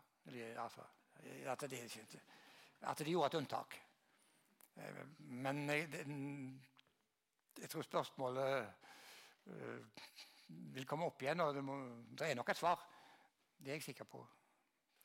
Altså, 0.58 0.82
at, 1.46 1.62
at 1.62 2.98
de 2.98 3.12
gjorde 3.12 3.28
et 3.28 3.38
unntak. 3.38 3.76
Eh, 4.74 4.98
men 5.30 5.62
jeg, 5.70 6.02
jeg 7.60 7.70
tror 7.70 7.86
spørsmålet 7.86 8.66
vil 10.48 10.86
komme 10.86 11.06
opp 11.06 11.22
igjen, 11.22 11.40
og 11.44 11.54
det, 11.54 11.62
må, 11.64 11.76
det 12.18 12.30
er 12.30 12.38
nok 12.38 12.50
et 12.50 12.58
svar. 12.58 12.82
Det 13.58 13.68
er 13.68 13.78
jeg 13.78 13.82
sikker 13.82 14.04
på. 14.04 14.22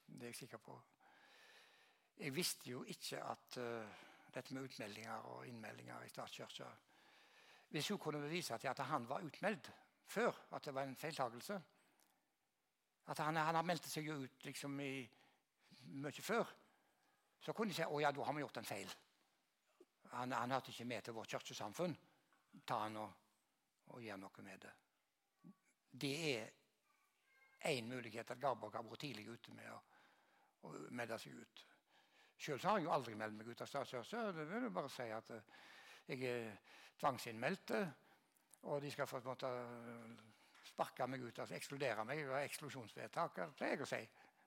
Det 0.07 0.21
er 0.21 0.33
jeg 0.33 0.35
sikker 0.35 0.57
på. 0.57 0.77
Jeg 2.19 2.35
visste 2.35 2.69
jo 2.69 2.83
ikke 2.83 3.23
at 3.23 3.57
uh, 3.57 4.07
dette 4.33 4.53
med 4.53 4.63
utmeldinger 4.67 5.27
og 5.31 5.47
innmeldinger 5.47 6.03
i 6.05 6.09
statskirka 6.09 6.69
hvis 7.71 7.87
hun 7.87 7.97
kunne 7.97 8.19
bevise 8.19 8.53
at 8.53 8.79
han 8.79 9.07
var 9.09 9.23
utmeldt 9.23 9.71
før, 10.05 10.31
at 10.51 10.65
det 10.65 10.73
var 10.75 10.83
en 10.83 10.95
feiltagelse 10.95 11.61
At 13.07 13.17
han, 13.17 13.35
han 13.35 13.65
meldt 13.65 13.87
seg 13.87 14.09
ut 14.09 14.43
liksom 14.45 14.79
i, 14.79 15.09
mye 16.03 16.21
før. 16.21 16.51
Så 17.41 17.53
kunne 17.53 17.71
de 17.71 17.75
si 17.75 17.83
å 17.87 17.99
ja, 17.99 18.11
da 18.11 18.23
har 18.23 18.35
vi 18.35 18.43
gjort 18.43 18.57
en 18.61 18.67
feil. 18.67 18.91
Han, 20.11 20.31
han 20.31 20.51
hørte 20.51 20.71
ikke 20.71 20.85
med 20.85 21.03
til 21.03 21.15
vårt 21.17 21.31
kirkesamfunn. 21.31 21.95
Ta 22.67 22.83
han 22.83 22.99
og, 23.01 23.15
og 23.87 24.03
gjør 24.03 24.19
noe 24.21 24.45
med 24.45 24.61
det. 24.61 24.73
Det 26.03 26.13
er 26.35 26.51
én 27.69 27.89
mulighet 27.89 28.31
at 28.31 28.41
Garborg 28.41 28.75
har 28.75 28.85
vært 28.87 29.03
tidlig 29.05 29.27
ute 29.29 29.53
med 29.53 29.69
å, 29.71 29.77
å 30.67 30.73
melde 30.97 31.19
seg 31.21 31.37
ut. 31.37 31.65
Sjøl 32.41 32.61
har 32.65 32.79
jeg 32.79 32.87
jo 32.87 32.93
aldri 32.95 33.15
meldt 33.17 33.37
meg 33.37 33.51
ut 33.51 33.61
av 33.61 33.69
statskirka. 33.69 34.23
Det 34.33 34.47
vil 34.49 34.65
jeg 34.65 34.73
bare 34.73 34.89
si 34.89 35.07
at 35.13 35.29
eh, 35.35 35.49
jeg 36.09 36.23
er 36.31 36.47
tvangsinnmeldt. 37.01 37.75
Og 38.69 38.81
de 38.81 38.91
skal 38.93 39.09
få 39.09 39.21
måtte 39.25 39.49
sparke 40.71 41.07
meg 41.09 41.23
ut, 41.23 41.39
altså 41.39 41.55
ekskludere 41.57 42.05
meg. 42.05 42.21
Jeg 42.21 42.29
har 42.29 42.45
eksklusjonsvedtak, 42.45 43.39
pleier 43.57 43.77
jeg 43.77 43.85
å 43.85 43.89
si. 43.89 44.01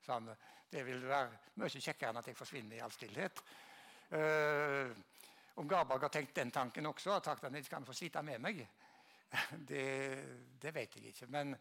Sånn, 0.05 0.29
det 0.71 0.83
vil 0.87 1.07
være 1.09 1.55
mye 1.61 1.81
kjekkere 1.81 2.13
enn 2.13 2.21
at 2.21 2.29
jeg 2.31 2.39
forsvinner 2.39 2.79
i 2.79 2.83
all 2.85 2.93
stillhet. 2.95 3.43
Uh, 4.15 4.91
om 5.59 5.69
Garberg 5.71 6.05
har 6.05 6.13
tenkt 6.13 6.35
den 6.37 6.53
tanken 6.55 6.87
også, 6.91 7.15
og 7.15 7.29
han 7.31 7.47
at 7.47 7.57
de 7.57 7.63
skal 7.65 7.87
få 7.87 7.95
slite 7.97 8.23
med 8.27 8.43
meg, 8.43 8.61
det, 9.71 9.87
det, 10.61 10.75
vet 10.75 10.97
jeg 10.99 11.13
ikke. 11.13 11.31
Men 11.33 11.55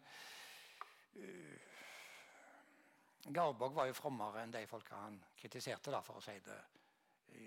Garborg 3.24 3.74
var 3.74 3.88
jo 3.88 3.96
frommere 3.96 4.42
enn 4.42 4.52
de 4.52 4.66
folka 4.68 4.98
han 5.00 5.16
kritiserte, 5.38 5.92
da, 5.94 6.02
for 6.04 6.20
å 6.20 6.24
si 6.24 6.34
det 6.44 6.58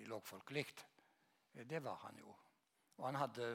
lågfolkelig. 0.10 0.66
Det 1.54 1.80
var 1.84 2.00
han 2.08 2.18
jo. 2.22 2.34
Og 2.98 3.06
han 3.06 3.20
hadde 3.22 3.50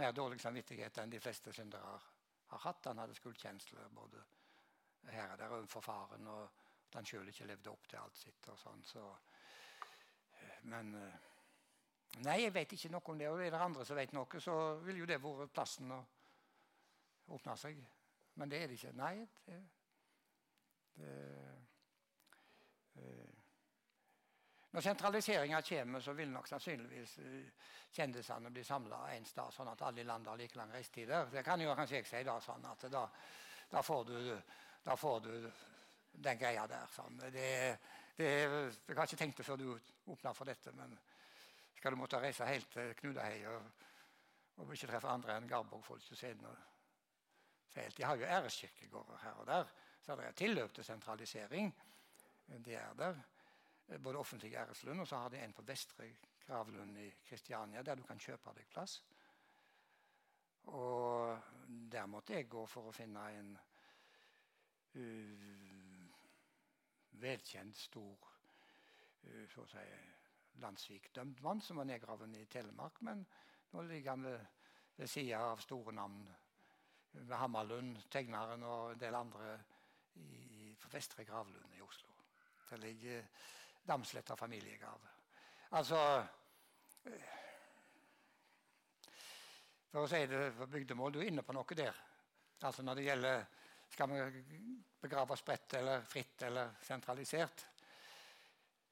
mer 0.00 0.12
dårlig 0.16 0.40
samvittighet 0.42 0.98
enn 0.98 1.12
de 1.12 1.20
fleste 1.22 1.52
syndere 1.54 1.94
har 2.50 2.64
hatt. 2.66 2.90
Han 2.90 2.98
hadde 3.02 3.14
skuldkjensler 3.18 3.88
både 3.94 4.24
her 5.14 5.32
og 5.32 5.38
der 5.38 5.54
overfor 5.56 5.84
faren, 5.84 6.26
og 6.26 6.42
at 6.88 6.98
han 6.98 7.06
sjøl 7.06 7.30
ikke 7.30 7.48
levde 7.48 7.70
opp 7.70 7.86
til 7.88 8.00
alt 8.02 8.18
sitt. 8.18 8.48
og 8.50 8.58
sånn. 8.58 8.82
Så, 8.86 9.04
men 10.72 10.94
Nei, 12.18 12.40
jeg 12.42 12.52
vet 12.54 12.72
ikke 12.74 12.90
noe 12.90 13.12
om 13.12 13.20
det. 13.20 13.28
Og 13.30 13.40
er 13.44 13.52
det 13.54 13.62
andre 13.62 13.84
som 13.86 13.98
vet 13.98 14.12
noe, 14.16 14.42
så 14.42 14.54
ville 14.82 15.04
jo 15.04 15.08
det 15.08 15.20
vært 15.22 15.54
plassen 15.54 15.92
å 15.94 16.00
åpne 17.36 17.54
seg. 17.56 17.78
Men 18.40 18.50
det 18.50 18.62
er 18.62 18.70
det 18.70 18.78
ikke. 18.80 18.96
Nei. 18.96 19.14
det 19.46 19.60
det, 21.00 21.10
eh, 22.94 23.28
når 24.70 24.80
sentraliseringa 24.80 25.62
kommer, 25.62 26.00
så 26.00 26.12
vil 26.12 26.30
nok 26.30 26.48
sannsynligvis 26.48 27.18
eh, 27.18 27.68
kjendisene 27.90 28.50
bli 28.54 28.64
samla 28.64 29.00
en 29.14 29.26
sted, 29.26 29.52
sånn 29.54 29.72
at 29.72 29.82
alle 29.82 30.04
i 30.04 30.06
landet 30.06 30.30
har 30.30 30.38
like 30.38 30.58
lang 30.58 30.72
reisetider. 30.72 31.26
Det 31.32 31.42
kan 31.46 31.60
jo 31.60 31.74
kanskje 31.74 32.00
jeg 32.00 32.08
si 32.10 32.22
da, 32.26 32.36
sånn 32.44 32.66
at 32.70 32.86
da, 32.92 33.04
da, 33.70 33.82
får 33.82 34.04
du, 34.06 34.16
da, 34.84 34.96
får 34.96 35.20
du, 35.26 35.34
den 36.12 36.38
greia 36.38 36.66
der. 36.70 36.86
Sånn. 36.94 37.18
Det, 37.34 37.50
det, 38.16 38.30
jeg 38.30 38.96
har 38.96 39.06
ikke 39.06 39.20
tenkt 39.24 39.42
det 39.42 39.48
før 39.48 39.58
du 39.58 39.68
åpna 40.14 40.34
for 40.36 40.46
dette, 40.46 40.74
men 40.78 40.94
skal 41.74 41.96
du 41.96 42.02
måtte 42.02 42.20
reise 42.22 42.46
helt 42.46 42.70
til 42.70 42.94
Knudahei 42.98 43.40
og, 43.50 43.86
og 44.60 44.74
ikke 44.74 44.92
treffe 44.92 45.10
andre 45.10 45.38
enn 45.38 45.48
Garborg-folk, 45.50 46.04
så 46.04 46.26
er 46.28 46.36
det 46.38 46.56
fælt. 47.70 47.98
De 47.98 48.04
har 48.04 48.16
jo 48.16 48.24
æreskirkegårder 48.24 49.18
her 49.22 49.30
og 49.42 49.46
der. 49.46 49.64
Så 50.02 50.16
det 50.16 50.26
er 50.26 50.32
tilløp 50.32 50.74
til 50.74 50.84
sentralisering. 50.84 51.74
De 52.64 52.74
er 52.74 52.92
der. 52.98 53.14
Både 54.02 54.18
offentlig 54.18 54.54
æreslund, 54.54 55.00
og 55.00 55.06
så 55.06 55.16
har 55.16 55.28
de 55.28 55.38
en 55.44 55.52
på 55.52 55.62
Vestre 55.62 56.04
gravlund 56.46 56.98
i 56.98 57.10
Kristiania, 57.28 57.82
der 57.82 57.94
du 57.94 58.02
kan 58.02 58.18
kjøpe 58.18 58.52
deg 58.54 58.66
plass. 58.70 59.00
Og 60.62 61.38
der 61.92 62.06
måtte 62.06 62.34
jeg 62.34 62.48
gå 62.48 62.66
for 62.66 62.90
å 62.90 62.94
finne 62.94 63.24
en 63.38 63.50
uh, 64.94 66.10
velkjent, 67.22 67.78
stor 67.78 68.28
uh, 69.24 69.46
så 69.50 69.64
å 69.64 69.70
si, 69.72 69.86
landssvikdømt 70.62 71.42
mann 71.42 71.62
som 71.64 71.80
var 71.80 71.88
nedgraven 71.90 72.34
i 72.38 72.46
Telemark. 72.50 73.00
Men 73.06 73.24
nå 73.72 73.86
ligger 73.88 74.14
han 74.14 74.26
ved, 74.26 74.46
ved 74.96 75.10
sida 75.10 75.42
av 75.50 75.62
store 75.64 75.94
navn. 75.96 76.22
Ved 77.12 77.36
Hammarlund, 77.36 77.96
tegneren 78.10 78.62
og 78.62 78.92
en 78.92 79.00
del 79.00 79.14
andre 79.14 79.54
i, 80.14 80.76
på 80.80 80.90
Vestre 80.92 81.24
gravlund 81.24 81.74
i 81.74 81.82
Oslo. 81.82 82.12
Der 82.70 82.76
ligger 82.76 83.22
Damsletta 83.86 84.36
familiegrav. 84.36 85.00
Altså 85.70 85.98
eh, 87.06 87.38
For 89.90 90.04
å 90.04 90.10
si 90.10 90.20
det 90.30 90.52
på 90.54 90.68
bygdemål, 90.70 91.12
du 91.12 91.20
er 91.20 91.32
inne 91.32 91.42
på 91.42 91.54
noe 91.56 91.78
der. 91.78 91.96
Altså 92.62 92.82
Når 92.86 93.00
det 93.00 93.08
gjelder 93.08 93.42
skal 93.90 94.10
vi 94.12 94.76
begrave 95.00 95.36
spredt 95.36 95.74
eller 95.80 96.04
fritt 96.06 96.42
eller 96.46 96.76
sentralisert. 96.82 97.66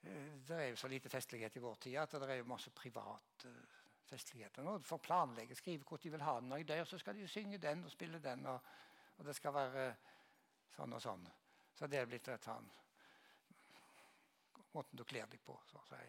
Eh, 0.02 0.34
det 0.48 0.56
er 0.56 0.68
jo 0.72 0.80
så 0.80 0.90
lite 0.90 1.12
festlighet 1.12 1.56
i 1.56 1.62
vår 1.62 1.78
tid 1.86 2.00
at 2.02 2.18
det 2.18 2.30
er 2.30 2.40
jo 2.40 2.50
masse 2.50 2.74
privat 2.74 3.46
eh, 4.12 4.64
Og 4.64 4.84
får 4.84 4.98
planlegge, 4.98 5.54
skrive 5.54 5.84
hvor 5.84 6.00
de 6.02 6.11
vil 6.11 6.22
ha 6.22 6.38
den. 6.40 6.48
Når 6.48 6.56
jeg 6.56 6.68
dør, 6.68 6.84
så 6.84 6.98
skal 6.98 7.16
de 7.16 7.28
synge 7.28 7.59
den 7.59 7.84
og 7.84 7.90
spille 7.90 8.18
den. 8.18 8.46
Og, 8.46 8.61
og 9.18 9.24
det 9.24 9.36
skal 9.36 9.54
være 9.54 9.88
sånn 10.76 10.92
og 10.92 11.02
sånn. 11.02 11.28
Så 11.74 11.86
det 11.86 12.00
er 12.00 12.11
blitt 12.11 12.28
rett 12.28 12.44
sånn 12.44 12.70
Måten 14.74 14.98
du 15.00 15.04
kler 15.09 15.26
deg 15.26 15.40
på, 15.42 15.54
så 15.66 15.78
å 15.80 15.86
si. 15.88 16.02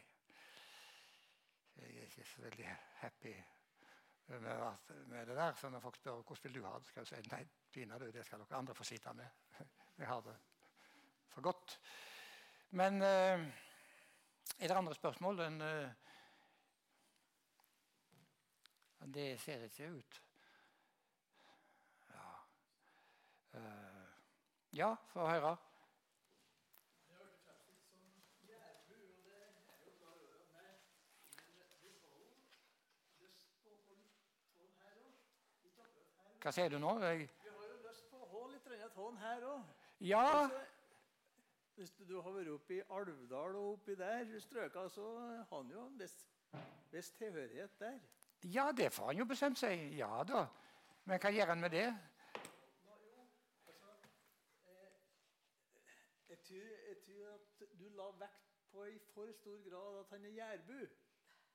Jeg 1.80 1.94
er 1.96 2.10
ikke 2.10 2.26
så 2.28 2.42
veldig 2.44 2.74
happy 3.00 3.32
med, 4.28 4.92
med 5.08 5.28
det 5.28 5.38
der. 5.38 5.54
Så 5.56 5.70
når 5.72 5.80
folk 5.80 5.96
spør 5.96 6.20
hvordan 6.20 6.44
vil 6.44 6.58
du 6.60 6.66
ha 6.68 6.74
det, 6.78 6.90
skal 6.90 7.06
jeg 7.06 7.24
si 7.24 7.32
nei, 7.32 7.40
pinadø, 7.72 8.12
det 8.12 8.26
skal 8.28 8.44
dere 8.44 8.60
andre 8.60 8.76
få 8.76 8.84
sitte 8.84 9.14
med. 9.16 9.40
Jeg 10.00 10.08
har 10.08 10.22
det 10.28 10.36
for 11.34 11.48
godt. 11.48 11.80
Men 12.70 13.02
uh, 13.02 13.48
er 14.60 14.68
det 14.68 14.76
andre 14.76 14.94
spørsmål? 14.98 15.42
enn 15.48 15.62
uh, 15.64 16.09
det 19.06 19.40
ser 19.40 19.64
ikke 19.64 19.90
ut. 19.90 20.22
Ja. 22.10 22.28
Uh, 23.54 24.06
ja, 24.74 24.96
få 25.14 25.28
høre. 25.28 25.58
Hva 36.40 36.52
sier 36.56 36.70
du 36.72 36.78
nå? 36.80 36.92
Jeg... 37.04 37.26
Vi 37.44 37.50
har 37.52 37.66
jo 37.68 37.80
lyst 37.84 38.06
på 38.08 38.20
å 38.24 38.28
ha 38.32 38.46
litt 38.48 38.68
tån 38.96 39.18
her 39.20 39.44
òg. 39.44 39.72
Ja. 40.08 40.28
Hvis 41.76 41.92
du 42.08 42.14
har 42.22 42.32
vært 42.32 42.52
oppe 42.54 42.78
i 42.78 42.80
Alvdal 42.96 43.58
og 43.60 43.74
oppi 43.74 43.96
der 44.00 44.32
strøka, 44.40 44.86
så 44.92 45.10
har 45.20 45.44
han 45.52 45.74
jo 45.74 45.84
en 45.84 46.00
viss 46.00 47.12
tilhørighet 47.20 47.76
der. 47.80 48.00
Ja, 48.44 48.72
det 48.72 48.94
får 48.94 49.12
han 49.12 49.18
jo 49.18 49.26
bestemt 49.26 49.60
seg. 49.60 49.90
Ja 49.98 50.24
da. 50.24 50.46
Men 51.04 51.20
hva 51.20 51.32
gjør 51.34 51.54
han 51.54 51.62
med 51.64 51.74
det? 51.76 51.88
Jeg 56.30 56.40
tror 56.46 57.34
at 57.34 57.64
du 57.80 57.86
la 57.98 58.10
vekt 58.22 58.50
på 58.72 58.86
i 58.88 58.98
for 59.14 59.32
stor 59.36 59.62
grad 59.70 60.02
at 60.04 60.14
han 60.16 60.26
er 60.26 60.36
jærbu. 60.38 60.80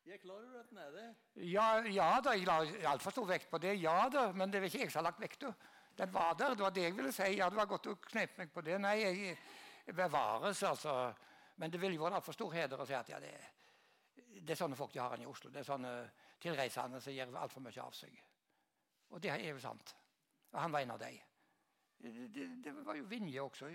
Jeg 0.04 0.14
er 0.14 0.20
klar 0.20 0.34
over 0.34 0.60
at 0.60 0.68
han 0.68 0.78
er 0.78 0.90
det. 0.92 1.06
Ja, 1.48 1.68
ja 1.88 2.08
da, 2.20 2.34
jeg 2.36 2.44
la 2.46 2.90
altfor 2.90 3.14
stor 3.14 3.28
vekt 3.30 3.48
på 3.50 3.58
det. 3.58 3.78
Ja 3.80 4.08
da, 4.12 4.26
men 4.32 4.52
det 4.52 4.60
er 4.60 4.68
ikke 4.68 4.84
jeg 4.84 4.92
som 4.92 5.00
har 5.00 5.10
lagt 5.10 5.22
vekta. 5.22 5.54
Den 5.96 6.12
var 6.12 6.34
der. 6.34 6.54
Det 6.54 6.66
var 6.66 6.70
det 6.70 6.82
jeg 6.82 6.96
ville 6.96 7.12
si. 7.12 7.30
Ja, 7.38 7.48
det 7.48 7.56
var 7.56 7.70
godt 7.70 7.86
å 7.88 7.96
knepe 8.10 8.42
meg 8.42 8.52
på 8.52 8.60
det. 8.66 8.76
Nei, 8.82 8.96
jeg, 9.00 9.38
bevares, 9.94 10.62
altså. 10.62 11.14
Men 11.56 11.70
det 11.70 11.80
ville 11.80 11.96
jo 11.96 12.04
vært 12.04 12.18
altfor 12.18 12.36
stor 12.36 12.52
heder 12.52 12.80
å 12.80 12.86
si 12.88 12.96
at 12.98 13.08
ja, 13.08 13.20
det, 13.22 13.32
det, 14.40 14.50
er 14.52 14.58
sånne 14.58 14.76
folk 14.76 14.92
de 14.92 15.00
har 15.00 15.14
her 15.14 15.22
i 15.22 15.28
Oslo. 15.30 15.52
Det 15.54 15.62
er 15.62 15.68
sånne 15.68 15.92
tilreisende 16.40 17.00
som 17.00 17.12
gjør 17.12 17.36
altfor 17.40 17.64
mye 17.64 17.82
av 17.82 17.94
seg. 17.96 18.16
Og 19.10 19.22
det 19.22 19.30
er 19.30 19.48
jo 19.48 19.60
sant. 19.62 19.94
Og 20.52 20.60
han 20.60 20.72
var 20.72 20.84
en 20.84 20.94
av 20.94 21.00
dem. 21.02 21.18
Det, 22.04 22.46
det, 22.64 22.72
var 22.84 22.94
jo 22.98 23.04
Vinje 23.08 23.42
også. 23.42 23.70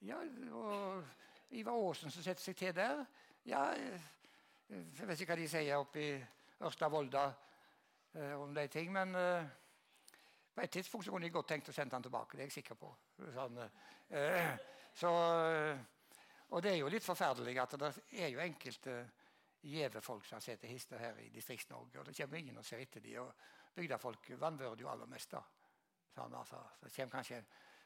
Ja, 0.00 0.18
og 0.52 1.04
Ivar 1.50 1.76
Aasen 1.76 2.10
som 2.10 2.22
setter 2.22 2.42
seg 2.42 2.56
til 2.56 2.74
der. 2.74 3.04
Ja, 3.44 3.64
jeg 4.72 5.08
vet 5.08 5.20
ikke 5.20 5.34
hva 5.34 5.40
de 5.42 5.48
sier 5.50 5.82
oppe 5.82 6.00
i 6.00 6.12
Ørsta-Volda 6.62 7.24
eh, 8.14 8.34
om 8.40 8.54
de 8.54 8.66
ting, 8.72 8.92
men 8.94 9.14
eh, 9.18 9.50
på 10.54 10.62
et 10.62 10.70
tidspunkt 10.70 11.04
så 11.06 11.12
kunne 11.12 11.26
de 11.26 11.34
godt 11.34 11.50
tenkt 11.52 11.68
å 11.68 11.74
sende 11.76 11.98
han 11.98 12.06
tilbake. 12.06 12.38
Det 12.38 12.46
er 12.46 12.50
jeg 12.50 12.56
sikker 12.60 12.78
på. 12.80 12.92
Sånn, 13.34 13.60
så, 14.94 15.10
og 16.52 16.62
det 16.64 16.72
er 16.74 16.80
jo 16.82 16.90
litt 16.92 17.04
forferdelig 17.04 17.54
at 17.62 17.76
det 17.80 17.92
er 18.20 18.32
jo 18.34 18.42
enkelte 18.44 18.96
gjeve 19.62 20.00
folk 20.00 20.24
som 20.26 20.40
sett 20.40 20.64
hister 20.66 20.98
her 20.98 21.18
i 21.22 21.28
Distrikts-Norge. 21.30 22.00
Og 22.00 22.06
det 22.06 22.16
kommer 22.16 22.38
ingen 22.38 22.58
og 22.58 22.66
ser 22.66 22.82
etter 22.82 23.00
dem. 23.00 23.22
Og 23.22 23.74
bygdefolk 23.74 24.32
vanvører 24.40 24.80
jo 24.80 24.90
aller 24.90 25.10
mest. 25.10 25.30
da. 25.30 25.42
Sånn, 26.12 26.34
altså, 26.34 26.60
det 26.82 26.92
kommer 26.96 27.16
kanskje 27.16 27.42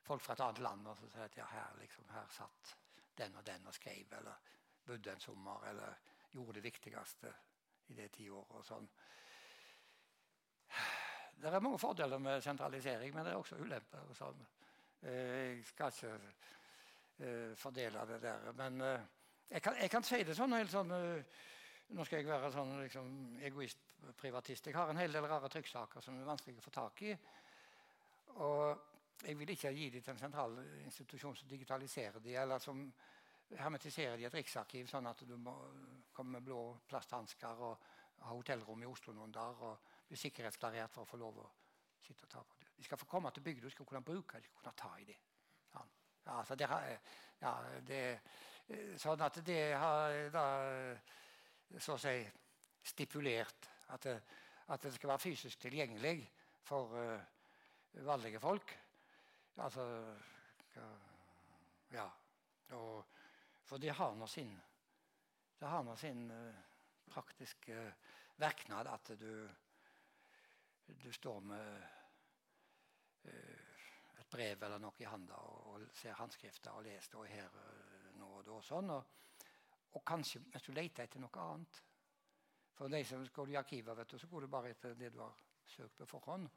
folk 0.06 0.22
fra 0.22 0.34
et 0.34 0.42
annet 0.46 0.62
land 0.64 0.86
og 0.86 0.98
så 0.98 1.08
sier 1.10 1.28
at 1.28 1.36
ja, 1.38 1.46
her, 1.50 1.76
liksom, 1.80 2.08
her 2.14 2.28
satt 2.34 2.72
den 3.18 3.36
og 3.38 3.44
den 3.46 3.66
og 3.66 3.74
skrev, 3.74 4.12
eller 4.18 4.52
bodde 4.86 5.12
en 5.12 5.22
sommer, 5.22 5.62
eller 5.70 5.94
gjorde 6.32 6.58
det 6.58 6.64
viktigste 6.66 7.32
i 7.88 7.94
det 7.94 8.10
tiåret. 8.14 8.50
og 8.50 8.64
sånn. 8.66 8.88
det 11.40 11.52
er 11.52 11.64
mange 11.64 11.78
fordeler 11.78 12.18
med 12.18 12.42
sentralisering, 12.44 13.14
men 13.14 13.24
det 13.24 13.32
er 13.32 13.40
også 13.40 13.58
ulemper. 13.62 14.04
og 14.10 14.16
Sånn. 14.16 14.46
Eh, 15.02 15.56
Jeg 15.56 15.64
skal 15.66 15.92
ikke 15.92 16.14
eh, 17.18 17.56
fordele 17.56 18.06
det 18.06 18.20
der. 18.22 18.52
Men 18.52 18.80
eh, 18.80 19.00
jeg 19.50 19.62
kan, 19.62 19.76
jeg 19.80 19.90
kan 19.90 20.02
si 20.02 20.22
det 20.24 20.34
sånn 20.36 20.52
helt 20.58 20.70
sånn 20.70 20.92
Nå 21.94 22.04
skal 22.04 22.18
jeg 22.18 22.26
være 22.26 22.50
sånn 22.50 22.72
liksom, 22.80 23.10
egoist-privatist. 23.46 24.66
Jeg 24.66 24.74
har 24.74 24.90
en 24.90 24.98
hel 24.98 25.12
del 25.14 25.26
rare 25.30 25.50
trykksaker 25.52 26.02
som 26.02 26.16
er 26.18 26.26
vanskelig 26.26 26.58
å 26.58 26.64
få 26.64 26.72
tak 26.74 27.02
i. 27.06 27.12
Og 28.42 29.22
jeg 29.22 29.38
vil 29.38 29.52
ikke 29.54 29.72
gi 29.72 29.90
dem 29.94 30.02
til 30.02 30.12
en 30.12 30.18
sentral 30.18 30.56
institusjon 30.82 31.36
som 31.38 31.48
digitaliserer 31.48 32.18
dem, 32.20 32.34
eller 32.42 32.62
som 32.62 32.82
hermetiserer 33.54 34.16
dem 34.16 34.24
i 34.24 34.26
et 34.28 34.34
riksarkiv, 34.34 34.88
sånn 34.90 35.06
at 35.06 35.22
du 35.28 35.36
må 35.38 35.54
komme 36.12 36.36
med 36.36 36.48
blå 36.48 36.62
plasthansker 36.90 37.62
og 37.68 37.86
ha 38.26 38.34
hotellrom 38.34 38.82
i 38.82 38.88
Oslo 38.90 39.14
noen 39.14 39.32
dager 39.32 39.70
og 39.70 39.94
bli 40.08 40.18
sikkerhetsklarert 40.18 40.92
for 40.92 41.06
å 41.06 41.10
få 41.12 41.20
lov 41.20 41.38
å 41.44 41.46
sitte 42.02 42.26
og 42.26 42.32
ta 42.32 42.42
på 42.42 42.58
det. 42.60 42.72
De 42.76 42.84
skal 42.84 42.98
få 42.98 43.08
komme 43.08 43.30
til 43.30 43.46
bygda, 43.46 43.68
de 43.68 43.76
skal 43.76 43.86
kunne 43.86 44.02
bruke 44.04 44.40
de 44.40 44.50
skal 44.50 44.58
kunne 44.64 44.74
ta 44.82 44.90
i 44.98 45.06
det. 45.06 45.16
Ja, 45.74 45.86
ja, 46.26 46.42
så 46.44 46.58
det, 46.58 46.68
ja, 47.40 47.54
det 47.86 48.02
Sånn 48.98 49.20
at 49.22 49.36
det 49.46 49.76
har 49.78 50.10
da 50.34 50.46
så 51.78 51.96
å 51.96 52.00
si 52.00 52.18
stipulert 52.86 53.68
at 53.94 54.06
det, 54.06 54.16
at 54.72 54.82
det 54.82 54.92
skal 54.94 55.12
være 55.12 55.22
fysisk 55.22 55.60
tilgjengelig 55.62 56.20
for 56.66 56.94
uh, 56.94 58.02
vanlige 58.06 58.40
folk. 58.40 58.78
Altså 59.56 59.86
Ja. 61.94 62.08
Og, 62.74 63.04
for 63.64 63.78
det 63.78 63.92
har 63.94 64.14
nå 64.18 64.26
sin, 64.26 64.50
det 65.60 65.68
har 65.70 65.84
noe 65.86 65.96
sin 65.96 66.26
uh, 66.30 66.58
praktiske 67.08 67.76
verknad 68.36 68.90
at 68.90 69.12
du, 69.20 69.46
du 70.86 71.12
står 71.12 71.40
med 71.46 71.86
uh, 73.24 73.78
et 74.18 74.28
brev 74.30 74.66
eller 74.66 74.82
noe 74.82 74.98
i 74.98 75.06
handa 75.08 75.38
og, 75.38 75.60
og 75.72 75.86
ser 75.94 76.18
håndskrifta 76.18 76.74
og 76.74 76.84
leser 76.88 77.22
og 77.22 77.30
her 77.30 77.60
nå 78.18 78.32
og 78.40 78.44
da. 78.44 78.58
og 78.58 78.66
sånn, 78.66 78.90
og, 78.90 79.16
og 79.96 80.04
kanskje 80.04 80.42
mens 80.44 80.64
du 80.66 80.72
leter 80.76 81.06
etter 81.06 81.22
noe 81.22 81.42
annet. 81.42 81.82
For 82.76 82.92
de 82.92 83.02
som 83.08 83.24
går 83.32 83.52
i 83.54 83.58
arkivet, 83.58 83.96
vet 83.96 84.12
du, 84.12 84.18
så 84.20 84.28
går 84.28 84.44
du 84.44 84.52
bare 84.52 84.70
etter 84.74 84.94
det 84.94 85.10
du 85.14 85.20
har 85.22 85.36
søkt 85.66 85.96
på 85.96 86.08
forhånd. 86.10 86.48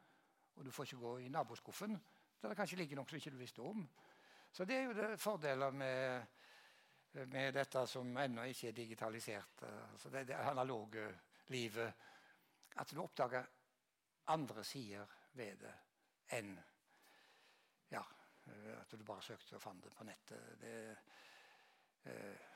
Og 0.56 0.66
du 0.66 0.72
får 0.76 0.90
ikke 0.90 1.04
gå 1.04 1.14
i 1.24 1.30
naboskuffen 1.32 1.96
der 2.40 2.54
det 2.54 2.56
kanskje 2.56 2.78
ligger 2.80 3.00
noe 3.00 3.10
som 3.10 3.18
ikke 3.20 3.32
du 3.36 3.40
visste 3.40 3.64
om. 3.68 3.82
Så 4.52 4.66
det 4.66 4.78
er 4.78 4.86
jo 4.88 4.94
det 4.96 5.20
fordeler 5.20 5.72
med, 5.76 6.26
med 7.28 7.54
dette 7.54 7.84
som 7.88 8.18
ennå 8.18 8.46
ikke 8.48 8.70
er 8.70 8.78
digitalisert. 8.78 9.64
Altså 9.92 10.10
det, 10.10 10.26
det 10.30 10.38
analoge 10.40 11.10
livet. 11.52 12.06
At 12.80 12.94
du 12.96 13.02
oppdager 13.04 13.44
andre 14.32 14.64
sider 14.64 15.18
ved 15.36 15.60
det 15.66 15.76
enn 16.38 16.54
ja, 17.90 18.02
at 18.80 18.92
du 18.94 19.04
bare 19.04 19.26
søkte 19.26 19.58
og 19.58 19.64
fant 19.64 19.84
det 19.84 19.92
på 19.94 20.06
nettet. 20.06 20.62
Det, 20.62 20.74
eh, 22.06 22.50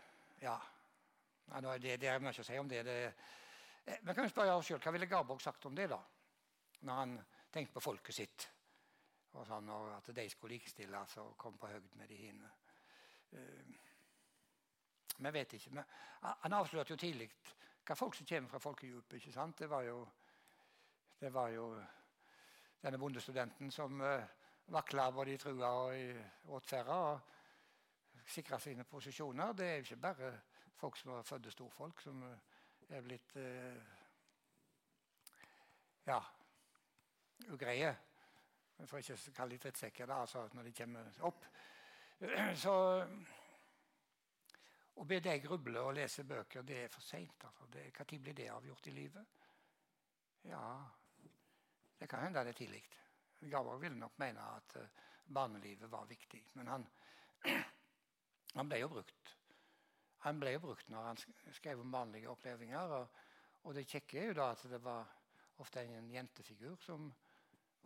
ja. 0.43 0.55
Det, 1.53 1.97
det, 2.01 2.09
er 2.09 2.19
mye 2.23 2.33
å 2.33 2.45
si 2.45 2.57
om 2.57 2.69
det. 2.69 2.81
det 2.87 2.97
men 3.85 4.15
kan 4.15 4.23
vi 4.23 4.31
spørre 4.31 4.55
oss 4.55 4.67
selv, 4.71 4.81
Hva 4.81 4.93
ville 4.95 5.09
Garborg 5.11 5.41
sagt 5.43 5.65
om 5.65 5.75
det, 5.75 5.89
da? 5.91 5.99
Når 6.87 6.99
han 6.99 7.15
tenkte 7.51 7.75
på 7.75 7.83
folket 7.83 8.15
sitt, 8.15 8.45
og, 9.33 9.45
sånn, 9.47 9.69
og 9.69 9.89
at 9.95 10.09
de 10.15 10.25
skulle 10.29 10.55
likestilles 10.55 11.17
og 11.21 11.35
komme 11.37 11.59
på 11.61 11.69
høgd 11.69 11.97
med 11.99 12.09
de 12.09 12.17
hine. 12.17 12.51
Uh, 13.33 13.73
vi 15.17 15.31
vet 15.33 15.53
ikke. 15.57 15.73
Men 15.77 15.91
han 16.21 16.55
avslørte 16.57 16.93
jo 16.93 17.01
tidlig 17.01 17.29
hva 17.83 17.97
folk 17.97 18.15
som 18.17 18.27
kommer 18.29 18.49
fra 18.49 18.61
folkedypet. 18.63 19.17
ikke 19.19 19.35
sant? 19.35 19.59
Det 19.59 19.69
var 19.69 19.83
jo, 19.85 19.99
det 21.19 21.33
var 21.33 21.51
jo 21.53 21.67
denne 22.81 22.99
bondestudenten 22.99 23.71
som 23.71 24.01
uh, 24.01 24.23
vakla 24.73 25.11
både 25.11 25.33
i 25.33 25.37
trua 25.37 25.69
og 25.83 25.97
i 25.97 26.07
åtferda 26.55 26.97
og 27.11 28.25
sikra 28.25 28.59
sine 28.59 28.83
posisjoner. 28.87 29.53
Det 29.53 29.67
er 29.67 29.75
jo 29.75 29.87
ikke 29.87 30.01
bare 30.07 30.33
folk 30.77 30.97
som 30.97 31.11
var 31.11 31.27
fødte 31.27 31.51
storfolk, 31.51 32.01
som 32.01 32.23
er 32.89 33.05
blitt 33.05 33.35
uh, 33.35 33.93
ja, 36.07 36.19
ugreie. 37.49 37.93
For 38.83 38.99
ikke 38.99 39.15
å 39.15 39.35
kalle 39.37 39.55
de 39.55 39.61
drittsekker 39.63 40.09
da, 40.09 40.19
altså 40.25 40.47
når 40.53 40.67
de 40.67 40.73
kommer 40.75 41.23
opp. 41.29 41.45
Så 42.63 42.73
å 44.93 45.05
be 45.09 45.19
deg 45.23 45.45
gruble 45.45 45.81
og 45.81 45.95
lese 45.97 46.25
bøker, 46.27 46.65
det 46.67 46.83
er 46.83 46.91
for 46.91 47.05
seint. 47.05 47.45
Altså. 47.47 47.69
Når 47.69 48.19
blir 48.19 48.35
det 48.37 48.49
avgjort 48.51 48.89
i 48.91 48.95
livet? 48.97 49.39
Ja, 50.49 50.65
det 51.99 52.09
kan 52.11 52.25
hende 52.25 52.43
det 52.43 52.53
er 52.53 52.59
tidlig. 52.59 52.83
Gavar 53.51 53.79
ville 53.79 53.99
nok 53.99 54.17
mene 54.19 54.43
at 54.57 54.75
uh, 54.79 55.07
barnelivet 55.25 55.91
var 55.91 56.05
viktig. 56.09 56.43
Men 56.59 56.67
han, 56.67 56.85
han 58.57 58.69
ble 58.69 58.83
jo 58.83 58.91
brukt. 58.91 59.33
Han 60.23 60.39
ble 60.39 60.55
brukt 60.59 60.89
når 60.89 61.09
han 61.09 61.19
skrev 61.51 61.81
om 61.83 61.91
vanlige 61.91 62.29
opplevelser. 62.31 62.95
Og, 62.97 63.23
og 63.63 63.75
det 63.75 63.87
kjekke 63.89 64.21
er 64.21 64.31
jo 64.31 64.37
da 64.39 64.51
at 64.53 64.63
det 64.71 64.79
var 64.83 65.09
ofte 65.63 65.83
en 65.83 66.11
jentefigur 66.11 66.75
som 66.81 67.09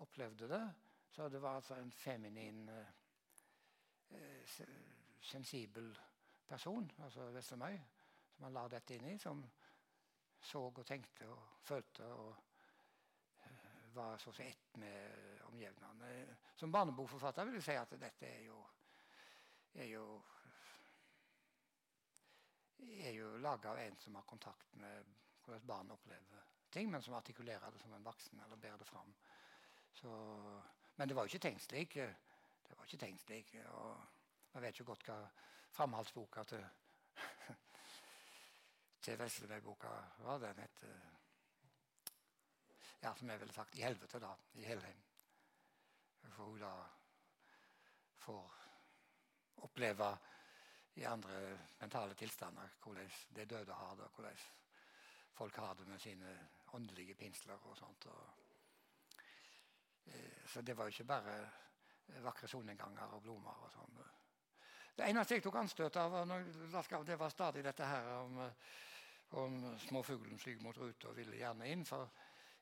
opplevde 0.04 0.50
det. 0.50 0.64
Så 1.12 1.30
det 1.30 1.42
var 1.42 1.56
altså 1.58 1.76
en 1.76 1.92
feminin, 1.92 2.70
eh, 2.70 4.62
sensibel 5.22 5.98
person, 6.48 6.92
altså 7.04 7.32
Vestermøy, 7.32 7.78
som 8.36 8.44
han 8.44 8.54
la 8.54 8.68
dette 8.72 8.96
inn 8.96 9.08
i, 9.10 9.18
som 9.20 9.42
så 10.40 10.62
og 10.70 10.86
tenkte 10.86 11.28
og 11.34 11.40
følte 11.66 12.06
og 12.06 12.30
uh, 13.42 13.96
var 13.96 14.20
så 14.22 14.30
å 14.32 14.36
si 14.38 14.46
ett 14.46 14.78
med 14.78 15.42
omgivningene. 15.50 16.38
Som 16.56 16.72
barnebokforfatter 16.72 17.50
vil 17.50 17.58
jeg 17.58 17.66
si 17.66 17.76
at 17.76 17.98
dette 18.00 18.30
er 18.30 18.46
jo, 18.46 18.62
er 19.74 19.90
jo 19.90 20.06
er 22.80 23.12
jo 23.16 23.38
laga 23.42 23.72
av 23.72 23.80
en 23.80 23.98
som 24.02 24.16
har 24.16 24.28
kontakt 24.30 24.76
med 24.82 25.16
hvordan 25.46 25.68
barn 25.68 25.92
opplever 25.92 26.46
ting, 26.70 26.92
men 26.92 27.02
som 27.02 27.14
artikulerer 27.14 27.72
det 27.72 27.80
som 27.82 27.94
en 27.94 28.04
voksen 28.04 28.40
eller 28.46 28.56
bærer 28.56 28.78
det 28.78 28.86
fram. 28.86 29.14
Så, 29.94 30.10
men 30.96 31.08
det 31.08 31.16
var 31.16 31.26
jo 31.26 31.34
ikke 31.34 31.48
tenkt 31.48 31.64
slik. 31.64 31.94
Det 31.94 32.78
var 32.78 32.86
ikke 32.86 33.00
tenkt 33.06 33.24
slik. 33.24 33.56
Og 33.72 34.02
man 34.54 34.64
vet 34.64 34.80
jo 34.80 34.86
godt 34.86 35.08
hva 35.08 35.18
framhaldsboka 35.74 36.44
til, 36.44 36.66
til 39.08 39.20
Veslemøy-boka 39.20 39.94
var. 40.26 40.44
Den 40.44 40.62
het 40.62 40.86
ja, 43.02 43.14
som 43.16 43.30
jeg 43.30 43.40
ville 43.40 43.54
sagt 43.54 43.76
i 43.78 43.86
helvete, 43.86 44.20
da. 44.20 44.34
I 44.54 44.66
Helheim. 44.66 45.04
For 46.28 46.44
hun 46.44 46.62
da 46.62 46.72
får 48.22 48.56
oppleve 49.66 50.10
i 50.98 51.06
andre 51.06 51.58
mentale 51.80 52.16
tilstander 52.18 52.78
hvordan 52.82 53.10
de 53.36 53.46
døde 53.46 53.74
har 53.74 53.96
det, 53.96 54.04
og 54.04 54.16
hvordan 54.16 54.38
folk 55.38 55.56
har 55.56 55.74
det 55.74 55.88
med 55.88 56.00
sine 56.02 56.34
åndelige 56.74 57.16
pinsler 57.16 57.68
og 57.70 57.78
sånt. 57.78 58.06
Og, 58.06 58.30
eh, 60.06 60.48
så 60.48 60.62
det 60.62 60.78
var 60.78 60.86
jo 60.86 60.96
ikke 60.96 61.04
bare 61.14 61.38
vakre 62.24 62.48
solnedganger 62.48 63.14
og 63.14 63.22
blomster 63.22 63.66
og 63.66 63.72
sånn. 63.72 64.00
Det 64.98 65.06
eneste 65.06 65.36
jeg 65.38 65.44
tok 65.46 65.60
anstøt 65.60 65.98
av, 66.02 66.16
det 67.06 67.20
var 67.20 67.30
stadig 67.30 67.64
dette 67.64 67.86
her 67.86 68.08
om, 68.18 68.40
om 69.38 69.60
småfuglen 69.78 70.40
flyr 70.42 70.64
mot 70.66 70.78
ruta 70.78 71.12
og 71.12 71.20
ville 71.20 71.38
gjerne 71.38 71.68
inn. 71.70 71.86
For 71.86 72.10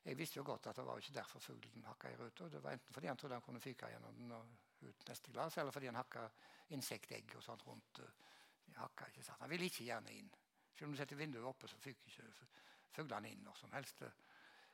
jeg 0.04 0.18
visste 0.18 0.42
jo 0.42 0.44
godt 0.44 0.68
at 0.68 0.76
det 0.76 0.84
var 0.84 1.00
ikke 1.00 1.16
derfor 1.16 1.40
fuglen 1.40 1.88
hakka 1.88 2.12
i 2.12 2.18
ruta. 2.20 2.50
Det 2.52 2.60
var 2.62 2.76
enten 2.76 2.92
fordi 2.92 3.08
han 3.08 3.16
trodde 3.16 3.38
han 3.38 3.46
kunne 3.46 3.64
fyke 3.64 3.88
gjennom 3.88 4.20
den 4.20 4.36
og 4.36 4.52
ut 4.84 5.08
neste 5.08 5.32
glass, 5.32 5.56
eller 5.56 5.72
fordi 5.72 5.88
han 5.88 5.96
hakka 5.96 6.28
insektegg 6.74 7.36
og 7.36 7.42
sånt 7.44 7.66
rundt. 7.66 8.00
Hakka, 8.76 9.06
ikke 9.08 9.22
sant? 9.24 9.40
Han 9.40 9.50
ville 9.50 9.68
ikke 9.70 9.86
gjerne 9.86 10.12
inn. 10.12 10.30
Selv 10.74 10.88
om 10.88 10.94
du 10.94 10.98
setter 11.00 11.16
vinduet 11.16 11.48
oppe, 11.48 11.68
så 11.68 11.78
fikk 11.80 12.02
ikke 12.10 12.26
fuglene 12.96 13.30
inn 13.32 13.44
når 13.44 13.56
som 13.60 13.72
helst. 13.72 14.02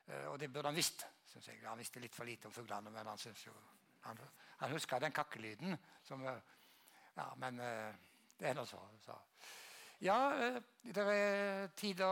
Uh, 0.08 0.26
og 0.32 0.38
det 0.40 0.50
burde 0.52 0.72
han 0.72 0.78
visst, 0.78 1.06
Synes 1.32 1.46
jeg. 1.48 1.62
Han 1.64 1.78
visste 1.78 2.00
litt 2.02 2.14
for 2.14 2.28
lite 2.28 2.50
om 2.50 2.52
fuglene, 2.52 2.90
men 2.92 3.06
han 3.08 3.18
synes 3.18 3.46
jo 3.46 3.52
han, 4.04 4.18
han 4.60 4.72
huska 4.74 4.98
den 5.00 5.14
kakkelyden. 5.16 5.78
Som, 6.04 6.26
uh, 6.26 6.34
ja, 7.16 7.28
men 7.40 7.60
det 8.36 8.48
er 8.50 8.56
nå 8.58 8.64
så. 8.66 8.80
så. 9.04 9.16
Ja, 10.02 10.16
det 10.82 11.02
er 11.06 11.68
tid 11.78 12.00
å 12.02 12.10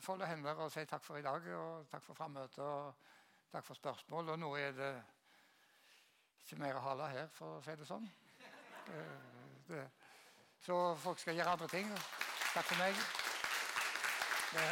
folde 0.00 0.26
hender 0.30 0.62
og 0.64 0.72
si 0.72 0.86
takk 0.88 1.04
for 1.04 1.20
i 1.20 1.24
dag. 1.26 1.44
Og 1.58 1.90
takk 1.92 2.06
for 2.06 2.16
frammøtet 2.16 2.64
og 2.64 2.94
takk 3.52 3.66
for 3.66 3.76
spørsmål. 3.76 4.32
Og 4.32 4.40
nå 4.40 4.54
er 4.56 4.72
det 4.78 4.92
ikke 6.42 6.62
mer 6.62 6.80
å 6.80 6.84
hale 6.88 7.10
her, 7.12 7.28
for 7.36 7.58
å 7.58 7.62
si 7.66 7.76
det 7.76 7.86
sånn. 7.86 8.08
Det, 9.68 9.88
så 10.66 10.94
folk 11.02 11.18
skal 11.18 11.34
gjøre 11.34 11.56
andre 11.56 11.68
ting. 11.68 11.98
Takk 12.54 12.64
for 12.64 12.78
meg. 12.82 12.94
Det, 14.52 14.68